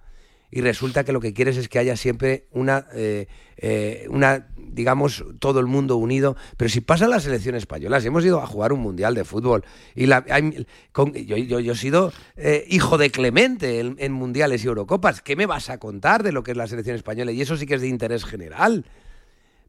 y 0.56 0.62
resulta 0.62 1.04
que 1.04 1.12
lo 1.12 1.20
que 1.20 1.34
quieres 1.34 1.58
es 1.58 1.68
que 1.68 1.80
haya 1.80 1.98
siempre 1.98 2.48
una, 2.52 2.88
eh, 2.94 3.28
eh, 3.58 4.08
una 4.10 4.48
digamos, 4.58 5.26
todo 5.40 5.60
el 5.60 5.66
mundo 5.66 5.98
unido. 5.98 6.38
Pero 6.56 6.70
si 6.70 6.80
pasa 6.80 7.10
la 7.10 7.20
selección 7.20 7.56
española, 7.56 8.00
si 8.00 8.08
hemos 8.08 8.24
ido 8.24 8.40
a 8.42 8.48
jugar 8.48 8.72
un 8.72 8.80
mundial 8.80 9.16
de 9.16 9.26
fútbol, 9.26 9.66
y 9.96 10.06
la, 10.06 10.24
hay- 10.30 10.66
con- 10.94 11.12
yo, 11.14 11.36
yo- 11.36 11.60
yo 11.60 11.74
he 11.74 11.76
sido 11.76 12.14
eh, 12.38 12.64
hijo 12.70 12.98
de 12.98 13.10
Clemente 13.12 13.82
en, 13.82 14.12
mundiales 14.14 14.64
y 14.64 14.68
Eurocopas, 14.68 15.22
¿qué 15.22 15.36
me 15.36 15.46
vas 15.46 15.70
a 15.70 15.78
contar 15.78 16.24
de 16.24 16.32
lo 16.32 16.42
que 16.42 16.52
es 16.52 16.58
la 16.58 16.68
selección 16.68 16.96
española? 16.96 17.34
Y 17.34 17.42
eso 17.42 17.58
sí 17.58 17.66
que 17.66 17.76
es 17.76 17.82
de 17.82 17.90
interés 17.90 18.24
general. 18.24 18.86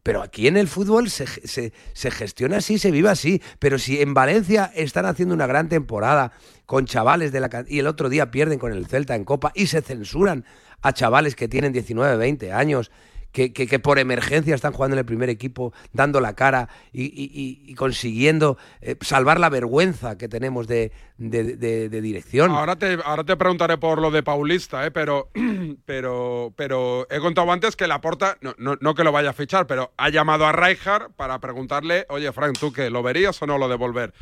Pero 0.04 0.22
aquí 0.22 0.46
en 0.46 0.56
el 0.56 0.68
fútbol 0.68 1.10
se, 1.10 1.26
se- 1.26 1.72
se 1.92 2.10
gestiona 2.12 2.58
así, 2.58 2.78
se 2.78 2.92
vive 2.92 3.08
así. 3.08 3.42
Pero 3.58 3.76
si 3.80 4.00
en 4.00 4.14
Valencia 4.14 4.70
están 4.76 5.04
haciendo 5.04 5.34
una 5.34 5.48
gran 5.48 5.68
temporada 5.68 6.30
con 6.64 6.84
chavales 6.86 7.32
de 7.32 7.40
la 7.40 7.64
y 7.66 7.80
el 7.80 7.88
otro 7.88 8.08
día 8.08 8.30
pierden 8.30 8.60
con 8.60 8.72
el 8.72 8.86
Celta 8.86 9.16
en 9.16 9.24
Copa 9.24 9.50
y 9.56 9.66
se 9.66 9.82
censuran 9.82 10.44
a 10.82 10.92
chavales 10.92 11.34
que 11.36 11.48
tienen 11.48 11.72
19, 11.72 12.16
20 12.16 12.52
años, 12.52 12.90
que, 13.32 13.52
que- 13.52 13.66
que 13.66 13.78
por 13.78 13.98
emergencia 13.98 14.54
están 14.54 14.72
jugando 14.72 14.94
en 14.94 15.00
el 15.00 15.04
primer 15.04 15.28
equipo, 15.28 15.74
dando 15.92 16.20
la 16.22 16.34
cara 16.34 16.70
y, 16.92 17.02
y- 17.04 17.60
y- 17.70 17.74
consiguiendo 17.74 18.56
eh, 18.80 18.96
salvar 19.02 19.38
la 19.38 19.50
vergüenza 19.50 20.16
que 20.16 20.26
tenemos 20.26 20.66
de, 20.66 20.90
de- 21.18 21.56
de- 21.56 21.90
de 21.90 22.00
dirección. 22.00 22.50
Ahora 22.50 22.76
te, 22.76 22.96
ahora 23.04 23.24
te 23.24 23.36
preguntaré 23.36 23.76
por 23.76 24.00
lo 24.00 24.10
de 24.10 24.22
Paulista, 24.22 24.86
¿eh? 24.86 24.90
pero, 24.90 25.28
pero, 25.84 26.54
pero 26.56 27.06
he 27.10 27.18
contado 27.20 27.52
antes 27.52 27.76
que 27.76 27.86
Laporta, 27.86 28.38
no, 28.40 28.54
no, 28.56 28.76
no 28.80 28.94
que 28.94 29.04
lo 29.04 29.12
vaya 29.12 29.30
a 29.30 29.34
fichar, 29.34 29.66
pero 29.66 29.92
ha 29.98 30.08
llamado 30.08 30.46
a 30.46 30.52
Rijkaard 30.52 31.10
para 31.12 31.38
preguntarle, 31.38 32.06
oye 32.08 32.32
Frank, 32.32 32.58
¿tú 32.58 32.72
qué? 32.72 32.88
¿Lo 32.88 33.02
verías 33.02 33.40
o 33.42 33.46
no 33.46 33.58
lo 33.58 33.68
devolver? 33.68 34.14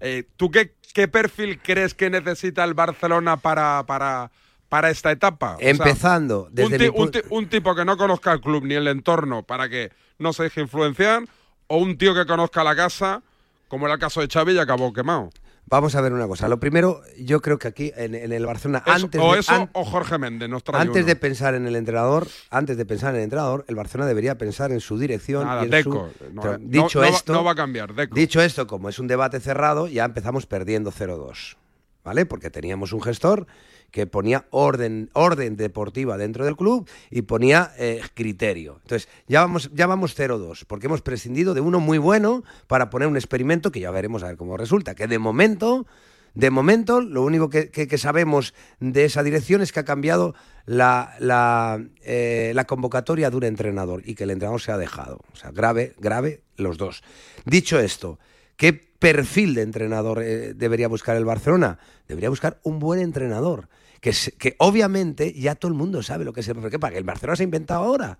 Eh, 0.00 0.24
¿Tú 0.36 0.50
qué, 0.50 0.74
qué 0.94 1.08
perfil 1.08 1.60
crees 1.62 1.92
que 1.94 2.08
necesita 2.08 2.64
el 2.64 2.72
Barcelona 2.74 3.36
para, 3.36 3.84
para, 3.86 4.30
para 4.72 4.88
esta 4.88 5.10
etapa? 5.12 5.56
O 5.56 5.58
sea, 5.58 5.68
Empezando 5.68 6.48
desde 6.50 6.88
un, 6.88 7.10
mi 7.10 7.20
un 7.28 7.46
tipo 7.50 7.74
que 7.74 7.84
no 7.84 7.98
conozca 7.98 8.32
el 8.32 8.40
club 8.40 8.64
ni 8.64 8.72
el 8.72 8.88
entorno 8.88 9.42
para 9.42 9.68
que 9.68 9.92
no 10.18 10.32
se 10.32 10.44
deje 10.44 10.62
influenciar, 10.62 11.24
o 11.66 11.76
un 11.76 11.98
tío 11.98 12.14
que 12.14 12.24
conozca 12.24 12.64
la 12.64 12.74
casa, 12.74 13.22
como 13.68 13.84
era 13.84 13.96
el 13.96 14.00
caso 14.00 14.22
de 14.22 14.28
Xavi 14.28 14.52
y 14.54 14.58
acabó 14.58 14.90
quemado. 14.94 15.28
Vamos 15.66 15.94
a 15.94 16.00
ver 16.00 16.14
una 16.14 16.26
cosa. 16.26 16.48
Lo 16.48 16.58
primero, 16.58 17.02
yo 17.18 17.42
creo 17.42 17.58
que 17.58 17.68
aquí 17.68 17.92
en, 17.96 18.14
en 18.14 18.32
el 18.32 18.46
Barcelona, 18.46 18.82
Eso- 18.86 19.04
antes 19.04 19.20
o 19.20 19.34
de, 19.34 19.40
eso 19.40 19.52
an- 19.52 19.70
o 19.74 19.84
Jorge 19.84 20.16
Méndez 20.16 20.48
nos 20.48 20.64
trae 20.64 20.80
Antes 20.80 21.02
uno. 21.02 21.06
de 21.06 21.16
pensar 21.16 21.54
en 21.54 21.66
el 21.66 21.76
entrenador, 21.76 22.26
antes 22.48 22.78
de 22.78 22.86
pensar 22.86 23.10
en 23.10 23.16
el 23.18 23.24
entrenador, 23.24 23.66
el 23.68 23.74
Barcelona 23.74 24.08
debería 24.08 24.38
pensar 24.38 24.72
en 24.72 24.80
su 24.80 24.98
dirección 24.98 25.44
Nada, 25.44 25.60
y 25.60 25.64
en 25.66 25.70
Deco. 25.70 26.08
su- 26.18 26.32
No, 26.32 26.42
no- 26.44 26.58
dicho 26.58 27.00
no 27.00 27.06
esto, 27.06 27.32
no 27.34 27.44
va 27.44 27.52
a 27.52 27.54
cambiar, 27.56 27.92
Deco. 27.94 28.14
Dicho 28.14 28.40
esto, 28.40 28.66
como 28.66 28.88
es 28.88 28.98
un 28.98 29.06
debate 29.06 29.38
cerrado, 29.38 29.86
ya 29.86 30.06
empezamos 30.06 30.46
perdiendo 30.46 30.90
0-2, 30.90 31.56
¿vale? 32.04 32.24
Porque 32.24 32.48
teníamos 32.50 32.92
un 32.94 33.02
gestor 33.02 33.46
que 33.92 34.08
ponía 34.08 34.46
orden, 34.50 35.10
orden 35.12 35.56
deportiva 35.56 36.16
dentro 36.18 36.44
del 36.44 36.56
club 36.56 36.88
y 37.10 37.22
ponía 37.22 37.72
eh, 37.78 38.00
criterio. 38.14 38.78
Entonces, 38.82 39.08
ya 39.28 39.42
vamos, 39.42 39.70
ya 39.72 39.86
vamos 39.86 40.18
0-2, 40.18 40.64
porque 40.66 40.86
hemos 40.86 41.02
prescindido 41.02 41.54
de 41.54 41.60
uno 41.60 41.78
muy 41.78 41.98
bueno 41.98 42.42
para 42.66 42.90
poner 42.90 43.06
un 43.06 43.16
experimento 43.16 43.70
que 43.70 43.78
ya 43.80 43.90
veremos 43.92 44.24
a 44.24 44.28
ver 44.28 44.36
cómo 44.36 44.56
resulta. 44.56 44.94
Que 44.96 45.06
de 45.06 45.18
momento, 45.18 45.86
de 46.34 46.50
momento, 46.50 47.02
lo 47.02 47.22
único 47.22 47.50
que, 47.50 47.68
que- 47.70 47.98
sabemos 47.98 48.54
de 48.80 49.04
esa 49.04 49.22
dirección 49.22 49.60
es 49.60 49.70
que 49.72 49.80
ha 49.80 49.84
cambiado 49.84 50.34
la, 50.64 51.14
la, 51.18 51.84
eh, 52.02 52.52
la 52.54 52.64
convocatoria 52.64 53.28
de 53.28 53.36
un 53.36 53.44
entrenador 53.44 54.02
y 54.06 54.14
que 54.14 54.24
el 54.24 54.30
entrenador 54.30 54.62
se 54.62 54.72
ha 54.72 54.78
dejado. 54.78 55.20
O 55.34 55.36
sea, 55.36 55.50
grave, 55.50 55.94
grave 55.98 56.40
los 56.56 56.78
dos. 56.78 57.02
Dicho 57.44 57.78
esto, 57.78 58.18
¿qué 58.56 58.72
perfil 58.72 59.54
de 59.54 59.62
entrenador 59.62 60.22
eh, 60.22 60.54
debería 60.54 60.88
buscar 60.88 61.16
el 61.16 61.26
Barcelona? 61.26 61.78
Debería 62.08 62.30
buscar 62.30 62.58
un 62.62 62.78
buen 62.78 63.00
entrenador. 63.00 63.68
Que, 64.02 64.12
que 64.36 64.56
obviamente 64.58 65.32
ya 65.32 65.54
todo 65.54 65.70
el 65.70 65.78
mundo 65.78 66.02
sabe 66.02 66.24
lo 66.24 66.32
que 66.32 66.40
es 66.40 66.48
el 66.48 66.56
¿Qué 66.68 66.80
para 66.80 66.92
que 66.92 66.98
el 66.98 67.04
Barcelona 67.04 67.36
se 67.36 67.44
ha 67.44 67.44
inventado 67.44 67.84
ahora. 67.84 68.18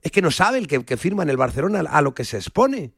Es 0.00 0.12
que 0.12 0.22
no 0.22 0.30
sabe 0.30 0.58
el 0.58 0.68
que, 0.68 0.96
firma 0.96 1.24
en 1.24 1.28
el 1.28 1.36
Barcelona 1.36 1.80
a 1.80 2.02
lo 2.02 2.14
que 2.14 2.24
se 2.24 2.36
expone. 2.36 2.92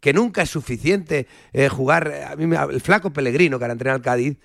Que 0.00 0.12
nunca 0.12 0.42
es 0.42 0.50
suficiente 0.50 1.26
eh, 1.54 1.70
jugar. 1.70 2.12
eh, 2.12 2.24
A 2.24 2.36
mí 2.36 2.54
el 2.54 2.80
flaco 2.82 3.10
Pellegrino, 3.10 3.58
que 3.58 3.64
ahora 3.64 3.72
entrena 3.72 3.94
al 3.94 4.02
Cádiz, 4.02 4.36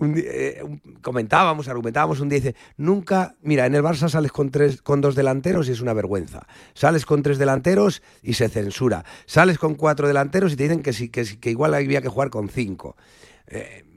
eh, 0.00 0.64
comentábamos, 1.00 1.68
argumentábamos 1.68 2.18
un 2.18 2.28
día, 2.28 2.40
dice, 2.40 2.56
nunca, 2.76 3.36
mira, 3.42 3.66
en 3.66 3.76
el 3.76 3.82
Barça 3.84 4.08
sales 4.08 4.32
con, 4.32 4.50
tres, 4.50 4.82
con 4.82 5.00
dos 5.00 5.14
delanteros 5.14 5.68
y 5.68 5.72
es 5.72 5.80
una 5.80 5.92
vergüenza. 5.92 6.48
Sales 6.74 7.06
con 7.06 7.22
tres 7.22 7.38
delanteros 7.38 8.02
y 8.20 8.34
se 8.34 8.48
censura. 8.48 9.04
Sales 9.26 9.58
con 9.58 9.76
cuatro 9.76 10.08
delanteros 10.08 10.54
y 10.54 10.56
te 10.56 10.64
dicen 10.64 10.82
que, 10.82 10.92
sí, 10.92 11.08
que, 11.08 11.50
igual 11.50 11.72
había 11.74 12.02
que 12.02 12.08
jugar 12.08 12.30
con 12.30 12.48
cinco. 12.48 12.96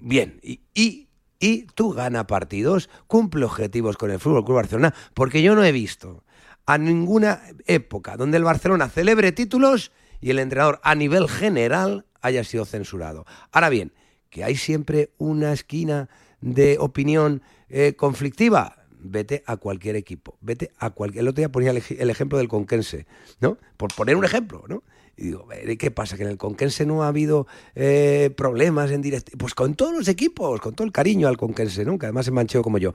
Bien, 0.01 0.39
y, 0.43 1.04
y 1.39 1.63
tú 1.63 1.91
gana 1.91 2.27
partidos, 2.27 2.89
cumple 3.07 3.45
objetivos 3.45 3.97
con 3.97 4.11
el 4.11 4.19
Fútbol 4.19 4.45
Club 4.45 4.57
Barcelona, 4.57 4.93
porque 5.13 5.41
yo 5.41 5.55
no 5.55 5.63
he 5.63 5.71
visto 5.71 6.23
a 6.65 6.77
ninguna 6.77 7.41
época 7.65 8.17
donde 8.17 8.37
el 8.37 8.43
Barcelona 8.43 8.89
celebre 8.89 9.31
títulos 9.31 9.91
y 10.21 10.31
el 10.31 10.39
entrenador 10.39 10.79
a 10.83 10.95
nivel 10.95 11.27
general 11.29 12.05
haya 12.21 12.43
sido 12.43 12.65
censurado. 12.65 13.25
Ahora 13.51 13.69
bien, 13.69 13.93
que 14.29 14.43
hay 14.43 14.55
siempre 14.55 15.11
una 15.17 15.53
esquina 15.53 16.09
de 16.41 16.77
opinión 16.79 17.41
eh, 17.69 17.95
conflictiva. 17.95 18.83
Vete 19.07 19.43
a 19.45 19.57
cualquier 19.57 19.95
equipo, 19.95 20.37
vete 20.41 20.71
a 20.79 20.89
cualquier. 20.89 21.21
El 21.21 21.27
otro 21.27 21.41
día 21.41 21.51
ponía 21.51 21.69
el, 21.69 21.83
el 21.87 22.09
ejemplo 22.09 22.39
del 22.39 22.47
Conquense, 22.47 23.05
¿no? 23.39 23.59
Por 23.77 23.93
poner 23.93 24.15
un 24.15 24.25
ejemplo, 24.25 24.63
¿no? 24.67 24.81
Y 25.17 25.23
digo, 25.27 25.47
"Eh, 25.53 25.77
¿qué 25.77 25.91
pasa? 25.91 26.17
Que 26.17 26.23
en 26.23 26.29
el 26.29 26.37
Conquense 26.37 26.85
no 26.85 27.03
ha 27.03 27.07
habido 27.07 27.47
eh, 27.75 28.33
problemas 28.35 28.91
en 28.91 29.01
directo. 29.01 29.31
Pues 29.37 29.53
con 29.53 29.75
todos 29.75 29.93
los 29.93 30.07
equipos, 30.07 30.59
con 30.61 30.75
todo 30.75 30.85
el 30.85 30.91
cariño 30.91 31.27
al 31.27 31.37
Conquense, 31.37 31.85
¿no? 31.85 31.97
Que 31.97 32.05
además 32.07 32.27
es 32.27 32.33
mancheo 32.33 32.61
como 32.61 32.77
yo. 32.77 32.93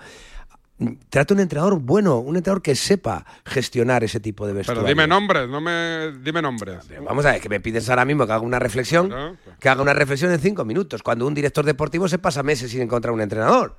Trata 1.10 1.34
un 1.34 1.40
entrenador 1.40 1.78
bueno, 1.78 2.18
un 2.20 2.36
entrenador 2.36 2.62
que 2.62 2.74
sepa 2.74 3.26
gestionar 3.44 4.02
ese 4.02 4.18
tipo 4.18 4.46
de 4.46 4.52
Pero 4.54 4.58
vestuario. 4.60 4.84
dime 4.84 5.06
nombres, 5.06 5.46
no 5.46 5.60
me. 5.60 6.10
Dime 6.22 6.40
nombres. 6.40 6.78
Vamos 7.04 7.26
a 7.26 7.32
ver, 7.32 7.40
que 7.42 7.50
me 7.50 7.60
pides 7.60 7.90
ahora 7.90 8.06
mismo 8.06 8.26
que 8.26 8.32
haga 8.32 8.40
una 8.42 8.58
reflexión, 8.58 9.38
que 9.58 9.68
haga 9.68 9.82
una 9.82 9.92
reflexión 9.92 10.32
en 10.32 10.40
cinco 10.40 10.64
minutos, 10.64 11.02
cuando 11.02 11.26
un 11.26 11.34
director 11.34 11.66
deportivo 11.66 12.08
se 12.08 12.18
pasa 12.18 12.42
meses 12.42 12.70
sin 12.70 12.80
encontrar 12.80 13.12
un 13.12 13.20
entrenador. 13.20 13.76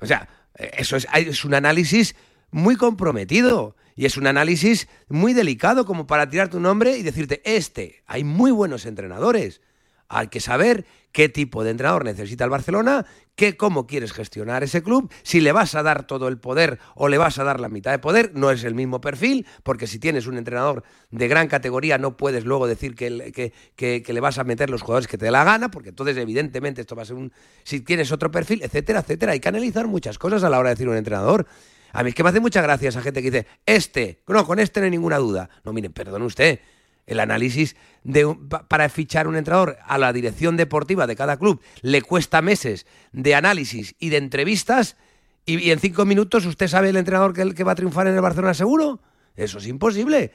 O 0.00 0.06
sea, 0.06 0.26
eh, 0.56 0.70
eso 0.78 0.96
es, 0.96 1.06
es 1.14 1.44
un 1.44 1.52
análisis 1.52 2.16
muy 2.50 2.76
comprometido 2.76 3.76
y 3.94 4.04
es 4.06 4.16
un 4.16 4.26
análisis 4.26 4.88
muy 5.08 5.32
delicado 5.32 5.84
como 5.86 6.06
para 6.06 6.28
tirar 6.28 6.48
tu 6.48 6.60
nombre 6.60 6.96
y 6.98 7.02
decirte, 7.02 7.40
este, 7.44 8.02
hay 8.06 8.24
muy 8.24 8.50
buenos 8.50 8.86
entrenadores. 8.86 9.60
Hay 10.08 10.28
que 10.28 10.38
saber 10.38 10.86
qué 11.10 11.28
tipo 11.28 11.64
de 11.64 11.70
entrenador 11.70 12.04
necesita 12.04 12.44
el 12.44 12.50
Barcelona, 12.50 13.06
qué, 13.34 13.56
cómo 13.56 13.88
quieres 13.88 14.12
gestionar 14.12 14.62
ese 14.62 14.80
club, 14.80 15.10
si 15.24 15.40
le 15.40 15.50
vas 15.50 15.74
a 15.74 15.82
dar 15.82 16.06
todo 16.06 16.28
el 16.28 16.38
poder 16.38 16.78
o 16.94 17.08
le 17.08 17.18
vas 17.18 17.40
a 17.40 17.44
dar 17.44 17.58
la 17.58 17.68
mitad 17.68 17.90
de 17.90 17.98
poder, 17.98 18.30
no 18.34 18.52
es 18.52 18.62
el 18.62 18.76
mismo 18.76 19.00
perfil, 19.00 19.46
porque 19.64 19.88
si 19.88 19.98
tienes 19.98 20.28
un 20.28 20.38
entrenador 20.38 20.84
de 21.10 21.26
gran 21.26 21.48
categoría 21.48 21.98
no 21.98 22.16
puedes 22.16 22.44
luego 22.44 22.68
decir 22.68 22.94
que, 22.94 23.32
que- 23.32 23.52
que- 23.74 24.02
que 24.04 24.12
le 24.12 24.20
vas 24.20 24.38
a 24.38 24.44
meter 24.44 24.70
los 24.70 24.82
jugadores 24.82 25.08
que 25.08 25.18
te 25.18 25.24
dé 25.24 25.32
la 25.32 25.42
gana, 25.42 25.72
porque 25.72 25.88
entonces 25.88 26.16
evidentemente 26.18 26.82
esto 26.82 26.94
va 26.94 27.02
a 27.02 27.06
ser 27.06 27.16
un... 27.16 27.32
Si 27.64 27.80
tienes 27.80 28.12
otro 28.12 28.30
perfil, 28.30 28.62
etcétera, 28.62 29.00
etcétera, 29.00 29.32
hay 29.32 29.40
que 29.40 29.48
analizar 29.48 29.88
muchas 29.88 30.18
cosas 30.18 30.44
a 30.44 30.50
la 30.50 30.60
hora 30.60 30.68
de 30.68 30.74
decir 30.76 30.88
un 30.88 30.96
entrenador. 30.96 31.48
A 31.92 32.02
mí 32.02 32.10
es 32.10 32.14
que 32.14 32.22
me 32.22 32.28
hace 32.30 32.40
mucha 32.40 32.60
gracia 32.62 32.88
esa 32.88 33.02
gente 33.02 33.22
que 33.22 33.30
dice, 33.30 33.46
este, 33.64 34.22
no, 34.28 34.44
con 34.46 34.58
este 34.58 34.80
no 34.80 34.84
hay 34.84 34.90
ninguna 34.90 35.18
duda. 35.18 35.48
No, 35.64 35.72
miren, 35.72 35.92
perdone 35.92 36.24
usted, 36.24 36.60
el 37.06 37.20
análisis 37.20 37.76
de 38.02 38.36
para 38.68 38.88
fichar 38.88 39.28
un 39.28 39.36
entrenador 39.36 39.78
a 39.84 39.96
la 39.96 40.12
dirección 40.12 40.56
deportiva 40.56 41.06
de 41.06 41.14
cada 41.14 41.36
club 41.36 41.62
le 41.82 42.02
cuesta 42.02 42.42
meses 42.42 42.84
de 43.12 43.34
análisis 43.36 43.94
y 44.00 44.08
de 44.08 44.16
entrevistas 44.16 44.96
y, 45.44 45.70
en 45.70 45.78
cinco 45.78 46.04
minutos 46.04 46.44
usted 46.46 46.66
sabe 46.66 46.88
el 46.88 46.96
entrenador 46.96 47.32
que, 47.32 47.54
que 47.54 47.62
va 47.64 47.72
a 47.72 47.76
triunfar 47.76 48.08
en 48.08 48.14
el 48.16 48.20
Barcelona 48.20 48.54
seguro. 48.54 49.00
Eso 49.36 49.58
es 49.58 49.66
imposible. 49.68 50.32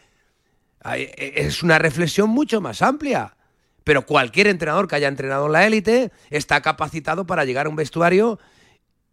E- 0.86 1.34
Es 1.36 1.62
una 1.64 1.78
reflexión 1.80 2.30
mucho 2.30 2.62
más 2.62 2.82
amplia. 2.82 3.36
Pero 3.84 4.06
cualquier 4.06 4.48
entrenador 4.48 4.88
que 4.88 4.96
haya 4.96 5.08
entrenado 5.08 5.48
en 5.48 5.52
la 5.54 5.66
élite 5.66 6.12
está 6.30 6.62
capacitado 6.62 7.26
para 7.26 7.46
llegar 7.46 7.66
a 7.66 7.70
un 7.70 7.76
vestuario 7.76 8.40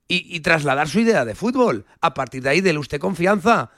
y, 0.09 0.41
trasladar 0.41 0.89
su 0.89 1.01
idea 1.01 1.25
de 1.25 1.35
fútbol. 1.35 1.85
A 2.01 2.15
partir 2.15 2.43
de 2.43 2.49
ahí, 2.49 2.61
déle 2.61 2.79
usted 2.79 2.99
confianza. 2.99 3.71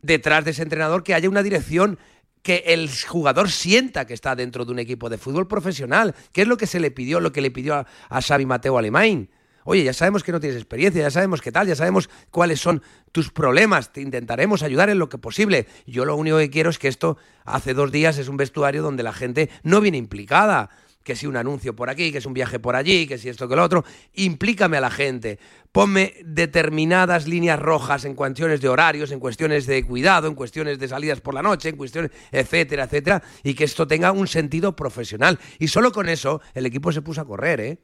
Detrás 0.00 0.44
de 0.44 0.50
ese 0.50 0.62
entrenador 0.62 1.02
que 1.02 1.14
haya 1.14 1.28
una 1.28 1.42
dirección 1.42 1.98
que 2.42 2.64
el 2.66 2.90
jugador 3.08 3.50
sienta 3.50 4.04
que 4.04 4.14
está 4.14 4.34
dentro 4.34 4.64
de 4.64 4.72
un 4.72 4.80
equipo 4.80 5.08
de 5.08 5.16
fútbol 5.16 5.48
profesional, 5.48 6.14
que 6.32 6.42
es 6.42 6.48
lo 6.48 6.56
que 6.56 6.66
se 6.66 6.80
le 6.80 6.90
pidió, 6.90 7.20
lo 7.20 7.32
que 7.32 7.40
le 7.40 7.50
pidió 7.50 7.74
a, 7.74 7.86
a 8.08 8.20
Xavi 8.20 8.44
Mateo 8.44 8.76
Alemán. 8.76 9.28
Oye, 9.64 9.84
ya 9.84 9.92
sabemos 9.92 10.24
que 10.24 10.32
no 10.32 10.40
tienes 10.40 10.58
experiencia, 10.58 11.02
ya 11.02 11.10
sabemos 11.10 11.40
qué 11.40 11.52
tal, 11.52 11.68
ya 11.68 11.76
sabemos 11.76 12.10
cuáles 12.30 12.60
son 12.60 12.82
tus 13.12 13.30
problemas, 13.30 13.92
te 13.92 14.00
intentaremos 14.00 14.62
ayudar 14.64 14.90
en 14.90 14.98
lo 14.98 15.08
que 15.08 15.18
posible. 15.18 15.68
Yo 15.86 16.04
lo 16.04 16.16
único 16.16 16.38
que 16.38 16.50
quiero 16.50 16.70
es 16.70 16.78
que 16.78 16.88
esto 16.88 17.16
hace 17.44 17.72
dos 17.72 17.92
días 17.92 18.18
es 18.18 18.28
un 18.28 18.36
vestuario 18.36 18.82
donde 18.82 19.04
la 19.04 19.12
gente 19.12 19.50
no 19.62 19.80
viene 19.80 19.98
implicada, 19.98 20.70
que 21.04 21.16
si 21.16 21.26
un 21.26 21.36
anuncio 21.36 21.74
por 21.74 21.90
aquí, 21.90 22.12
que 22.12 22.20
si 22.20 22.28
un 22.28 22.34
viaje 22.34 22.58
por 22.58 22.76
allí, 22.76 23.06
que 23.06 23.18
si 23.18 23.28
esto 23.28 23.48
que 23.48 23.56
lo 23.56 23.62
otro. 23.62 23.84
Implícame 24.14 24.76
a 24.76 24.80
la 24.80 24.90
gente. 24.90 25.38
Ponme 25.72 26.14
determinadas 26.24 27.26
líneas 27.26 27.58
rojas 27.58 28.04
en 28.04 28.14
cuestiones 28.14 28.60
de 28.60 28.68
horarios, 28.68 29.10
en 29.10 29.20
cuestiones 29.20 29.66
de 29.66 29.84
cuidado, 29.84 30.28
en 30.28 30.34
cuestiones 30.34 30.78
de 30.78 30.88
salidas 30.88 31.20
por 31.20 31.34
la 31.34 31.42
noche, 31.42 31.70
en 31.70 31.76
cuestiones, 31.76 32.10
etcétera, 32.30 32.84
etcétera, 32.84 33.22
y 33.42 33.54
que 33.54 33.64
esto 33.64 33.86
tenga 33.86 34.12
un 34.12 34.28
sentido 34.28 34.76
profesional. 34.76 35.38
Y 35.58 35.68
solo 35.68 35.92
con 35.92 36.08
eso 36.08 36.40
el 36.54 36.66
equipo 36.66 36.92
se 36.92 37.02
puso 37.02 37.20
a 37.20 37.26
correr, 37.26 37.60
¿eh? 37.60 37.78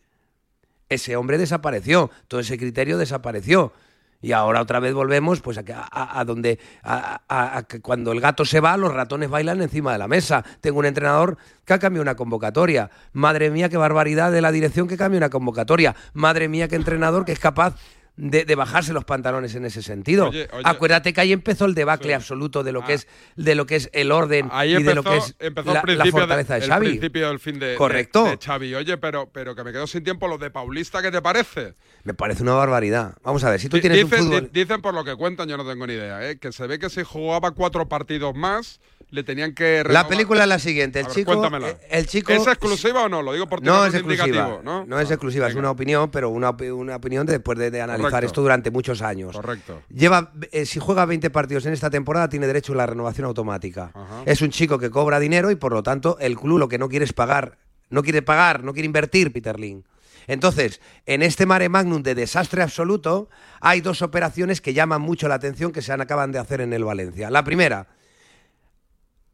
Ese 0.90 1.16
hombre 1.16 1.36
desapareció, 1.36 2.10
todo 2.28 2.40
ese 2.40 2.56
criterio 2.56 2.96
desapareció. 2.96 3.72
Y 4.20 4.32
ahora 4.32 4.60
otra 4.60 4.80
vez 4.80 4.94
volvemos 4.94 5.40
pues 5.40 5.58
a, 5.58 5.62
a- 5.90 6.18
a 6.20 6.24
donde 6.24 6.58
a 6.82 7.62
que 7.68 7.80
cuando 7.80 8.12
el 8.12 8.20
gato 8.20 8.44
se 8.44 8.60
va, 8.60 8.76
los 8.76 8.92
ratones 8.92 9.30
bailan 9.30 9.62
encima 9.62 9.92
de 9.92 9.98
la 9.98 10.08
mesa. 10.08 10.44
Tengo 10.60 10.78
un 10.80 10.86
entrenador 10.86 11.36
que 11.64 11.74
ha 11.74 11.78
cambiado 11.78 12.02
una 12.02 12.16
convocatoria. 12.16 12.90
Madre 13.12 13.50
mía, 13.50 13.68
qué 13.68 13.76
barbaridad 13.76 14.32
de 14.32 14.40
la 14.40 14.50
dirección 14.50 14.88
que 14.88 14.96
cambia 14.96 15.18
una 15.18 15.30
convocatoria. 15.30 15.94
Madre 16.14 16.48
mía, 16.48 16.66
qué 16.68 16.76
entrenador 16.76 17.24
que 17.24 17.32
es 17.32 17.38
capaz 17.38 17.74
de, 18.18 18.44
de 18.44 18.54
bajarse 18.56 18.92
los 18.92 19.04
pantalones 19.04 19.54
en 19.54 19.64
ese 19.64 19.80
sentido. 19.80 20.28
Oye, 20.28 20.48
oye. 20.52 20.62
Acuérdate 20.64 21.12
que 21.12 21.20
ahí 21.20 21.32
empezó 21.32 21.64
el 21.66 21.74
debacle 21.74 22.14
absoluto 22.14 22.64
de 22.64 22.72
lo 22.72 22.84
que 22.84 22.94
es 22.94 23.06
de 23.36 23.54
lo 23.54 23.64
que 23.64 23.76
es 23.76 23.88
el 23.92 24.10
orden 24.12 24.48
Ahí 24.52 24.72
y 24.72 24.74
empezó, 24.74 24.88
de 24.90 24.94
lo 24.96 25.02
que 25.04 25.16
es 25.16 25.34
empezó 25.38 25.72
la, 25.72 25.82
el 25.86 25.98
la 25.98 26.06
fortaleza 26.06 26.54
de, 26.54 26.64
el 26.64 26.68
Xavi. 26.68 26.88
principio 26.88 27.28
del 27.28 27.38
fin 27.38 27.58
de, 27.60 27.66
de- 27.68 27.74
Correcto. 27.76 28.24
de 28.24 28.36
Xavi. 28.36 28.74
Oye, 28.74 28.98
pero, 28.98 29.30
pero 29.32 29.54
que 29.54 29.62
me 29.62 29.70
quedo 29.72 29.86
sin 29.86 30.02
tiempo 30.04 30.26
lo 30.28 30.36
de 30.36 30.50
Paulista, 30.50 31.00
¿qué 31.00 31.10
te 31.12 31.22
parece? 31.22 31.74
Me 32.04 32.12
parece 32.12 32.42
una 32.42 32.54
barbaridad. 32.54 33.16
Vamos 33.22 33.44
a 33.44 33.50
ver, 33.50 33.60
si 33.60 33.68
tú 33.68 33.80
tienes 33.80 34.02
un 34.04 34.10
dicen, 34.10 34.24
fútbol... 34.26 34.50
dicen 34.52 34.82
por 34.82 34.94
lo 34.94 35.04
que 35.04 35.14
cuentan, 35.14 35.48
yo 35.48 35.56
no 35.56 35.64
tengo 35.64 35.86
ni 35.86 35.92
idea, 35.94 36.28
¿eh? 36.28 36.38
que 36.38 36.50
se 36.52 36.66
ve 36.66 36.78
que 36.80 36.90
si 36.90 37.04
jugaba 37.04 37.52
cuatro 37.52 37.88
partidos 37.88 38.34
más, 38.34 38.80
le 39.10 39.22
tenían 39.24 39.54
que 39.54 39.78
La 39.78 39.82
renovar. 39.84 40.08
película 40.08 40.42
es 40.42 40.48
la 40.48 40.58
siguiente. 40.58 41.00
El 41.00 41.06
ver, 41.06 41.14
chico, 41.14 41.32
cuéntamela. 41.32 41.68
eh, 41.70 41.78
el 41.90 42.06
chico 42.06 42.32
¿Es 42.32 42.46
exclusiva 42.46 43.04
o 43.04 43.08
no? 43.08 43.22
Lo 43.22 43.32
digo 43.32 43.46
por 43.48 43.62
no 43.62 43.86
es 43.86 43.94
exclusiva. 43.94 44.26
indicativo, 44.26 44.60
¿no? 44.62 44.96
Ah, 44.96 45.02
es 45.02 45.10
exclusiva, 45.10 45.48
es 45.48 45.54
una 45.54 45.70
opinión, 45.70 46.10
pero 46.10 46.28
una, 46.30 46.50
una 46.50 46.96
opinión 46.96 47.24
de- 47.26 47.32
después 47.34 47.58
de, 47.58 47.70
de 47.70 47.80
analizar 47.80 48.10
Correcto. 48.10 48.26
esto 48.26 48.42
durante 48.42 48.70
muchos 48.70 49.00
años. 49.00 49.34
Correcto. 49.34 49.82
Lleva, 49.88 50.32
eh, 50.52 50.66
si 50.66 50.78
juega 50.78 51.04
20 51.06 51.30
partidos 51.30 51.64
en 51.66 51.72
esta 51.72 51.88
temporada, 51.90 52.28
tiene 52.28 52.46
derecho 52.46 52.72
a 52.74 52.76
la 52.76 52.86
renovación 52.86 53.26
automática. 53.26 53.92
Es 54.26 54.42
un 54.42 54.50
chico 54.50 54.78
que 54.78 54.90
cobra 54.90 55.18
dinero 55.20 55.50
y 55.50 55.56
por 55.56 55.72
lo 55.72 55.82
tanto 55.82 56.18
el 56.20 56.36
club 56.36 56.58
lo 56.58 56.68
que 56.68 56.78
no 56.78 56.88
quiere 56.88 57.04
es 57.04 57.12
pagar. 57.12 57.58
No 57.90 58.02
quiere 58.02 58.20
pagar, 58.20 58.62
no 58.64 58.74
quiere 58.74 58.84
invertir, 58.86 59.32
Peter 59.32 59.58
Ling. 59.58 59.82
Entonces, 60.26 60.82
en 61.06 61.22
este 61.22 61.46
mare 61.46 61.70
magnum 61.70 62.02
de 62.02 62.14
desastre 62.14 62.62
absoluto, 62.62 63.30
hay 63.62 63.80
dos 63.80 64.02
operaciones 64.02 64.60
que 64.60 64.74
llaman 64.74 65.00
mucho 65.00 65.26
la 65.26 65.36
atención 65.36 65.72
que 65.72 65.80
se 65.80 65.90
han, 65.92 66.02
acaban 66.02 66.32
de 66.32 66.38
hacer 66.38 66.60
en 66.60 66.74
el 66.74 66.84
Valencia. 66.84 67.30
La 67.30 67.44
primera, 67.44 67.86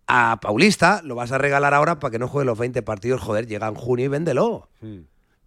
a 0.07 0.39
Paulista 0.41 1.01
lo 1.05 1.15
vas 1.15 1.33
a 1.33 1.39
regalar 1.39 1.75
ahora 1.75 1.99
para 1.99 2.11
que 2.11 2.19
no 2.19 2.29
juegue 2.29 2.47
los 2.47 2.59
20 2.59 2.83
partidos. 2.83 3.21
Joder, 3.21 3.47
llega 3.47 3.69
en 3.69 3.75
junio 3.75 4.07
y 4.07 4.09
véndelo. 4.09 4.69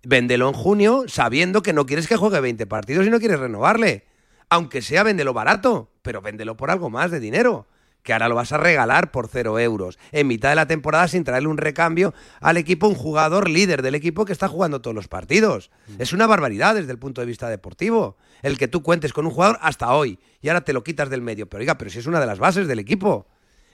Véndelo 0.03 0.47
en 0.47 0.53
junio 0.53 1.05
sabiendo 1.07 1.61
que 1.61 1.73
no 1.73 1.85
quieres 1.85 2.07
que 2.07 2.15
juegue 2.15 2.39
20 2.39 2.65
partidos 2.65 3.05
y 3.05 3.09
no 3.09 3.19
quieres 3.19 3.39
renovarle. 3.39 4.05
Aunque 4.49 4.81
sea 4.81 5.03
véndelo 5.03 5.33
barato, 5.33 5.91
pero 6.01 6.21
véndelo 6.21 6.55
por 6.57 6.71
algo 6.71 6.89
más 6.89 7.11
de 7.11 7.19
dinero. 7.19 7.67
Que 8.03 8.13
ahora 8.13 8.29
lo 8.29 8.35
vas 8.35 8.53
a 8.53 8.57
regalar 8.57 9.11
por 9.11 9.27
cero 9.27 9.59
euros. 9.59 9.99
En 10.13 10.27
mitad 10.27 10.49
de 10.49 10.55
la 10.55 10.65
temporada 10.65 11.09
sin 11.09 11.25
traerle 11.25 11.49
un 11.49 11.57
recambio 11.57 12.13
al 12.39 12.55
equipo, 12.55 12.87
un 12.87 12.95
jugador 12.95 13.49
líder 13.49 13.81
del 13.81 13.95
equipo 13.95 14.23
que 14.23 14.31
está 14.31 14.47
jugando 14.47 14.81
todos 14.81 14.95
los 14.95 15.09
partidos. 15.09 15.71
Es 15.99 16.13
una 16.13 16.25
barbaridad 16.25 16.75
desde 16.75 16.93
el 16.93 16.99
punto 16.99 17.19
de 17.19 17.27
vista 17.27 17.49
deportivo. 17.49 18.15
El 18.43 18.57
que 18.57 18.69
tú 18.69 18.81
cuentes 18.81 19.11
con 19.11 19.25
un 19.25 19.33
jugador 19.33 19.57
hasta 19.61 19.93
hoy 19.93 20.19
y 20.41 20.47
ahora 20.47 20.61
te 20.61 20.71
lo 20.71 20.85
quitas 20.85 21.09
del 21.09 21.21
medio. 21.21 21.49
Pero 21.49 21.59
oiga, 21.59 21.77
pero 21.77 21.91
si 21.91 21.99
es 21.99 22.07
una 22.07 22.21
de 22.21 22.27
las 22.27 22.39
bases 22.39 22.67
del 22.67 22.79
equipo. 22.79 23.27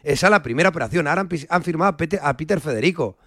Esa 0.03 0.27
es 0.27 0.31
la 0.31 0.43
primera 0.43 0.69
operación. 0.69 1.07
Ahora 1.07 1.21
han, 1.49 1.63
firmado 1.63 1.89
a 1.89 1.97
Pete- 1.97 2.19
a 2.21 2.35
Peter 2.37 2.59
Federico. 2.59 3.17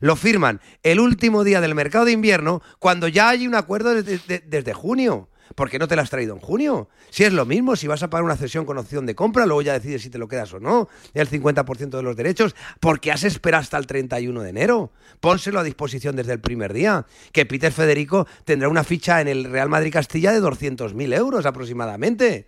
Lo 0.00 0.16
firman 0.16 0.60
el 0.82 0.98
último 0.98 1.44
día 1.44 1.60
del 1.60 1.74
mercado 1.76 2.06
de 2.06 2.12
invierno 2.12 2.60
cuando 2.80 3.06
ya 3.06 3.28
hay 3.28 3.46
un 3.46 3.54
acuerdo 3.54 3.94
desde, 3.94 4.72
junio. 4.74 5.28
¿Por 5.54 5.68
qué 5.68 5.78
no 5.78 5.86
te 5.86 5.94
lo 5.96 6.02
has 6.02 6.08
traído 6.10 6.34
en 6.34 6.40
junio? 6.40 6.88
Si 7.10 7.24
es 7.24 7.32
lo 7.32 7.44
mismo, 7.44 7.76
si 7.76 7.86
vas 7.86 8.02
a 8.02 8.08
pagar 8.08 8.24
una 8.24 8.36
cesión 8.36 8.64
con 8.64 8.78
opción 8.78 9.04
de 9.04 9.14
compra, 9.14 9.44
luego 9.44 9.60
ya 9.60 9.74
decides 9.74 10.00
si 10.02 10.08
te 10.08 10.16
lo 10.16 10.26
quedas 10.26 10.52
o 10.54 10.60
no, 10.60 10.88
el 11.12 11.28
50% 11.28 11.90
de 11.90 12.02
los 12.02 12.16
derechos, 12.16 12.56
¿por 12.80 13.00
qué 13.00 13.12
has 13.12 13.22
esperado 13.22 13.60
hasta 13.60 13.76
el 13.76 13.86
31 13.86 14.40
de 14.42 14.48
enero? 14.48 14.92
Pónselo 15.20 15.60
a 15.60 15.62
disposición 15.62 16.16
desde 16.16 16.32
el 16.32 16.40
primer 16.40 16.72
día, 16.72 17.04
que 17.32 17.44
Peter 17.44 17.70
Federico 17.70 18.26
tendrá 18.46 18.70
una 18.70 18.82
ficha 18.82 19.20
en 19.20 19.28
el 19.28 19.44
Real 19.44 19.68
Madrid 19.68 19.92
Castilla 19.92 20.32
de 20.32 20.40
200.000 20.40 21.14
euros 21.14 21.44
aproximadamente, 21.44 22.46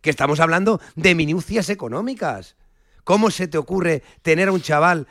que 0.00 0.08
estamos 0.10 0.40
hablando 0.40 0.80
de 0.94 1.14
minucias 1.14 1.68
económicas. 1.68 2.56
¿Cómo 3.06 3.30
se 3.30 3.46
te 3.46 3.56
ocurre 3.56 4.02
tener 4.22 4.48
a 4.48 4.52
un 4.52 4.60
chaval 4.60 5.06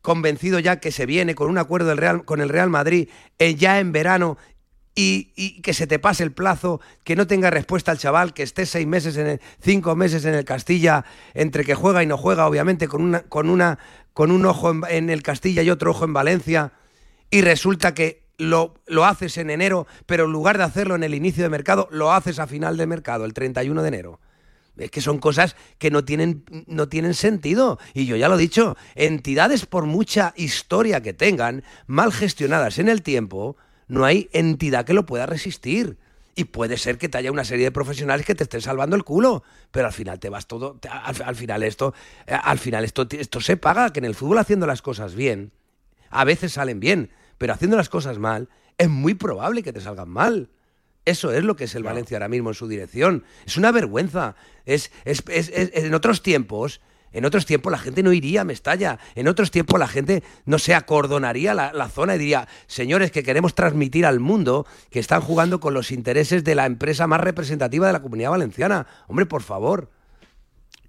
convencido 0.00 0.60
ya 0.60 0.78
que 0.78 0.92
se 0.92 1.06
viene 1.06 1.34
con 1.34 1.50
un 1.50 1.58
acuerdo 1.58 1.88
del 1.88 1.98
Real, 1.98 2.24
con 2.24 2.40
el 2.40 2.48
Real 2.48 2.70
Madrid 2.70 3.08
eh, 3.40 3.56
ya 3.56 3.80
en 3.80 3.90
verano 3.90 4.38
y, 4.94 5.60
que 5.60 5.74
se 5.74 5.88
te 5.88 5.98
pase 5.98 6.22
el 6.22 6.30
plazo, 6.30 6.80
que 7.02 7.16
no 7.16 7.26
tenga 7.26 7.50
respuesta 7.50 7.90
al 7.90 7.98
chaval, 7.98 8.32
que 8.32 8.44
esté 8.44 8.64
seis 8.64 8.86
meses, 8.86 9.16
en 9.16 9.26
el, 9.26 9.40
cinco 9.60 9.96
meses 9.96 10.24
en 10.24 10.36
el 10.36 10.44
Castilla, 10.44 11.04
entre 11.34 11.64
que 11.64 11.74
juega 11.74 12.04
y 12.04 12.06
no 12.06 12.16
juega, 12.16 12.46
obviamente, 12.46 12.86
con, 12.86 13.02
una, 13.02 13.22
con, 13.22 13.50
una, 13.50 13.80
con 14.12 14.30
un 14.30 14.46
ojo 14.46 14.70
en, 14.70 14.82
en 14.88 15.10
el 15.10 15.24
Castilla 15.24 15.62
y 15.62 15.70
otro 15.70 15.90
ojo 15.90 16.04
en 16.04 16.12
Valencia, 16.12 16.74
y 17.28 17.40
resulta 17.40 17.92
que 17.92 18.22
lo, 18.38 18.74
lo 18.86 19.04
haces 19.04 19.36
en 19.36 19.50
enero, 19.50 19.88
pero 20.06 20.26
en 20.26 20.32
lugar 20.32 20.58
de 20.58 20.64
hacerlo 20.64 20.94
en 20.94 21.02
el 21.02 21.14
inicio 21.14 21.42
de 21.42 21.50
mercado, 21.50 21.88
lo 21.90 22.12
haces 22.12 22.38
a 22.38 22.46
final 22.46 22.76
de 22.76 22.86
mercado, 22.86 23.24
el 23.24 23.34
31 23.34 23.82
de 23.82 23.88
enero. 23.88 24.20
Es 24.76 24.90
que 24.90 25.00
son 25.00 25.18
cosas 25.18 25.56
que 25.78 25.90
no 25.90 26.04
tienen, 26.04 26.44
no 26.66 26.88
tienen 26.88 27.14
sentido. 27.14 27.78
Y 27.94 28.06
yo 28.06 28.16
ya 28.16 28.28
lo 28.28 28.36
he 28.36 28.40
dicho, 28.40 28.76
entidades 28.94 29.66
por 29.66 29.86
mucha 29.86 30.32
historia 30.36 31.02
que 31.02 31.12
tengan, 31.12 31.62
mal 31.86 32.12
gestionadas 32.12 32.78
en 32.78 32.88
el 32.88 33.02
tiempo, 33.02 33.56
no 33.88 34.04
hay 34.04 34.30
entidad 34.32 34.84
que 34.84 34.94
lo 34.94 35.06
pueda 35.06 35.26
resistir. 35.26 35.98
Y 36.34 36.44
puede 36.44 36.78
ser 36.78 36.96
que 36.96 37.10
te 37.10 37.18
haya 37.18 37.30
una 37.30 37.44
serie 37.44 37.66
de 37.66 37.72
profesionales 37.72 38.24
que 38.24 38.34
te 38.34 38.44
estén 38.44 38.62
salvando 38.62 38.96
el 38.96 39.04
culo, 39.04 39.42
pero 39.70 39.86
al 39.86 39.92
final 39.92 40.18
te 40.18 40.30
vas 40.30 40.46
todo, 40.46 40.78
al, 40.90 41.22
al 41.22 41.36
final 41.36 41.62
esto, 41.62 41.92
eh, 42.26 42.34
al 42.42 42.58
final 42.58 42.84
esto, 42.84 43.06
esto 43.10 43.40
se 43.42 43.58
paga, 43.58 43.92
que 43.92 43.98
en 43.98 44.06
el 44.06 44.14
fútbol 44.14 44.38
haciendo 44.38 44.66
las 44.66 44.80
cosas 44.80 45.14
bien, 45.14 45.52
a 46.08 46.24
veces 46.24 46.52
salen 46.52 46.80
bien, 46.80 47.10
pero 47.36 47.52
haciendo 47.52 47.76
las 47.76 47.90
cosas 47.90 48.18
mal, 48.18 48.48
es 48.78 48.88
muy 48.88 49.12
probable 49.12 49.62
que 49.62 49.74
te 49.74 49.82
salgan 49.82 50.08
mal. 50.08 50.48
Eso 51.04 51.32
es 51.32 51.42
lo 51.44 51.56
que 51.56 51.64
es 51.64 51.74
el 51.74 51.82
Valencia 51.82 52.16
ahora 52.16 52.28
mismo 52.28 52.50
en 52.50 52.54
su 52.54 52.68
dirección. 52.68 53.24
Es 53.44 53.56
una 53.56 53.72
vergüenza. 53.72 54.36
Es, 54.66 54.92
es- 55.04 55.24
es- 55.28 55.48
es- 55.52 55.70
en 55.74 55.94
otros 55.94 56.22
tiempos, 56.22 56.80
en 57.12 57.24
otros 57.24 57.44
tiempos 57.44 57.72
la 57.72 57.78
gente 57.78 58.02
no 58.04 58.12
iría 58.12 58.42
a 58.42 58.44
Mestalla. 58.44 58.98
En 59.16 59.26
otros 59.28 59.50
tiempos 59.50 59.78
la 59.80 59.88
gente 59.88 60.22
no 60.46 60.58
se 60.58 60.74
acordonaría 60.74 61.54
la, 61.54 61.72
la 61.72 61.88
zona 61.88 62.14
y 62.14 62.18
diría, 62.18 62.46
señores, 62.68 63.10
que 63.10 63.22
queremos 63.24 63.54
transmitir 63.54 64.06
al 64.06 64.20
mundo 64.20 64.64
que 64.90 65.00
están 65.00 65.20
jugando 65.22 65.58
con 65.60 65.74
los 65.74 65.90
intereses 65.90 66.44
de 66.44 66.54
la 66.54 66.66
empresa 66.66 67.06
más 67.08 67.20
representativa 67.20 67.86
de 67.88 67.92
la 67.92 68.00
comunidad 68.00 68.30
valenciana. 68.30 68.86
Hombre, 69.08 69.26
por 69.26 69.42
favor. 69.42 69.90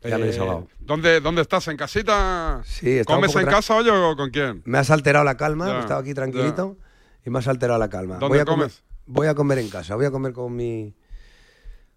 Ya 0.04 0.18
me 0.18 0.26
he 0.26 0.28
Eh, 0.28 0.32
desahogado. 0.32 0.68
¿dónde, 0.80 1.22
¿Dónde 1.22 1.42
estás? 1.42 1.68
¿En 1.70 1.78
casita? 1.78 2.62
Sí, 2.66 3.02
¿Comes 3.06 3.36
en 3.36 3.46
casa 3.46 3.74
hoy 3.76 3.88
o 3.90 4.16
con 4.16 4.30
quién? 4.32 4.62
Me 4.66 4.78
has 4.78 4.92
alterado 4.92 5.24
la 5.26 5.38
calma, 5.38 5.68
Ya, 5.68 5.80
estaba 5.80 6.02
aquí 6.02 6.14
tranquilito 6.14 6.78
y 7.26 7.30
me 7.30 7.40
has 7.40 7.48
alterado 7.48 7.80
la 7.80 7.90
calma. 7.90 8.16
¿Dónde 8.18 8.28
voy 8.28 8.40
a 8.40 8.46
comer, 8.46 8.68
comes? 8.68 8.84
Voy 9.06 9.28
a 9.28 9.36
comer 9.36 9.60
en 9.60 9.70
casa, 9.70 9.96
voy 9.96 10.06
a 10.06 10.12
comer 10.12 10.34
con 10.34 10.56
mi 10.56 10.94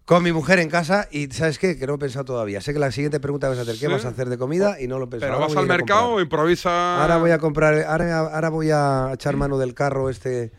con 0.05 0.23
mi 0.23 0.31
mujer 0.31 0.59
en 0.59 0.69
casa 0.69 1.09
y 1.11 1.27
¿sabes 1.31 1.59
qué? 1.59 1.77
Que 1.77 1.85
no 1.85 1.95
he 1.95 1.97
pensado 1.97 2.23
todavía. 2.23 2.61
Sé 2.61 2.71
que 2.71 2.79
la 2.79 2.91
siguiente 2.91 3.19
pregunta 3.19 3.49
vas 3.49 3.57
a 3.57 3.63
hacer, 3.63 3.73
¿qué 3.73 3.87
¿Sí? 3.87 3.91
vas 3.91 4.05
a 4.05 4.09
hacer 4.09 4.29
de 4.29 4.37
comida? 4.37 4.79
Y 4.79 4.87
no 4.87 4.99
lo 4.99 5.05
he 5.05 5.07
pensado. 5.07 5.33
¿Pero 5.33 5.43
Ahora 5.43 5.47
vas 5.53 5.57
al 5.57 5.67
mercado 5.67 6.11
o 6.13 6.21
improvisa? 6.21 7.01
Ahora 7.01 7.17
voy 7.17 7.31
a 7.31 7.39
comprar, 7.39 7.83
ahora, 7.85 8.19
ahora 8.19 8.49
voy 8.49 8.69
a 8.71 9.11
echar 9.13 9.35
mano 9.35 9.57
del 9.57 9.73
carro 9.73 10.09
este 10.09 10.53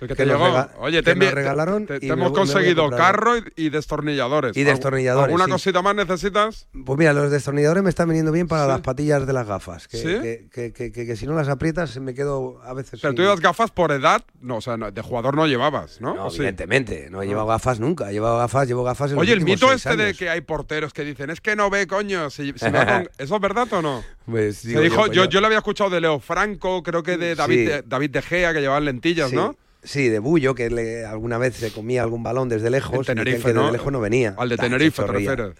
El 0.00 0.08
que 0.08 0.14
que 0.14 0.24
te 0.24 0.26
llegó. 0.26 0.44
rega- 0.46 0.70
Oye, 0.78 1.02
te, 1.02 1.14
nos 1.14 1.32
regalaron 1.32 1.86
te, 1.86 2.00
te 2.00 2.06
y 2.06 2.08
me 2.08 2.14
hemos 2.14 2.32
me 2.32 2.36
conseguido 2.38 2.82
comprar. 2.82 3.14
carro 3.14 3.38
y, 3.38 3.42
y 3.56 3.70
destornilladores. 3.70 4.56
Y 4.56 4.60
¿Algu- 4.62 4.66
destornilladores, 4.66 5.26
¿Alguna 5.26 5.44
sí. 5.46 5.50
cosita 5.52 5.82
más 5.82 5.94
necesitas? 5.94 6.66
Pues 6.84 6.98
mira, 6.98 7.12
los 7.12 7.30
destornilladores 7.30 7.82
me 7.82 7.90
están 7.90 8.08
viniendo 8.08 8.32
bien 8.32 8.48
para 8.48 8.66
las 8.66 8.80
patillas 8.80 9.26
de 9.26 9.32
las 9.32 9.46
gafas. 9.46 9.88
Que, 9.88 9.96
¿Sí? 9.98 10.48
que, 10.52 10.72
que- 10.72 10.92
que- 10.92 11.16
si 11.16 11.26
no 11.26 11.34
las 11.34 11.48
aprietas 11.48 11.96
me 12.00 12.12
quedo 12.14 12.60
a 12.64 12.74
veces 12.74 13.00
Pero 13.00 13.12
sin- 13.12 13.16
tú 13.16 13.22
llevas 13.22 13.40
gafas 13.40 13.70
por 13.70 13.92
edad, 13.92 14.22
no, 14.40 14.56
o 14.56 14.60
sea, 14.60 14.76
no, 14.76 14.90
de 14.90 15.00
jugador 15.02 15.36
no 15.36 15.46
llevabas, 15.46 16.00
¿no? 16.00 16.14
No, 16.14 16.26
¿O 16.26 16.30
sí? 16.30 16.38
evidentemente, 16.38 17.08
no 17.10 17.22
he 17.22 17.26
llevado 17.26 17.46
gafas 17.46 17.80
nunca. 17.80 18.10
He 18.10 18.14
llevado 18.14 18.38
gafas, 18.38 18.66
llevo 18.68 18.84
gafas 18.84 19.10
en 19.10 19.16
los 19.16 19.22
Oye, 19.22 19.32
el 19.32 19.38
últimos 19.40 19.60
mito 19.62 19.72
este 19.72 19.96
de 19.96 20.04
años. 20.06 20.18
que 20.18 20.28
hay 20.28 20.40
porteros 20.40 20.92
que 20.92 21.04
dicen, 21.04 21.30
es 21.30 21.40
que 21.40 21.56
no 21.56 21.70
ve, 21.70 21.86
coño, 21.86 22.30
si, 22.30 22.52
si 22.56 22.70
con-". 22.70 23.08
¿Eso 23.18 23.34
es 23.36 23.40
verdad 23.40 23.72
o 23.72 23.80
no? 23.82 24.02
Pues, 24.26 24.58
Se 24.58 24.68
digo 24.68 24.80
dijo, 24.80 24.96
pues 25.02 25.12
yo, 25.12 25.24
yo 25.26 25.40
lo 25.40 25.46
había 25.46 25.58
escuchado 25.58 25.90
de 25.90 26.00
Leo 26.00 26.18
Franco, 26.20 26.82
creo 26.82 27.02
que 27.02 27.16
de 27.16 27.34
David, 27.34 27.54
Sí. 27.54 27.64
de, 27.66 27.82
David 27.82 28.10
De 28.10 28.22
Gea, 28.22 28.52
que 28.52 28.60
llevaban 28.60 28.84
lentillas, 28.84 29.30
sí, 29.30 29.36
¿no? 29.36 29.54
Sí, 29.84 30.08
de 30.08 30.18
Bullo, 30.18 30.54
que 30.54 30.70
le- 30.70 31.04
alguna 31.04 31.38
vez 31.38 31.54
se 31.56 31.70
comía 31.72 32.02
algún 32.02 32.22
balón 32.22 32.48
desde 32.48 32.70
lejos. 32.70 32.94
Y 32.94 32.98
decían 32.98 33.16
Tenerife, 33.18 33.48
que 33.48 33.54
¿no? 33.54 33.60
desde 33.62 33.72
lejos 33.72 33.92
no 33.92 34.00
venía. 34.00 34.34
Al 34.36 34.48
de 34.48 34.54
Ah, 34.56 34.58
Tenerife, 34.58 35.02
te 35.02 35.12
refieres. 35.12 35.54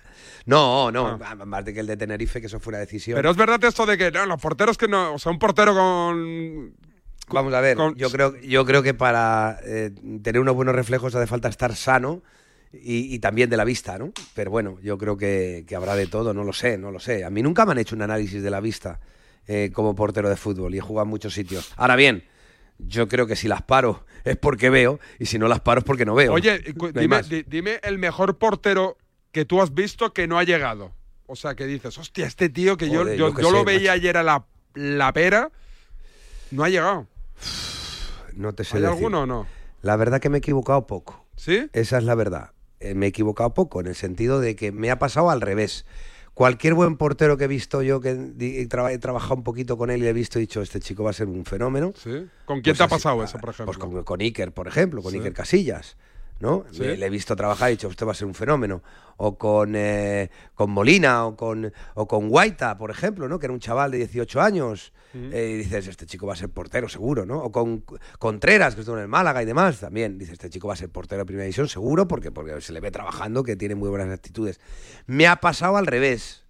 No, 0.47 0.91
no, 0.91 1.19
más 1.47 1.65
de 1.65 1.73
que 1.73 1.81
el 1.81 1.87
de 1.87 1.97
Tenerife, 1.97 2.41
que 2.41 2.47
eso 2.49 2.59
fuera 2.61 2.79
decisión. 2.79 3.17
Pero 3.17 3.31
es 3.31 3.37
verdad 3.37 3.63
esto 3.65 3.87
de 3.87 3.97
que 3.97 4.11
no, 4.11 4.27
los 4.27 4.41
porteros 4.41 4.77
que 4.77 4.89
no, 4.89 5.15
o 5.15 5.19
sea, 5.19 5.31
un 5.33 5.39
portero 5.39 5.75
con... 5.75 6.75
Vamos 7.31 7.55
a 7.55 7.61
ver, 7.63 7.77
con- 7.77 7.95
yo 7.97 8.11
creo, 8.11 8.37
yo 8.43 8.67
creo 8.67 8.83
que 8.83 8.93
para 8.93 9.59
eh, 9.65 9.91
tener 10.23 10.41
unos 10.43 10.55
buenos 10.55 10.75
reflejos 10.75 11.15
hace 11.15 11.27
falta 11.27 11.49
estar 11.49 11.75
sano 11.75 12.23
y, 12.73 13.15
y 13.15 13.19
también 13.21 13.49
de 13.49 13.57
la 13.57 13.65
vista, 13.65 13.97
¿no? 13.99 14.13
Pero 14.35 14.51
bueno, 14.51 14.79
yo 14.83 14.99
creo 14.99 15.17
que, 15.17 15.65
que 15.67 15.75
habrá 15.77 15.97
de 15.97 16.07
todo, 16.07 16.35
no 16.35 16.45
lo 16.45 16.53
sé, 16.53 16.77
no 16.77 16.91
lo 16.91 17.01
sé. 17.01 17.25
A 17.25 17.31
mí 17.31 17.43
nunca 17.43 17.65
me 17.65 17.73
han 17.73 17.79
hecho 17.79 17.95
un 17.97 18.03
análisis 18.03 18.43
de 18.43 18.51
la 18.51 18.61
vista 18.61 19.01
eh, 19.47 19.71
como 19.73 19.95
portero 19.95 20.29
de 20.29 20.37
fútbol 20.37 20.75
y 20.75 20.79
he 20.79 20.81
jugado 20.83 21.05
en 21.05 21.11
muchos 21.11 21.33
sitios. 21.33 21.73
Ahora 21.77 21.97
bien, 21.97 22.25
Yo 22.79 23.09
creo 23.09 23.27
que 23.27 23.37
si 23.37 23.49
las 23.49 23.63
paro 23.63 24.05
es 24.25 24.37
porque 24.37 24.71
veo 24.71 24.99
y 25.19 25.27
si 25.27 25.39
no 25.39 25.49
las 25.49 25.61
paro 25.61 25.79
es 25.81 25.85
porque 25.85 26.05
no 26.05 26.15
veo. 26.15 26.33
Oye, 26.33 26.63
No 26.77 26.91
dime, 26.93 27.23
dime 27.47 27.81
el 27.83 27.99
mejor 27.99 28.39
portero 28.39 28.97
que 29.33 29.45
tú 29.45 29.61
has 29.63 29.75
visto 29.75 30.13
que 30.13 30.27
no 30.27 30.39
ha 30.39 30.45
llegado. 30.45 30.93
O 31.27 31.37
sea, 31.37 31.55
que 31.55 31.67
dices, 31.67 31.97
hostia, 31.99 32.27
este 32.27 32.49
tío 32.49 32.77
que 32.77 32.91
yo, 32.91 33.01
Joder, 33.01 33.17
yo, 33.19 33.29
yo 33.31 33.35
qué 33.35 33.43
yo 33.43 33.51
lo 33.51 33.65
veía 33.65 33.93
macho. 33.93 33.93
ayer 33.93 34.17
a 34.19 34.23
la, 34.23 34.45
la 34.75 35.13
pera, 35.13 35.51
no 36.51 36.65
ha 36.65 36.69
llegado. 36.69 37.07
No 38.35 38.53
te 38.55 38.65
sé 38.65 38.77
¿Hay 38.77 38.83
decir. 38.83 38.95
alguno 38.97 39.23
o 39.23 39.27
no? 39.27 39.47
La 39.83 39.97
verdad 39.97 40.21
que 40.21 40.29
me 40.29 40.39
he 40.39 40.41
equivocado 40.41 40.87
poco. 40.87 41.25
¿Sí? 41.37 41.69
Esa 41.73 41.99
es 41.99 42.05
la 42.05 42.15
verdad. 42.15 42.51
Eh, 42.81 42.95
me 42.95 43.07
he 43.07 43.09
equivocado 43.09 43.55
poco, 43.55 43.81
en 43.81 43.87
el 43.87 43.95
sentido 43.95 44.41
de 44.41 44.57
que 44.57 44.73
me 44.73 44.91
ha 44.91 44.99
pasado 44.99 45.31
al 45.31 45.41
revés. 45.41 45.87
Cualquier 46.35 46.75
buen 46.75 46.97
portero 46.97 47.37
que 47.37 47.45
he 47.45 47.49
visto 47.49 47.81
yo, 47.83 48.01
que 48.01 48.11
he, 48.11 48.67
traba- 48.67 48.93
he 48.93 48.99
trabajado 48.99 49.37
un 49.37 49.45
poquito 49.45 49.77
con 49.79 49.91
él 49.91 50.03
y 50.03 50.09
he 50.09 50.13
visto, 50.13 50.39
he 50.39 50.41
dicho, 50.41 50.63
este 50.63 50.81
chico 50.81 51.05
va 51.05 51.11
a 51.11 51.13
ser 51.13 51.29
un 51.29 51.45
fenómeno. 51.45 51.93
¿Sí? 51.97 52.27
¿Con 52.45 52.61
quién 52.61 52.73
Pues 52.73 52.79
te 52.79 52.85
ha 52.85 52.89
pasado 52.89 53.23
ah, 53.23 53.25
eso, 53.25 53.39
por 53.39 53.51
ejemplo? 53.51 53.67
Pues 53.67 53.79
con, 53.79 54.03
con 54.03 54.21
Iker, 54.21 54.53
por 54.53 54.67
ejemplo, 54.67 55.01
con 55.01 55.13
Sí. 55.13 55.19
Iker 55.19 55.33
Casillas. 55.33 55.97
¿No? 56.41 56.65
Sí. 56.73 56.83
Le, 56.83 57.07
he 57.07 57.11
visto 57.11 57.37
trabajar 57.37 57.71
y 57.71 57.73
he 57.73 57.77
dicho, 57.77 57.89
usted 57.89 58.07
va 58.07 58.13
a 58.13 58.15
ser 58.15 58.27
un 58.27 58.35
fenómeno. 58.35 58.83
O 59.17 59.39
con, 59.39 59.75
eh, 59.77 60.31
con 60.55 60.71
Molina 60.71 61.25
o 61.27 61.37
con, 61.37 61.73
o 61.95 62.09
con 62.09 62.29
Guaita, 62.29 62.77
por 62.77 62.91
ejemplo, 62.91 63.29
¿no? 63.29 63.39
que 63.39 63.47
era 63.47 63.53
un 63.53 63.61
chaval 63.61 63.93
de 63.93 63.99
18 63.99 64.41
años. 64.41 64.93
Eh, 65.15 65.51
y 65.55 65.57
dices, 65.59 65.87
este 65.87 66.07
chico 66.07 66.27
va 66.27 66.33
a 66.33 66.37
ser 66.37 66.49
portero, 66.49 66.89
seguro, 66.89 67.25
¿no? 67.25 67.39
O 67.39 67.53
con 67.53 67.85
Contreras, 68.19 68.75
que 68.75 68.81
estuvo 68.81 68.97
en 68.97 69.03
el 69.03 69.09
Málaga 69.09 69.43
y 69.43 69.47
demás, 69.47 69.79
también. 69.79 70.19
Dices, 70.19 70.33
este 70.33 70.51
chico 70.51 70.67
va 70.67 70.75
a 70.75 70.77
ser 70.77 70.89
portero 70.89 71.21
de 71.21 71.27
primera 71.27 71.45
división, 71.45 71.69
seguro, 71.69 72.09
porque, 72.09 72.33
porque 72.33 72.61
se 72.61 72.73
le 72.73 72.81
ve 72.81 72.91
trabajando, 72.91 73.45
que 73.45 73.55
tiene 73.55 73.77
muy 73.77 73.89
buenas 73.89 74.09
actitudes. 74.09 74.59
Me 75.07 75.29
ha 75.29 75.37
pasado 75.37 75.77
al 75.77 75.87
revés. 75.87 76.44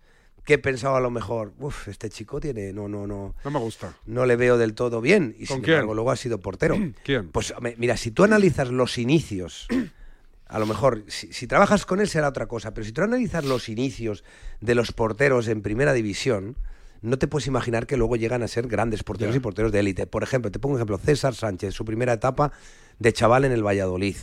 Que 0.45 0.55
he 0.55 0.59
pensado 0.59 0.97
a 0.97 1.01
lo 1.01 1.11
mejor, 1.11 1.53
uff, 1.59 1.89
este 1.89 2.11
chico 2.11 2.39
tiene, 2.39 2.73
no, 2.73 2.87
no, 2.87 3.07
no. 3.07 3.35
No 3.45 3.51
me 3.51 3.59
gusta. 3.59 3.95
No 4.07 4.27
le 4.27 4.37
veo 4.37 4.59
del 4.59 4.75
todo 4.75 5.01
bien. 5.01 5.35
Y 5.39 5.47
¿Con 5.47 5.57
sin 5.57 5.65
quién? 5.65 5.77
embargo, 5.77 5.95
luego 5.95 6.11
ha 6.11 6.17
sido 6.17 6.39
portero. 6.39 6.77
¿Quién? 7.05 7.29
Pues 7.29 7.55
mira, 7.79 7.97
si 7.97 8.11
tú 8.11 8.25
analizas 8.25 8.69
los 8.69 8.99
inicios, 8.99 9.67
a 10.47 10.59
lo 10.59 10.67
mejor, 10.67 11.05
si, 11.09 11.33
si 11.33 11.47
trabajas 11.47 11.87
con 11.87 12.01
él 12.01 12.09
será 12.09 12.29
otra 12.29 12.47
cosa, 12.47 12.75
pero 12.75 12.85
si 12.85 12.93
tú 12.93 13.03
analizas 13.03 13.45
los 13.45 13.69
inicios 13.71 14.23
de 14.61 14.75
los 14.75 14.93
porteros 14.93 15.49
en 15.49 15.63
primera 15.63 15.95
división, 15.95 16.57
no 17.01 17.19
te 17.19 17.29
puedes 17.29 17.47
imaginar 17.47 17.87
que 17.87 17.97
luego 17.97 18.17
llegan 18.17 18.43
a 18.43 18.49
ser 18.49 18.67
grandes 18.67 19.03
porteros 19.03 19.37
y 19.37 19.41
porteros 19.41 19.73
de 19.73 19.81
élite. 19.81 20.07
Por 20.07 20.23
ejemplo, 20.23 20.51
te 20.51 20.59
pongo 20.59 20.75
un 20.75 20.79
ejemplo, 20.79 20.99
César 20.99 21.35
Sánchez, 21.35 21.75
su 21.75 21.85
primera 21.85 22.15
etapa 22.15 22.53
de 22.99 23.13
chaval 23.13 23.45
en 23.45 23.53
el 23.53 23.63
Valladolid. 23.63 24.17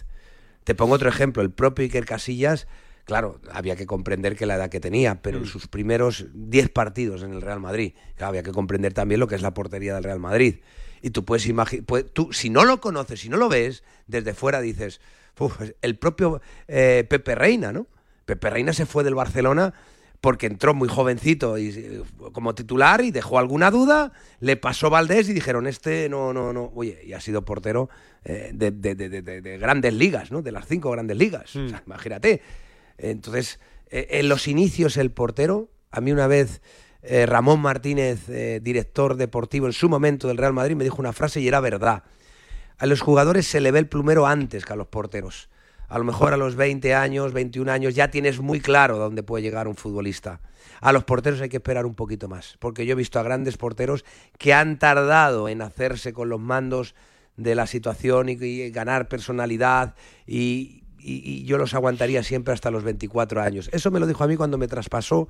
Te 0.64 0.74
pongo 0.76 0.96
otro 0.96 1.10
ejemplo, 1.10 1.44
el 1.44 1.52
propio 1.52 1.84
Iker 1.84 2.06
Casillas, 2.06 2.68
claro, 3.06 3.40
había 3.52 3.76
que 3.76 3.86
comprender 3.86 4.36
que 4.36 4.46
la 4.46 4.56
edad 4.56 4.70
que 4.70 4.80
tenía, 4.80 5.22
pero 5.22 5.38
en 5.40 5.46
sus 5.46 5.68
primeros 5.68 6.26
10 6.34 6.70
partidos 6.70 7.24
en 7.24 7.34
el 7.34 7.42
Real 7.42 7.60
Madrid, 7.60 7.94
claro, 8.16 8.30
había 8.30 8.44
que 8.44 8.52
comprender 8.52 8.94
también 8.94 9.20
lo 9.20 9.28
que 9.28 9.36
es 9.36 9.42
la 9.42 9.54
portería 9.54 9.96
del 9.96 10.04
Real 10.04 10.20
Madrid. 10.20 10.60
Y 11.02 11.10
tú 11.10 11.26
puedes 11.26 11.48
imaginar, 11.48 11.86
tú 12.14 12.32
si 12.32 12.50
no 12.50 12.64
lo 12.64 12.80
conoces, 12.80 13.20
si 13.22 13.30
no 13.30 13.38
lo 13.38 13.50
ves, 13.50 13.84
desde 14.08 14.34
fuera 14.34 14.62
dices, 14.62 15.02
"Uf, 15.40 15.60
el 15.82 15.98
propio 15.98 16.42
eh, 16.68 17.06
Pepe 17.10 17.34
Reina, 17.36 17.72
¿no? 17.74 17.88
Pepe 18.26 18.50
Reina 18.52 18.72
se 18.72 18.86
fue 18.86 19.04
del 19.04 19.16
Barcelona 19.16 19.74
porque 20.22 20.46
entró 20.46 20.76
muy 20.76 20.88
jovencito 20.88 21.58
y, 21.58 21.70
eh, 21.70 22.04
como 22.32 22.54
titular 22.54 23.02
y 23.04 23.10
dejó 23.10 23.40
alguna 23.40 23.72
duda, 23.72 24.12
le 24.40 24.56
pasó 24.56 24.92
Valdés 24.92 25.28
y 25.30 25.34
dijeron, 25.34 25.66
este 25.66 26.08
no, 26.10 26.32
no, 26.32 26.54
no, 26.54 26.72
oye, 26.76 27.02
y 27.04 27.14
ha 27.14 27.20
sido 27.20 27.44
portero 27.44 27.90
eh, 28.24 28.52
de, 28.54 28.70
de- 28.70 28.94
de- 28.94 29.10
de- 29.10 29.22
de- 29.24 29.42
de 29.42 29.58
grandes 29.58 29.96
ligas, 29.96 30.32
¿no? 30.32 30.44
De 30.44 30.52
las 30.52 30.68
cinco 30.68 30.92
grandes 30.92 31.18
ligas, 31.18 31.56
O 31.56 31.68
sea, 31.70 31.82
imagínate. 31.88 32.40
Entonces, 33.02 33.60
eh, 33.90 34.08
en 34.12 34.30
los 34.30 34.48
inicios 34.48 34.98
el 34.98 35.12
portero, 35.12 35.70
a 35.90 36.02
mí 36.02 36.12
una 36.12 36.28
vez 36.28 36.62
eh, 37.02 37.26
Ramón 37.26 37.60
Martínez, 37.60 38.30
eh, 38.30 38.60
director 38.62 39.16
deportivo 39.16 39.66
en 39.66 39.74
su 39.74 39.90
momento 39.90 40.28
del 40.28 40.38
Real 40.38 40.54
Madrid, 40.54 40.76
me 40.76 40.84
dijo 40.84 40.98
una 41.00 41.14
frase 41.14 41.42
y 41.42 41.48
era 41.48 41.60
verdad. 41.60 42.04
A 42.78 42.86
los 42.86 43.02
jugadores 43.02 43.48
se 43.48 43.60
le 43.60 43.72
ve 43.72 43.80
el 43.80 43.88
plumero 43.88 44.28
antes 44.28 44.66
que 44.66 44.74
a 44.74 44.76
los 44.76 44.88
porteros. 44.88 45.50
A 45.88 45.98
lo 45.98 46.06
mejor 46.06 46.34
a 46.34 46.38
los 46.38 46.56
20 46.56 46.96
años, 46.96 47.34
21 47.34 47.70
años, 47.72 47.96
ya 47.96 48.10
tienes 48.10 48.40
muy 48.40 48.62
claro 48.62 48.98
dónde 48.98 49.24
puede 49.24 49.44
llegar 49.44 49.68
un 49.68 49.76
futbolista. 49.76 50.40
A 50.80 50.94
los 50.94 51.04
porteros 51.04 51.42
hay 51.42 51.50
que 51.50 51.58
esperar 51.58 51.86
un 51.86 51.96
poquito 51.96 52.28
más, 52.28 52.56
porque 52.60 52.86
yo 52.86 52.94
he 52.94 52.96
visto 52.96 53.20
a 53.20 53.24
grandes 53.24 53.58
porteros 53.58 54.06
que 54.38 54.54
han 54.54 54.80
tardado 54.80 55.50
en 55.50 55.62
hacerse 55.62 56.14
con 56.14 56.30
los 56.30 56.40
mandos 56.40 56.96
de 57.36 57.56
la 57.56 57.68
situación 57.68 58.30
y, 58.30 58.34
y 58.34 58.72
ganar 58.72 59.08
personalidad 59.10 59.96
y, 60.26 60.81
y- 61.04 61.44
yo 61.44 61.58
los 61.58 61.74
aguantaría 61.74 62.24
siempre 62.24 62.54
hasta 62.54 62.72
los 62.72 62.84
24 62.84 63.42
años. 63.42 63.70
Eso 63.74 63.92
me 63.92 64.00
lo 64.00 64.08
dijo 64.08 64.24
a 64.24 64.28
mí 64.28 64.36
cuando 64.38 64.58
me 64.58 64.68
traspasó 64.68 65.28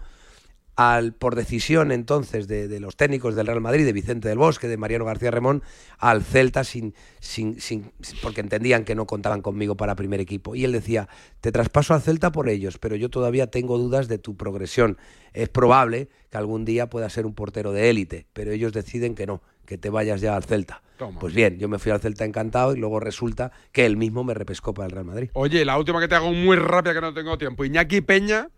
al, 0.75 1.13
por 1.13 1.35
decisión 1.35 1.91
entonces 1.91 2.47
de, 2.47 2.67
de 2.67 2.79
los 2.79 2.95
técnicos 2.95 3.35
del 3.35 3.47
Real 3.47 3.61
Madrid, 3.61 3.85
de 3.85 3.93
Vicente 3.93 4.29
del 4.29 4.37
Bosque, 4.37 4.67
de 4.67 4.77
Mariano 4.77 5.05
García 5.05 5.29
Remón, 5.31 5.61
al 5.97 6.23
Celta 6.23 6.63
sin, 6.63 6.93
sin, 7.19 7.59
sin- 7.59 7.91
porque 8.21 8.41
entendían 8.41 8.83
que 8.85 8.95
no 8.95 9.05
contaban 9.05 9.41
conmigo 9.41 9.75
para 9.75 9.95
primer 9.95 10.19
equipo. 10.19 10.55
Y 10.55 10.63
él 10.65 10.71
decía, 10.71 11.07
te 11.41 11.51
traspaso 11.51 11.93
al 11.93 12.01
Celta 12.01 12.31
por 12.31 12.49
ellos, 12.49 12.77
pero 12.77 12.95
yo 12.95 13.09
todavía 13.09 13.47
tengo 13.47 13.77
dudas 13.77 14.07
de 14.07 14.17
tu 14.17 14.35
progresión. 14.37 14.97
Es 15.33 15.49
probable 15.49 16.09
que 16.29 16.37
algún 16.37 16.65
día 16.65 16.89
pueda 16.89 17.09
ser 17.09 17.25
un 17.25 17.33
portero 17.35 17.71
de 17.73 17.89
élite, 17.89 18.25
pero 18.33 18.51
ellos 18.51 18.73
deciden 18.73 19.13
que 19.15 19.27
no, 19.27 19.41
que 19.65 19.77
te 19.77 19.89
vayas 19.89 20.21
ya 20.21 20.35
al 20.35 20.43
Celta. 20.43 20.81
Toma. 20.97 21.19
Pues 21.19 21.33
bien, 21.33 21.57
yo 21.59 21.67
me 21.67 21.79
fui 21.79 21.91
al 21.91 21.99
Celta 21.99 22.25
encantado 22.25 22.75
y 22.75 22.79
luego 22.79 22.99
resulta 22.99 23.51
que 23.71 23.85
él 23.85 23.97
mismo 23.97 24.23
me 24.23 24.33
repescó 24.33 24.73
para 24.73 24.85
el 24.87 24.91
Real 24.91 25.05
Madrid. 25.05 25.29
Oye, 25.33 25.65
la 25.65 25.77
última 25.77 25.99
que 25.99 26.07
te 26.07 26.15
hago 26.15 26.31
muy 26.31 26.55
rápida 26.57 26.93
que 26.93 27.01
no 27.01 27.13
tengo 27.13 27.37
tiempo. 27.37 27.65
Iñaki 27.65 28.01
Peña. 28.01 28.49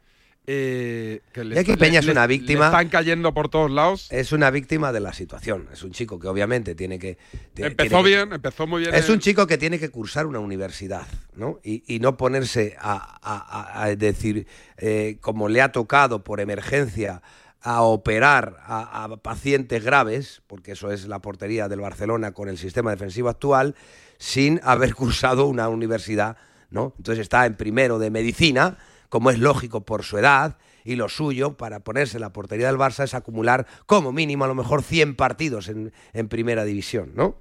Eh, 0.45 1.21
que 1.31 1.43
le 1.43 1.63
Peña 1.77 1.99
es 1.99 2.05
le- 2.05 2.11
una 2.11 2.21
le 2.21 2.27
víctima. 2.27 2.65
están 2.65 2.89
cayendo 2.89 3.33
por 3.33 3.49
todos 3.49 3.71
lados. 3.71 4.07
Es 4.11 4.31
una 4.33 4.49
víctima 4.51 4.91
de 4.91 4.99
la 4.99 5.13
situación. 5.13 5.69
Es 5.71 5.83
un 5.83 5.91
chico 5.91 6.19
que 6.19 6.27
obviamente 6.27 6.75
tiene 6.75 6.99
que. 6.99 7.17
tiene- 7.53 7.71
Empezó 7.71 7.89
tiene 7.89 8.03
que- 8.03 8.09
bien, 8.09 8.33
empezó 8.33 8.67
muy 8.67 8.81
bien. 8.81 8.93
Es 8.93 9.09
un 9.09 9.19
chico 9.19 9.47
que 9.47 9.57
tiene 9.57 9.79
que 9.79 9.89
cursar 9.89 10.25
una 10.25 10.39
universidad, 10.39 11.07
¿no? 11.35 11.59
Y, 11.63 11.83
y 11.87 11.99
no 11.99 12.17
ponerse 12.17 12.75
a, 12.79 12.93
a- 13.21 13.37
a- 13.79 13.83
a 13.83 13.95
decir, 13.95 14.45
eh, 14.77 15.17
como 15.21 15.47
le 15.47 15.61
ha 15.61 15.71
tocado 15.71 16.23
por 16.23 16.39
emergencia, 16.41 17.21
a 17.65 17.81
operar 17.83 18.57
a, 18.65 19.05
a 19.05 19.17
pacientes 19.17 19.81
graves, 19.85 20.41
porque 20.47 20.73
eso 20.73 20.91
es 20.91 21.07
la 21.07 21.19
portería 21.19 21.69
del 21.69 21.79
Barcelona 21.79 22.33
con 22.33 22.49
el 22.49 22.57
sistema 22.57 22.91
defensivo 22.91 23.29
actual, 23.29 23.75
sin 24.17 24.59
haber 24.63 24.93
cursado 24.95 25.45
una 25.47 25.69
universidad, 25.69 26.35
¿no? 26.69 26.93
Entonces 26.97 27.21
está 27.21 27.45
en 27.45 27.55
primero 27.55 27.99
de 27.99 28.09
medicina, 28.09 28.77
como 29.14 29.30
es 29.30 29.38
lógico 29.38 29.86
por 29.86 30.01
su 30.01 30.18
edad, 30.18 30.57
y 30.84 30.95
lo 30.95 31.07
suyo 31.07 31.55
para 31.55 31.82
ponerse 31.82 32.18
en 32.18 32.22
la 32.22 32.34
portería 32.34 32.66
del 32.66 32.78
Barça 32.78 33.03
es 33.03 33.14
acumular 33.14 33.68
como 33.86 34.11
mínimo 34.11 34.43
a 34.43 34.47
lo 34.47 34.55
mejor 34.55 34.82
100 34.82 35.16
partidos 35.16 35.70
en, 35.70 35.91
primera 36.30 36.66
división, 36.66 37.11
¿no? 37.14 37.38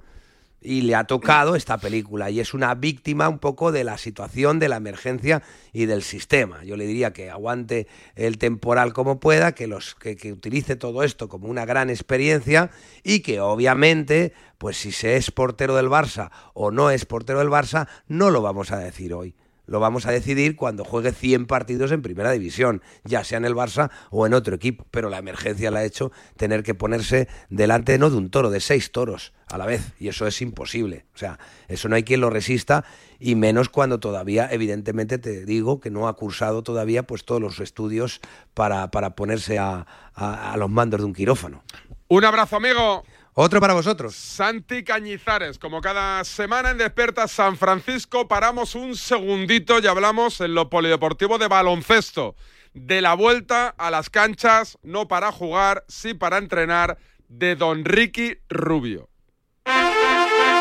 y 0.60 0.82
le 0.82 0.94
ha 0.94 1.04
tocado 1.04 1.56
esta 1.56 1.78
película 1.78 2.28
y 2.28 2.40
es 2.40 2.52
una 2.52 2.74
víctima 2.74 3.30
un 3.30 3.38
poco 3.38 3.72
de 3.72 3.84
la 3.84 3.96
situación, 3.96 4.58
de 4.58 4.68
la 4.68 4.76
emergencia 4.76 5.42
y 5.72 5.86
del 5.86 6.02
sistema. 6.02 6.62
Yo 6.62 6.76
le 6.76 6.86
diría 6.86 7.14
que 7.14 7.30
aguante 7.30 7.86
el 8.16 8.36
temporal 8.36 8.92
como 8.92 9.18
pueda, 9.18 9.52
que, 9.52 9.66
los, 9.66 9.94
que, 9.94 10.14
que 10.14 10.30
utilice 10.30 10.76
todo 10.76 11.02
esto 11.04 11.26
como 11.30 11.48
una 11.48 11.64
gran 11.64 11.88
experiencia 11.88 12.70
y 13.02 13.20
que 13.20 13.40
obviamente, 13.40 14.34
pues 14.58 14.76
si 14.76 14.92
se 14.92 15.16
es 15.16 15.30
portero 15.30 15.74
del 15.74 15.88
Barça 15.88 16.30
o 16.52 16.70
no 16.70 16.90
es 16.90 17.06
portero 17.06 17.38
del 17.38 17.48
Barça, 17.48 17.88
no 18.08 18.28
lo 18.28 18.42
vamos 18.42 18.72
a 18.72 18.78
decir 18.78 19.14
hoy. 19.14 19.34
Lo 19.66 19.78
vamos 19.80 20.06
a 20.06 20.10
decidir 20.10 20.56
cuando 20.56 20.84
juegue 20.84 21.12
100 21.12 21.46
partidos 21.46 21.92
en 21.92 22.02
primera 22.02 22.32
división, 22.32 22.82
ya 23.04 23.22
sea 23.24 23.38
en 23.38 23.44
el 23.44 23.54
Barça 23.54 23.90
o 24.10 24.26
en 24.26 24.34
otro 24.34 24.54
equipo. 24.54 24.86
Pero 24.90 25.08
la 25.08 25.18
emergencia 25.18 25.70
le 25.70 25.78
ha 25.78 25.84
hecho 25.84 26.10
tener 26.36 26.62
que 26.62 26.74
ponerse 26.74 27.28
delante 27.48 27.96
no 27.98 28.10
de 28.10 28.16
un 28.16 28.30
toro, 28.30 28.50
de 28.50 28.60
seis 28.60 28.90
toros 28.92 29.32
a 29.48 29.58
la 29.58 29.66
vez. 29.66 29.92
Y 30.00 30.08
eso 30.08 30.26
es 30.26 30.42
imposible. 30.42 31.06
O 31.14 31.18
sea, 31.18 31.38
eso 31.68 31.88
no 31.88 31.94
hay 31.96 32.02
quien 32.02 32.20
lo 32.20 32.28
resista 32.30 32.84
y 33.20 33.34
menos 33.36 33.68
cuando 33.68 34.00
todavía, 34.00 34.48
evidentemente, 34.50 35.18
te 35.18 35.44
digo 35.44 35.78
que 35.80 35.90
no 35.90 36.08
ha 36.08 36.16
cursado 36.16 36.62
todavía 36.62 37.04
pues 37.04 37.24
todos 37.24 37.40
los 37.40 37.60
estudios 37.60 38.20
para, 38.54 38.90
para 38.90 39.14
ponerse 39.14 39.58
a- 39.58 39.86
a 40.14 40.56
los 40.58 40.68
mandos 40.70 41.00
de 41.00 41.06
un 41.06 41.14
quirófano. 41.14 41.62
Un 42.08 42.24
abrazo, 42.24 42.56
amigo. 42.56 43.04
Otro 43.34 43.62
para 43.62 43.72
vosotros. 43.72 44.14
Santi 44.14 44.84
Cañizares, 44.84 45.58
como 45.58 45.80
cada 45.80 46.22
semana 46.22 46.70
en 46.70 46.76
Despierta 46.76 47.26
San 47.28 47.56
Francisco, 47.56 48.28
paramos 48.28 48.74
un 48.74 48.94
segundito 48.94 49.78
y 49.78 49.86
hablamos 49.86 50.42
en 50.42 50.54
lo 50.54 50.68
polideportivo 50.68 51.38
de 51.38 51.48
baloncesto, 51.48 52.36
de 52.74 53.00
la 53.00 53.14
vuelta 53.14 53.68
a 53.68 53.90
las 53.90 54.10
canchas, 54.10 54.76
no 54.82 55.08
para 55.08 55.32
jugar, 55.32 55.82
sí 55.88 56.12
para 56.12 56.36
entrenar, 56.36 56.98
de 57.28 57.56
Don 57.56 57.86
Ricky 57.86 58.36
Rubio. 58.50 59.08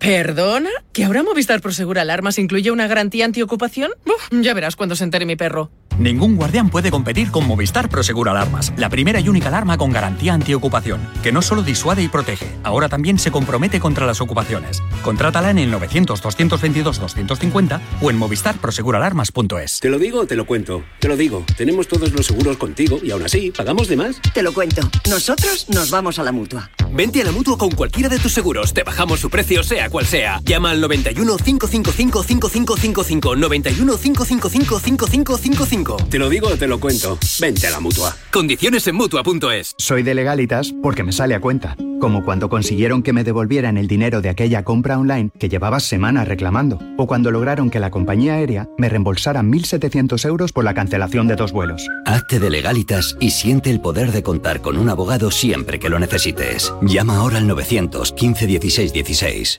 ¿Perdona? 0.00 0.70
¿Que 0.94 1.04
ahora 1.04 1.22
Movistar 1.22 1.60
Prosegur 1.60 1.98
Alarmas 1.98 2.38
incluye 2.38 2.70
una 2.70 2.86
garantía 2.86 3.26
antiocupación? 3.26 3.90
Uf, 4.06 4.30
ya 4.40 4.54
verás 4.54 4.74
cuando 4.74 4.96
se 4.96 5.04
entere 5.04 5.26
mi 5.26 5.36
perro. 5.36 5.70
Ningún 5.98 6.36
guardián 6.36 6.70
puede 6.70 6.90
competir 6.90 7.30
con 7.30 7.46
Movistar 7.46 7.90
Prosegur 7.90 8.30
Alarmas, 8.30 8.72
la 8.78 8.88
primera 8.88 9.20
y 9.20 9.28
única 9.28 9.48
alarma 9.48 9.76
con 9.76 9.92
garantía 9.92 10.32
antiocupación, 10.32 11.06
que 11.22 11.32
no 11.32 11.42
solo 11.42 11.62
disuade 11.62 12.02
y 12.02 12.08
protege, 12.08 12.46
ahora 12.62 12.88
también 12.88 13.18
se 13.18 13.30
compromete 13.30 13.78
contra 13.78 14.06
las 14.06 14.22
ocupaciones. 14.22 14.82
Contrátala 15.02 15.50
en 15.50 15.58
el 15.58 15.70
900-222-250 15.74 17.80
o 18.00 18.10
en 18.10 18.16
movistarproseguralarmas.es. 18.16 19.80
Te 19.80 19.90
lo 19.90 19.98
digo 19.98 20.20
o 20.20 20.26
te 20.26 20.36
lo 20.36 20.46
cuento. 20.46 20.82
Te 21.00 21.08
lo 21.08 21.18
digo. 21.18 21.44
Tenemos 21.58 21.88
todos 21.88 22.12
los 22.12 22.24
seguros 22.24 22.56
contigo 22.56 22.98
y 23.02 23.10
aún 23.10 23.24
así, 23.24 23.50
¿pagamos 23.50 23.88
de 23.88 23.98
más? 23.98 24.18
Te 24.32 24.42
lo 24.42 24.54
cuento. 24.54 24.80
Nosotros 25.10 25.66
nos 25.68 25.90
vamos 25.90 26.18
a 26.18 26.22
la 26.22 26.32
mutua. 26.32 26.70
Vente 26.92 27.20
a 27.20 27.26
la 27.26 27.32
mutua 27.32 27.58
con 27.58 27.72
cualquiera 27.72 28.08
de 28.08 28.18
tus 28.18 28.32
seguros. 28.32 28.72
Te 28.72 28.84
bajamos 28.84 29.20
su 29.20 29.28
precio, 29.28 29.62
sea 29.62 29.89
cual 29.90 30.06
sea. 30.06 30.40
Llama 30.44 30.70
al 30.70 30.80
91 30.80 31.36
555 31.36 32.22
5555. 32.22 33.36
91 33.36 33.96
555 33.98 34.78
5555. 34.80 35.96
Te 36.08 36.18
lo 36.18 36.28
digo 36.28 36.48
o 36.48 36.56
te 36.56 36.66
lo 36.66 36.80
cuento. 36.80 37.18
Vente 37.40 37.66
a 37.66 37.70
la 37.70 37.80
mutua. 37.80 38.16
Condiciones 38.30 38.86
en 38.86 38.96
mutua.es. 38.96 39.74
Soy 39.76 40.02
de 40.02 40.14
legalitas 40.14 40.72
porque 40.82 41.02
me 41.02 41.12
sale 41.12 41.34
a 41.34 41.40
cuenta. 41.40 41.76
Como 42.00 42.24
cuando 42.24 42.48
consiguieron 42.48 43.02
que 43.02 43.12
me 43.12 43.24
devolvieran 43.24 43.76
el 43.76 43.86
dinero 43.86 44.22
de 44.22 44.30
aquella 44.30 44.64
compra 44.64 44.98
online 44.98 45.30
que 45.38 45.50
llevaba 45.50 45.80
semanas 45.80 46.26
reclamando. 46.26 46.78
O 46.96 47.06
cuando 47.06 47.30
lograron 47.30 47.68
que 47.68 47.80
la 47.80 47.90
compañía 47.90 48.34
aérea 48.34 48.68
me 48.78 48.88
reembolsara 48.88 49.42
1.700 49.42 50.24
euros 50.26 50.52
por 50.52 50.64
la 50.64 50.72
cancelación 50.72 51.28
de 51.28 51.36
dos 51.36 51.52
vuelos. 51.52 51.86
Hazte 52.06 52.38
de 52.38 52.48
legalitas 52.48 53.16
y 53.20 53.30
siente 53.30 53.70
el 53.70 53.80
poder 53.80 54.12
de 54.12 54.22
contar 54.22 54.62
con 54.62 54.78
un 54.78 54.88
abogado 54.88 55.30
siempre 55.30 55.78
que 55.78 55.90
lo 55.90 55.98
necesites. 55.98 56.72
Llama 56.80 57.16
ahora 57.16 57.38
al 57.38 57.46
915 57.46 58.46
16 58.46 58.92
16. 58.92 59.58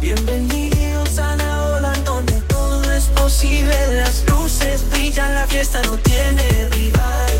Bienvenidos 0.00 1.18
a 1.18 1.36
la 1.36 1.76
ola 1.76 1.92
todo 2.48 2.90
es 2.90 3.04
posible. 3.08 3.74
Las 3.96 4.24
luces 4.30 4.88
brillan, 4.90 5.34
la 5.34 5.46
fiesta 5.46 5.82
no 5.82 5.98
tiene 5.98 6.68
rival. 6.70 7.30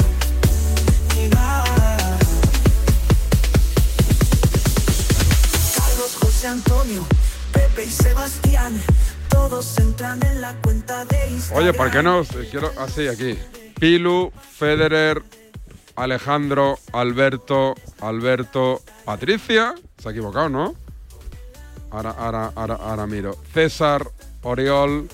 Carlos, 5.74 6.16
José 6.20 6.48
Antonio, 6.48 7.06
Pepe 7.50 7.84
y 7.84 7.90
Sebastián, 7.90 8.78
todos 9.30 9.78
entran 9.78 10.22
en 10.26 10.42
la 10.42 10.52
cuenta 10.60 11.06
de 11.06 11.30
Instagram. 11.30 11.62
Oye, 11.64 11.72
¿por 11.72 11.90
qué 11.90 12.02
no? 12.02 12.20
Eh, 12.20 12.48
Quiero 12.50 12.72
así 12.78 13.08
aquí. 13.08 13.38
Pilu, 13.80 14.32
Federer, 14.58 15.22
Alejandro, 15.96 16.78
Alberto, 16.92 17.74
Alberto, 18.02 18.82
Patricia. 19.06 19.74
Se 19.96 20.08
ha 20.08 20.12
equivocado, 20.12 20.50
¿no? 20.50 20.89
Ahora, 21.90 22.10
ahora, 22.10 22.52
ahora, 22.54 22.74
ahora 22.74 23.06
miro. 23.06 23.36
César, 23.52 24.06
Oriol, 24.42 25.08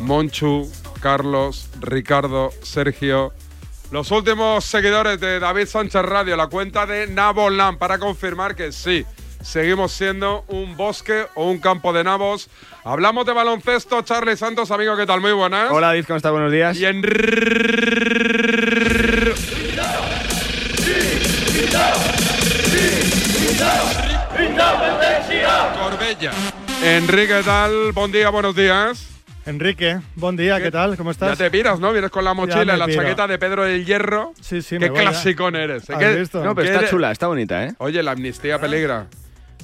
Monchu, 0.00 0.70
Carlos, 1.00 1.68
Ricardo, 1.80 2.50
Sergio. 2.62 3.32
Los 3.90 4.10
últimos 4.10 4.64
seguidores 4.64 5.18
de 5.18 5.40
David 5.40 5.66
Sánchez 5.66 6.02
Radio, 6.02 6.36
la 6.36 6.46
cuenta 6.46 6.86
de 6.86 7.06
Nabolán, 7.08 7.76
para 7.76 7.98
confirmar 7.98 8.54
que 8.54 8.70
sí, 8.70 9.04
seguimos 9.42 9.92
siendo 9.92 10.44
un 10.48 10.76
bosque 10.76 11.26
o 11.34 11.50
un 11.50 11.58
campo 11.58 11.92
de 11.92 12.04
nabos. 12.04 12.48
Hablamos 12.84 13.26
de 13.26 13.32
baloncesto, 13.32 14.02
Charlie 14.02 14.36
Santos, 14.36 14.70
amigo, 14.70 14.96
¿qué 14.96 15.06
tal? 15.06 15.20
Muy 15.20 15.32
buenas. 15.32 15.72
Hola, 15.72 15.88
David, 15.88 16.04
¿cómo 16.06 16.18
estás? 16.18 16.32
Buenos 16.32 16.52
días. 16.52 16.76
Y 16.76 16.86
en 16.86 17.02
Enrique, 26.82 27.28
¿qué 27.36 27.42
tal? 27.44 27.92
Buen 27.92 28.10
día, 28.10 28.30
buenos 28.30 28.56
días. 28.56 29.06
Enrique, 29.46 30.00
buen 30.16 30.36
día, 30.36 30.60
¿qué, 30.60 30.68
tal? 30.72 30.96
¿Cómo 30.96 31.12
estás? 31.12 31.38
Ya 31.38 31.44
te 31.44 31.50
piras, 31.52 31.78
¿no? 31.78 31.92
Vienes 31.92 32.10
con 32.10 32.24
la 32.24 32.34
mochila, 32.34 32.64
me 32.72 32.76
la 32.78 32.86
piro. 32.86 33.00
chaqueta 33.02 33.28
de 33.28 33.38
Pedro 33.38 33.62
del 33.62 33.86
Hierro. 33.86 34.32
Sí, 34.40 34.60
sí, 34.60 34.70
Qué 34.70 34.80
me 34.80 34.88
voy 34.90 34.98
ya. 35.04 35.10
clasicón 35.10 35.54
eres. 35.54 35.88
¿eh? 35.88 35.92
¿Has 35.94 35.98
¿Qué- 36.00 36.14
visto? 36.16 36.42
No, 36.44 36.52
pero 36.56 36.64
qué 36.64 36.68
está 36.70 36.78
eres- 36.80 36.90
chula, 36.90 37.12
está 37.12 37.28
bonita, 37.28 37.64
¿eh? 37.64 37.74
Oye, 37.78 38.02
la 38.02 38.10
amnistía 38.10 38.58
peligra. 38.60 39.06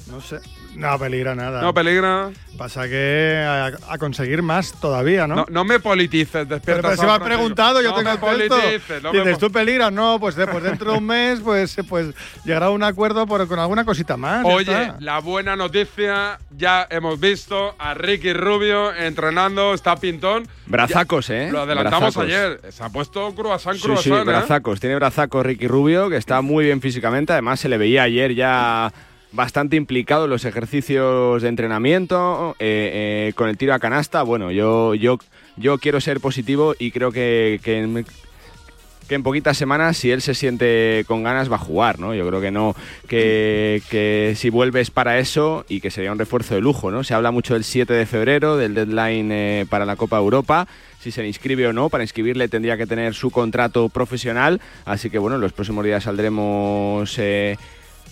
No 0.09 0.21
sé. 0.21 0.37
No 0.75 0.99
peligra 0.99 1.33
nada. 1.33 1.61
No 1.61 1.73
peligra. 1.73 2.29
Pasa 2.57 2.87
que 2.87 3.43
a, 3.45 3.71
a 3.93 3.97
conseguir 3.97 4.41
más 4.41 4.73
todavía, 4.79 5.27
¿no? 5.27 5.35
No, 5.35 5.45
no 5.49 5.63
me 5.63 5.79
politices, 5.79 6.47
despierta. 6.47 6.61
Pero, 6.65 6.81
pero 6.81 6.91
si 6.93 6.97
San 6.97 7.07
me 7.07 7.13
has 7.13 7.19
preguntado, 7.19 7.81
yo 7.81 7.89
no 7.91 7.95
te 7.97 8.03
me 8.03 8.17
contesto. 8.17 8.55
politices, 8.55 9.03
no 9.03 9.13
me 9.13 9.19
Dices, 9.19 9.37
¿tú 9.37 9.51
peligras? 9.51 9.91
No, 9.91 10.19
pues, 10.19 10.35
de- 10.35 10.47
pues 10.47 10.63
dentro 10.63 10.91
de 10.91 10.97
un 10.97 11.05
mes 11.05 11.39
pues, 11.39 11.75
pues 11.87 12.07
llegará 12.45 12.67
a 12.67 12.69
un 12.71 12.83
acuerdo 12.83 13.25
por, 13.27 13.47
con 13.47 13.59
alguna 13.59 13.85
cosita 13.85 14.17
más. 14.17 14.43
ya 14.43 14.49
Oye, 14.53 14.81
está. 14.83 14.95
la 14.99 15.19
buena 15.19 15.55
noticia, 15.55 16.39
ya 16.55 16.87
hemos 16.89 17.19
visto 17.19 17.75
a 17.79 17.93
Ricky 17.93 18.33
Rubio 18.33 18.93
entrenando, 18.93 19.73
está 19.73 19.95
pintón. 19.95 20.47
Brazacos, 20.67 21.29
¿eh? 21.29 21.49
Lo 21.51 21.61
adelantamos 21.61 22.15
Brazacos. 22.15 22.23
ayer. 22.63 22.71
Se 22.71 22.83
ha 22.83 22.89
puesto 22.89 23.33
croissant, 23.35 23.75
Sí, 23.77 23.83
croissant, 23.83 24.03
sí, 24.15 24.21
¿eh? 24.21 24.23
brazacos. 24.23 24.79
Tiene 24.79 24.95
brazacos 24.95 25.45
Ricky 25.45 25.67
Rubio, 25.67 26.09
que 26.09 26.17
está 26.17 26.41
muy 26.41 26.65
bien 26.65 26.81
físicamente. 26.81 27.33
Además, 27.33 27.59
se 27.59 27.69
le 27.69 27.77
veía 27.77 28.03
ayer 28.03 28.33
ya 28.33 28.91
bastante 29.37 29.75
implicado 29.75 30.23
en 30.23 30.31
los 30.31 30.45
ejercicios 30.45 31.43
de 31.43 31.47
entrenamiento, 31.47 32.55
eh, 32.57 33.27
eh, 33.29 33.33
con 33.35 33.47
el 33.47 33.55
tiro 33.55 33.75
a 33.75 33.79
canasta. 33.79 34.23
Bueno, 34.23 34.51
yo, 34.51 34.95
yo, 34.95 35.19
yo 35.57 35.77
quiero 35.77 36.01
ser 36.01 36.19
positivo 36.19 36.73
y 36.77 36.89
creo 36.89 37.11
que, 37.11 37.61
que 37.63 37.77
en, 37.77 39.23
poquitas 39.23 39.55
semanas, 39.55 39.95
si 39.95 40.09
él 40.09 40.23
se 40.23 40.33
siente 40.33 41.05
con 41.07 41.21
ganas, 41.21 41.51
va 41.51 41.57
a 41.57 41.59
jugar, 41.59 41.99
¿no? 41.99 42.15
Yo 42.15 42.27
creo 42.27 42.41
que 42.41 42.49
no, 42.49 42.75
que, 43.07 43.83
que 43.91 44.33
si 44.35 44.49
vuelves 44.49 44.89
para 44.89 45.19
eso 45.19 45.65
y 45.69 45.81
que 45.81 45.91
sería 45.91 46.11
un 46.11 46.17
refuerzo 46.17 46.55
de 46.55 46.61
lujo, 46.61 46.89
¿no? 46.89 47.03
Se 47.03 47.13
habla 47.13 47.29
mucho 47.29 47.53
del 47.53 47.63
7 47.63 47.93
de 47.93 48.07
febrero, 48.07 48.57
del 48.57 48.73
deadline 48.73 49.31
eh, 49.31 49.65
para 49.69 49.85
la 49.85 49.97
Copa 49.97 50.17
Europa, 50.17 50.67
si 50.99 51.11
se 51.11 51.25
inscribe 51.27 51.67
o 51.67 51.73
no. 51.73 51.89
Para 51.89 52.03
inscribirle 52.03 52.47
tendría 52.47 52.75
que 52.75 52.87
tener 52.87 53.13
su 53.13 53.29
contrato 53.29 53.87
profesional, 53.89 54.59
así 54.83 55.11
que 55.11 55.19
bueno, 55.19 55.35
en 55.35 55.41
los 55.41 55.53
próximos 55.53 55.85
días 55.85 56.05
saldremos 56.05 57.19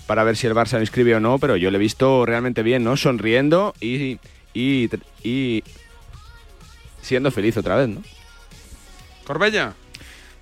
para 0.07 0.23
ver 0.23 0.37
si 0.37 0.47
el 0.47 0.53
Barça 0.53 0.73
lo 0.73 0.81
inscribe 0.81 1.15
o 1.15 1.19
no, 1.19 1.39
pero 1.39 1.55
yo 1.57 1.71
le 1.71 1.77
he 1.77 1.79
visto 1.79 2.25
realmente 2.25 2.61
bien, 2.63 2.83
¿no? 2.83 2.95
Sonriendo 2.97 3.73
y, 3.81 4.19
y, 4.53 4.89
y 5.23 5.63
siendo 7.01 7.31
feliz 7.31 7.57
otra 7.57 7.75
vez, 7.75 7.89
¿no? 7.89 8.01
Corbella. 9.25 9.73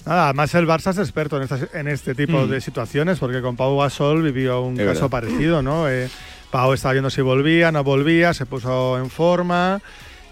Nada, 0.06 0.26
además 0.26 0.54
el 0.56 0.68
Barça 0.68 0.92
es 0.92 0.98
experto 0.98 1.40
en, 1.74 1.88
este 1.88 2.14
tipo 2.14 2.42
Mm. 2.46 2.50
de 2.50 2.62
situaciones, 2.62 3.20
porque 3.20 3.42
con 3.42 3.56
Pau 3.56 3.78
Gasol 3.80 4.22
vivió 4.22 4.62
un 4.62 4.78
Es 4.80 4.86
caso 4.86 5.08
verdad. 5.08 5.10
parecido, 5.10 5.62
¿no? 5.62 5.90
Eh, 5.90 6.10
Pau 6.52 6.74
estaba 6.74 6.92
viendo 6.94 7.10
si 7.10 7.22
volvía, 7.22 7.72
no 7.72 7.84
volvía, 7.86 8.34
se 8.34 8.46
puso 8.46 8.98
en 8.98 9.10
forma. 9.10 9.82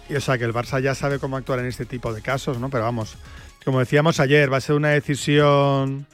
Y, 0.09 0.15
o 0.15 0.21
sea, 0.21 0.37
que 0.37 0.43
el 0.43 0.53
Barça 0.53 0.81
ya 0.81 0.93
sabe 0.93 1.19
cómo 1.19 1.37
actuar 1.37 1.59
en 1.59 1.67
este 1.67 1.85
tipo 1.85 2.13
de 2.13 2.21
casos, 2.21 2.59
¿no? 2.59 2.69
Pero 2.69 2.83
vamos, 2.83 3.15
como 3.63 3.79
decíamos 3.79 4.19
ayer, 4.19 4.51
va 4.51 4.57
a 4.57 4.61
ser 4.61 4.75
una 4.75 4.89
decisión 4.89 6.05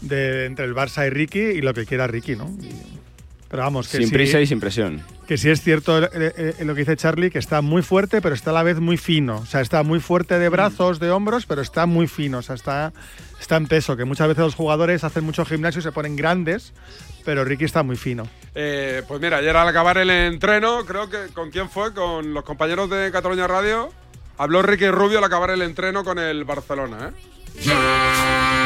de, 0.00 0.46
entre 0.46 0.64
el 0.64 0.74
Barça 0.74 1.06
y 1.06 1.10
Ricky 1.10 1.38
y 1.40 1.60
lo 1.60 1.74
que 1.74 1.86
quiera 1.86 2.06
Ricky, 2.06 2.36
¿no? 2.36 2.50
Pero 3.48 3.62
vamos, 3.62 3.88
que 3.88 3.98
Sin 3.98 4.08
sí- 4.08 4.12
prisa 4.14 4.40
y 4.40 4.46
sin 4.46 4.58
presión. 4.60 5.02
Que 5.28 5.38
sí 5.38 5.48
es 5.48 5.62
cierto 5.62 6.02
eh, 6.02 6.10
eh, 6.58 6.64
lo 6.64 6.74
que 6.74 6.80
dice 6.80 6.96
Charlie, 6.96 7.30
que 7.30 7.38
está 7.38 7.60
muy 7.62 7.82
fuerte, 7.82 8.20
pero 8.20 8.34
está 8.34 8.50
a 8.50 8.54
la 8.54 8.62
vez 8.62 8.78
muy 8.80 8.96
fino. 8.96 9.36
O 9.36 9.46
sea, 9.46 9.60
está 9.60 9.82
muy 9.84 10.00
fuerte 10.00 10.38
de 10.38 10.48
brazos, 10.48 10.98
de 10.98 11.10
hombros, 11.10 11.46
pero 11.46 11.62
está 11.62 11.86
muy 11.86 12.08
fino. 12.08 12.38
O 12.38 12.42
sea, 12.42 12.56
está, 12.56 12.92
está 13.40 13.56
en 13.56 13.66
peso. 13.68 13.96
Que 13.96 14.04
muchas 14.04 14.26
veces 14.28 14.42
los 14.44 14.54
jugadores 14.56 15.04
hacen 15.04 15.24
mucho 15.24 15.44
gimnasio 15.44 15.78
y 15.78 15.82
se 15.82 15.92
ponen 15.92 16.16
grandes, 16.16 16.72
pero 17.24 17.44
Ricky 17.44 17.64
está 17.64 17.82
muy 17.84 17.96
fino. 17.96 18.28
Eh, 18.56 19.02
pues 19.06 19.20
mira, 19.20 19.36
ayer 19.38 19.56
al 19.56 19.68
acabar 19.68 19.98
el 19.98 20.10
entreno, 20.10 20.84
creo 20.84 21.08
que 21.08 21.28
¿con 21.32 21.50
quién 21.50 21.70
fue? 21.70 21.94
Con 21.94 22.34
los 22.34 22.44
compañeros 22.44 22.90
de 22.90 23.10
Cataluña 23.12 23.46
Radio. 23.46 23.90
Habló 24.36 24.62
Ricky 24.62 24.88
Rubio 24.90 25.18
al 25.18 25.24
acabar 25.24 25.50
el 25.50 25.62
entreno 25.62 26.02
con 26.02 26.18
el 26.18 26.44
Barcelona, 26.44 27.12
¿eh? 27.12 27.62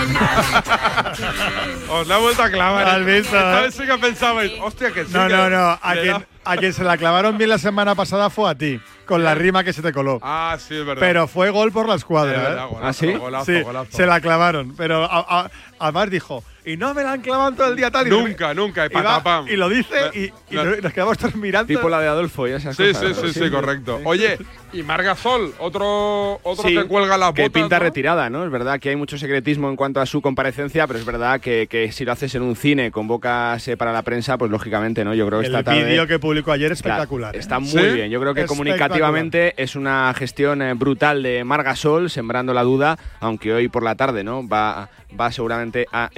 Os 1.90 2.06
la 2.06 2.18
he 2.18 2.20
vuelto 2.20 2.42
a 2.42 2.50
clavar. 2.50 2.88
¿Has 2.88 3.04
visto, 3.04 3.36
Esta 3.36 3.60
vez 3.60 3.74
sí 3.74 3.86
que 3.86 3.98
pensabais, 3.98 4.52
hostia, 4.60 4.90
que 4.92 5.04
sí. 5.04 5.10
No, 5.12 5.26
que 5.26 5.34
no, 5.34 5.50
no. 5.50 5.78
A 5.82 5.92
quien, 5.94 6.12
da- 6.14 6.26
a 6.44 6.56
quien 6.56 6.72
se 6.72 6.84
la 6.84 6.96
clavaron 6.96 7.36
bien 7.38 7.50
la 7.50 7.58
semana 7.58 7.94
pasada 7.94 8.30
fue 8.30 8.50
a 8.50 8.54
ti, 8.54 8.80
con 9.06 9.22
la 9.24 9.34
rima 9.34 9.64
que 9.64 9.72
se 9.72 9.82
te 9.82 9.92
coló. 9.92 10.18
Ah, 10.22 10.56
sí, 10.58 10.74
es 10.76 10.84
verdad. 10.86 11.00
Pero 11.00 11.28
fue 11.28 11.50
gol 11.50 11.72
por 11.72 11.86
la 11.88 11.94
Es 11.94 12.00
escuadra. 12.00 12.32
verdad, 12.38 12.64
¿eh? 12.64 12.68
golazo, 12.70 12.86
¿Ah, 12.88 12.92
sí? 12.92 13.12
golazo, 13.14 13.44
Sí, 13.46 13.60
golazo. 13.62 13.88
se 13.96 14.06
la 14.06 14.20
clavaron. 14.20 14.74
Pero 14.76 15.04
a- 15.04 15.40
a- 15.40 15.50
además 15.78 16.10
dijo, 16.10 16.42
y 16.64 16.76
no 16.76 16.92
me 16.94 17.02
la 17.02 17.12
han 17.12 17.20
clavado 17.22 17.52
todo 17.52 17.68
el 17.68 17.76
día 17.76 17.90
tal. 17.90 18.06
y 18.06 18.10
Nunca, 18.10 18.52
nunca, 18.54 18.86
y 18.86 18.88
patapam. 18.88 19.46
Y 19.48 19.56
lo 19.56 19.68
dice 19.68 19.94
y, 20.14 20.32
no- 20.54 20.64
nos 20.64 20.92
quedamos 20.92 21.16
todos 21.18 21.34
mirando. 21.36 21.66
Tipo 21.68 21.88
la 21.88 22.00
de 22.00 22.08
Adolfo 22.08 22.46
y 22.48 22.52
esas 22.52 22.76
Sí, 22.76 22.88
cosas. 22.92 23.16
sí, 23.16 23.22
¿no? 23.22 23.28
sí, 23.32 23.40
sí, 23.44 23.50
correcto. 23.50 24.00
Oye, 24.04 24.38
y 24.72 24.82
Margasol, 24.82 25.54
otro, 25.58 26.40
otro 26.42 26.68
Sí, 26.68 26.74
que 26.74 26.84
cuelga 26.84 27.16
las 27.16 27.32
que 27.32 27.42
botas. 27.42 27.62
pinta 27.62 27.78
¿no? 27.78 27.84
retirada, 27.84 28.28
¿no? 28.28 28.44
Es 28.44 28.50
verdad 28.50 28.78
que 28.80 28.90
hay 28.90 28.96
mucho 28.96 29.16
secretismo 29.16 29.68
en 29.70 29.76
cuanto 29.76 30.00
a 30.00 30.06
su 30.06 30.20
comparecencia, 30.20 30.86
pero 30.86 30.98
es 30.98 31.06
verdad 31.06 31.40
que, 31.40 31.66
que 31.70 31.90
si 31.92 32.04
lo 32.04 32.12
haces 32.12 32.34
en 32.34 32.42
un 32.42 32.54
cine, 32.56 32.90
convocas 32.90 33.66
eh, 33.68 33.76
para 33.76 33.92
la 33.92 34.02
prensa, 34.02 34.36
pues 34.36 34.50
lógicamente, 34.50 35.04
¿no? 35.04 35.14
Yo 35.14 35.26
creo 35.26 35.40
que 35.40 35.46
El 35.46 35.54
esta 35.54 35.64
tarde... 35.64 35.84
vídeo 35.84 36.06
que 36.06 36.18
publicó 36.18 36.52
ayer 36.52 36.72
es 36.72 36.78
espectacular. 36.78 37.34
¿eh? 37.34 37.38
Está 37.38 37.58
muy 37.60 37.70
¿Sí? 37.70 37.78
bien. 37.94 38.10
Yo 38.10 38.20
creo 38.20 38.34
que 38.34 38.44
comunicativamente 38.46 39.54
es 39.56 39.74
una 39.76 40.12
gestión 40.14 40.60
eh, 40.62 40.74
brutal 40.74 41.22
de 41.22 41.44
Margasol, 41.44 42.10
sembrando 42.10 42.52
la 42.52 42.62
duda, 42.62 42.98
aunque 43.20 43.52
hoy 43.52 43.68
por 43.68 43.82
la 43.82 43.94
tarde, 43.94 44.22
¿no? 44.24 44.46
Va, 44.46 44.88
va 45.18 45.32
seguramente 45.32 45.86
a. 45.92 46.10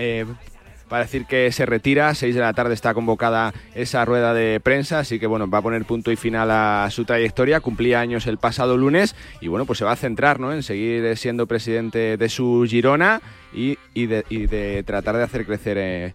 eh, 0.91 0.93
va 0.93 0.99
a 0.99 1.01
decir 1.01 1.27
que 1.27 1.53
se 1.53 1.67
retira, 1.67 2.15
6 2.15 2.35
de 2.35 2.41
la 2.41 2.53
tarde 2.53 2.75
está 2.75 2.95
convocada 2.95 3.53
esa 3.75 4.05
rueda 4.05 4.35
de 4.35 4.61
prensa, 4.61 5.01
así 5.01 5.19
que 5.19 5.27
bueno, 5.27 5.49
va 5.49 5.59
a 5.59 5.63
poner 5.63 5.85
punto 5.85 6.11
y 6.11 6.17
final 6.17 6.51
a 6.51 6.89
su 6.91 7.05
trayectoria, 7.05 7.61
cumplía 7.61 8.01
años 8.01 8.27
el 8.27 8.39
pasado 8.39 8.77
lunes 8.77 9.15
y 9.41 9.49
bueno, 9.49 9.67
pues 9.67 9.79
se 9.79 9.85
va 9.85 9.93
a 9.93 9.97
centrar 9.97 10.41
¿no? 10.41 10.53
en 10.53 10.63
seguir 10.63 11.17
siendo 11.17 11.47
presidente 11.47 12.17
de 12.17 12.29
su 12.29 12.67
Girona 12.69 13.21
y, 13.53 13.79
y 13.95 14.07
de, 14.07 14.25
y 14.29 14.47
de 14.47 14.83
tratar 14.83 15.17
de 15.17 15.23
hacer 15.23 15.47
crecer 15.47 15.79
eh, 15.79 16.15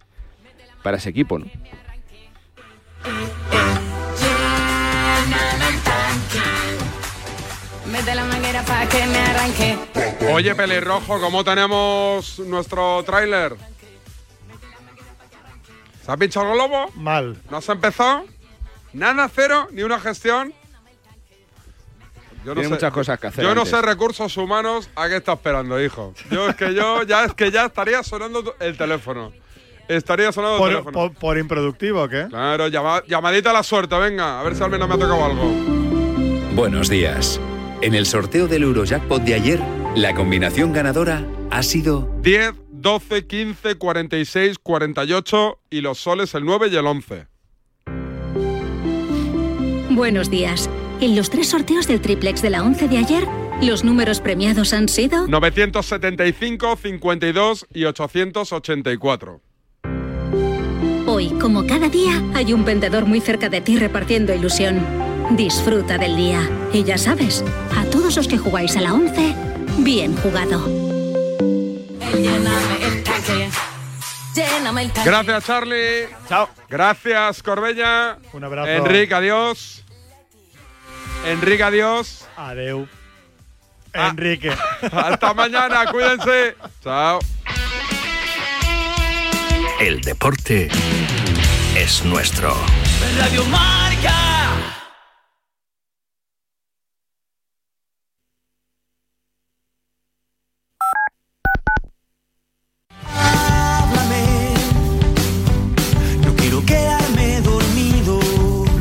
para 0.82 0.98
ese 0.98 1.10
equipo. 1.10 1.38
¿no? 1.38 1.46
Mete 7.90 8.14
la 8.14 8.24
manguera 8.24 8.62
para 8.64 8.88
que 8.88 9.06
me 9.06 9.18
arranque. 9.18 9.78
Oye, 10.32 10.54
pelirrojo, 10.54 11.20
¿cómo 11.20 11.44
tenemos 11.44 12.40
nuestro 12.40 13.02
tráiler? 13.04 13.54
¿Se 16.06 16.12
ha 16.12 16.16
pinchado 16.16 16.46
el 16.46 16.52
globo? 16.54 16.88
Mal. 16.94 17.36
¿No 17.50 17.56
has 17.56 17.68
empezado? 17.68 18.24
¿Nada, 18.92 19.28
cero? 19.34 19.66
¿Ni 19.72 19.82
una 19.82 19.98
gestión? 19.98 20.54
Yo 22.44 22.52
Tiene 22.54 22.68
muchas 22.68 22.92
cosas 22.92 23.18
que 23.18 23.26
hacer 23.26 23.42
Yo 23.44 23.54
no 23.56 23.62
antes. 23.62 23.74
sé 23.76 23.82
recursos 23.82 24.36
humanos 24.36 24.88
a 24.94 25.08
qué 25.08 25.16
está 25.16 25.32
esperando, 25.32 25.82
hijo. 25.82 26.14
Yo 26.30 26.48
es 26.48 26.54
que 26.54 26.72
yo 26.74 27.02
ya 27.02 27.24
es 27.24 27.34
que 27.34 27.50
ya 27.50 27.66
estaría 27.66 28.04
sonando 28.04 28.54
el 28.60 28.76
teléfono. 28.76 29.32
Estaría 29.88 30.30
sonando 30.30 30.54
el 30.56 30.60
Por, 30.60 30.68
teléfono. 30.70 30.92
por- 30.92 31.14
por 31.14 31.38
improductivo, 31.38 32.04
¿o 32.04 32.08
¿qué? 32.08 32.26
Claro, 32.30 32.68
llama- 32.68 33.02
llamadita 33.08 33.50
a 33.50 33.52
la 33.52 33.62
suerte, 33.64 33.96
venga, 33.98 34.38
a 34.40 34.44
ver 34.44 34.54
si 34.54 34.62
al 34.62 34.70
menos 34.70 34.88
me 34.88 34.94
ha 34.94 34.98
tocado 34.98 35.24
algo. 35.24 35.44
Buenos 36.54 36.88
días. 36.88 37.40
En 37.82 37.94
el 37.96 38.06
sorteo 38.06 38.46
del 38.46 38.62
Eurojackpot 38.62 39.22
de 39.22 39.34
ayer, 39.34 39.60
la 39.96 40.14
combinación 40.14 40.72
ganadora 40.72 41.24
ha 41.50 41.62
sido 41.64 42.08
10, 42.22 42.52
12, 42.86 43.26
15, 43.26 43.74
46, 43.74 44.58
48 44.62 45.58
y 45.70 45.80
los 45.80 45.98
soles 45.98 46.32
el 46.36 46.44
9 46.44 46.68
y 46.70 46.76
el 46.76 46.86
11. 46.86 47.26
Buenos 49.90 50.30
días. 50.30 50.70
En 51.00 51.16
los 51.16 51.28
tres 51.28 51.48
sorteos 51.48 51.88
del 51.88 52.00
triplex 52.00 52.42
de 52.42 52.50
la 52.50 52.62
11 52.62 52.86
de 52.86 52.98
ayer, 52.98 53.26
los 53.60 53.82
números 53.82 54.20
premiados 54.20 54.72
han 54.72 54.88
sido 54.88 55.26
975, 55.26 56.76
52 56.76 57.66
y 57.74 57.86
884. 57.86 59.40
Hoy, 61.08 61.30
como 61.40 61.66
cada 61.66 61.88
día, 61.88 62.22
hay 62.34 62.52
un 62.52 62.64
vendedor 62.64 63.04
muy 63.04 63.20
cerca 63.20 63.48
de 63.48 63.62
ti 63.62 63.78
repartiendo 63.78 64.32
ilusión. 64.32 64.80
Disfruta 65.32 65.98
del 65.98 66.14
día. 66.14 66.48
Y 66.72 66.84
ya 66.84 66.98
sabes, 66.98 67.44
a 67.76 67.84
todos 67.86 68.14
los 68.16 68.28
que 68.28 68.38
jugáis 68.38 68.76
a 68.76 68.80
la 68.80 68.94
11, 68.94 69.34
bien 69.78 70.14
jugado. 70.18 70.95
Lléname 72.22 72.86
el 72.86 73.02
tanque. 73.02 73.50
Lléname 74.34 74.82
el 74.82 74.92
tanque. 74.92 75.10
Gracias, 75.10 75.44
Charlie. 75.44 76.08
Chao. 76.28 76.48
Gracias, 76.68 77.42
Corbella. 77.42 78.18
Un 78.32 78.44
abrazo. 78.44 78.70
Enrique, 78.70 79.14
adiós. 79.14 79.84
Enrique, 81.26 81.62
adiós. 81.62 82.26
Adeu. 82.36 82.88
Ah. 83.92 84.08
Enrique. 84.10 84.50
Hasta 84.92 85.34
mañana, 85.34 85.86
cuídense. 85.90 86.56
Chao. 86.82 87.18
El 89.80 90.00
deporte 90.00 90.68
es 91.76 92.04
nuestro. 92.04 92.56
Radio 93.18 93.44
Marca. 93.46 94.25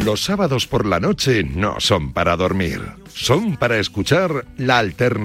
Los 0.06 0.22
sábados 0.22 0.68
por 0.68 0.86
la 0.86 1.00
noche 1.00 1.42
no 1.44 1.80
son 1.80 2.14
para 2.14 2.38
dormir, 2.38 2.80
son 3.12 3.58
para 3.58 3.80
escuchar 3.80 4.46
la 4.56 4.78
alternativa. 4.78 5.06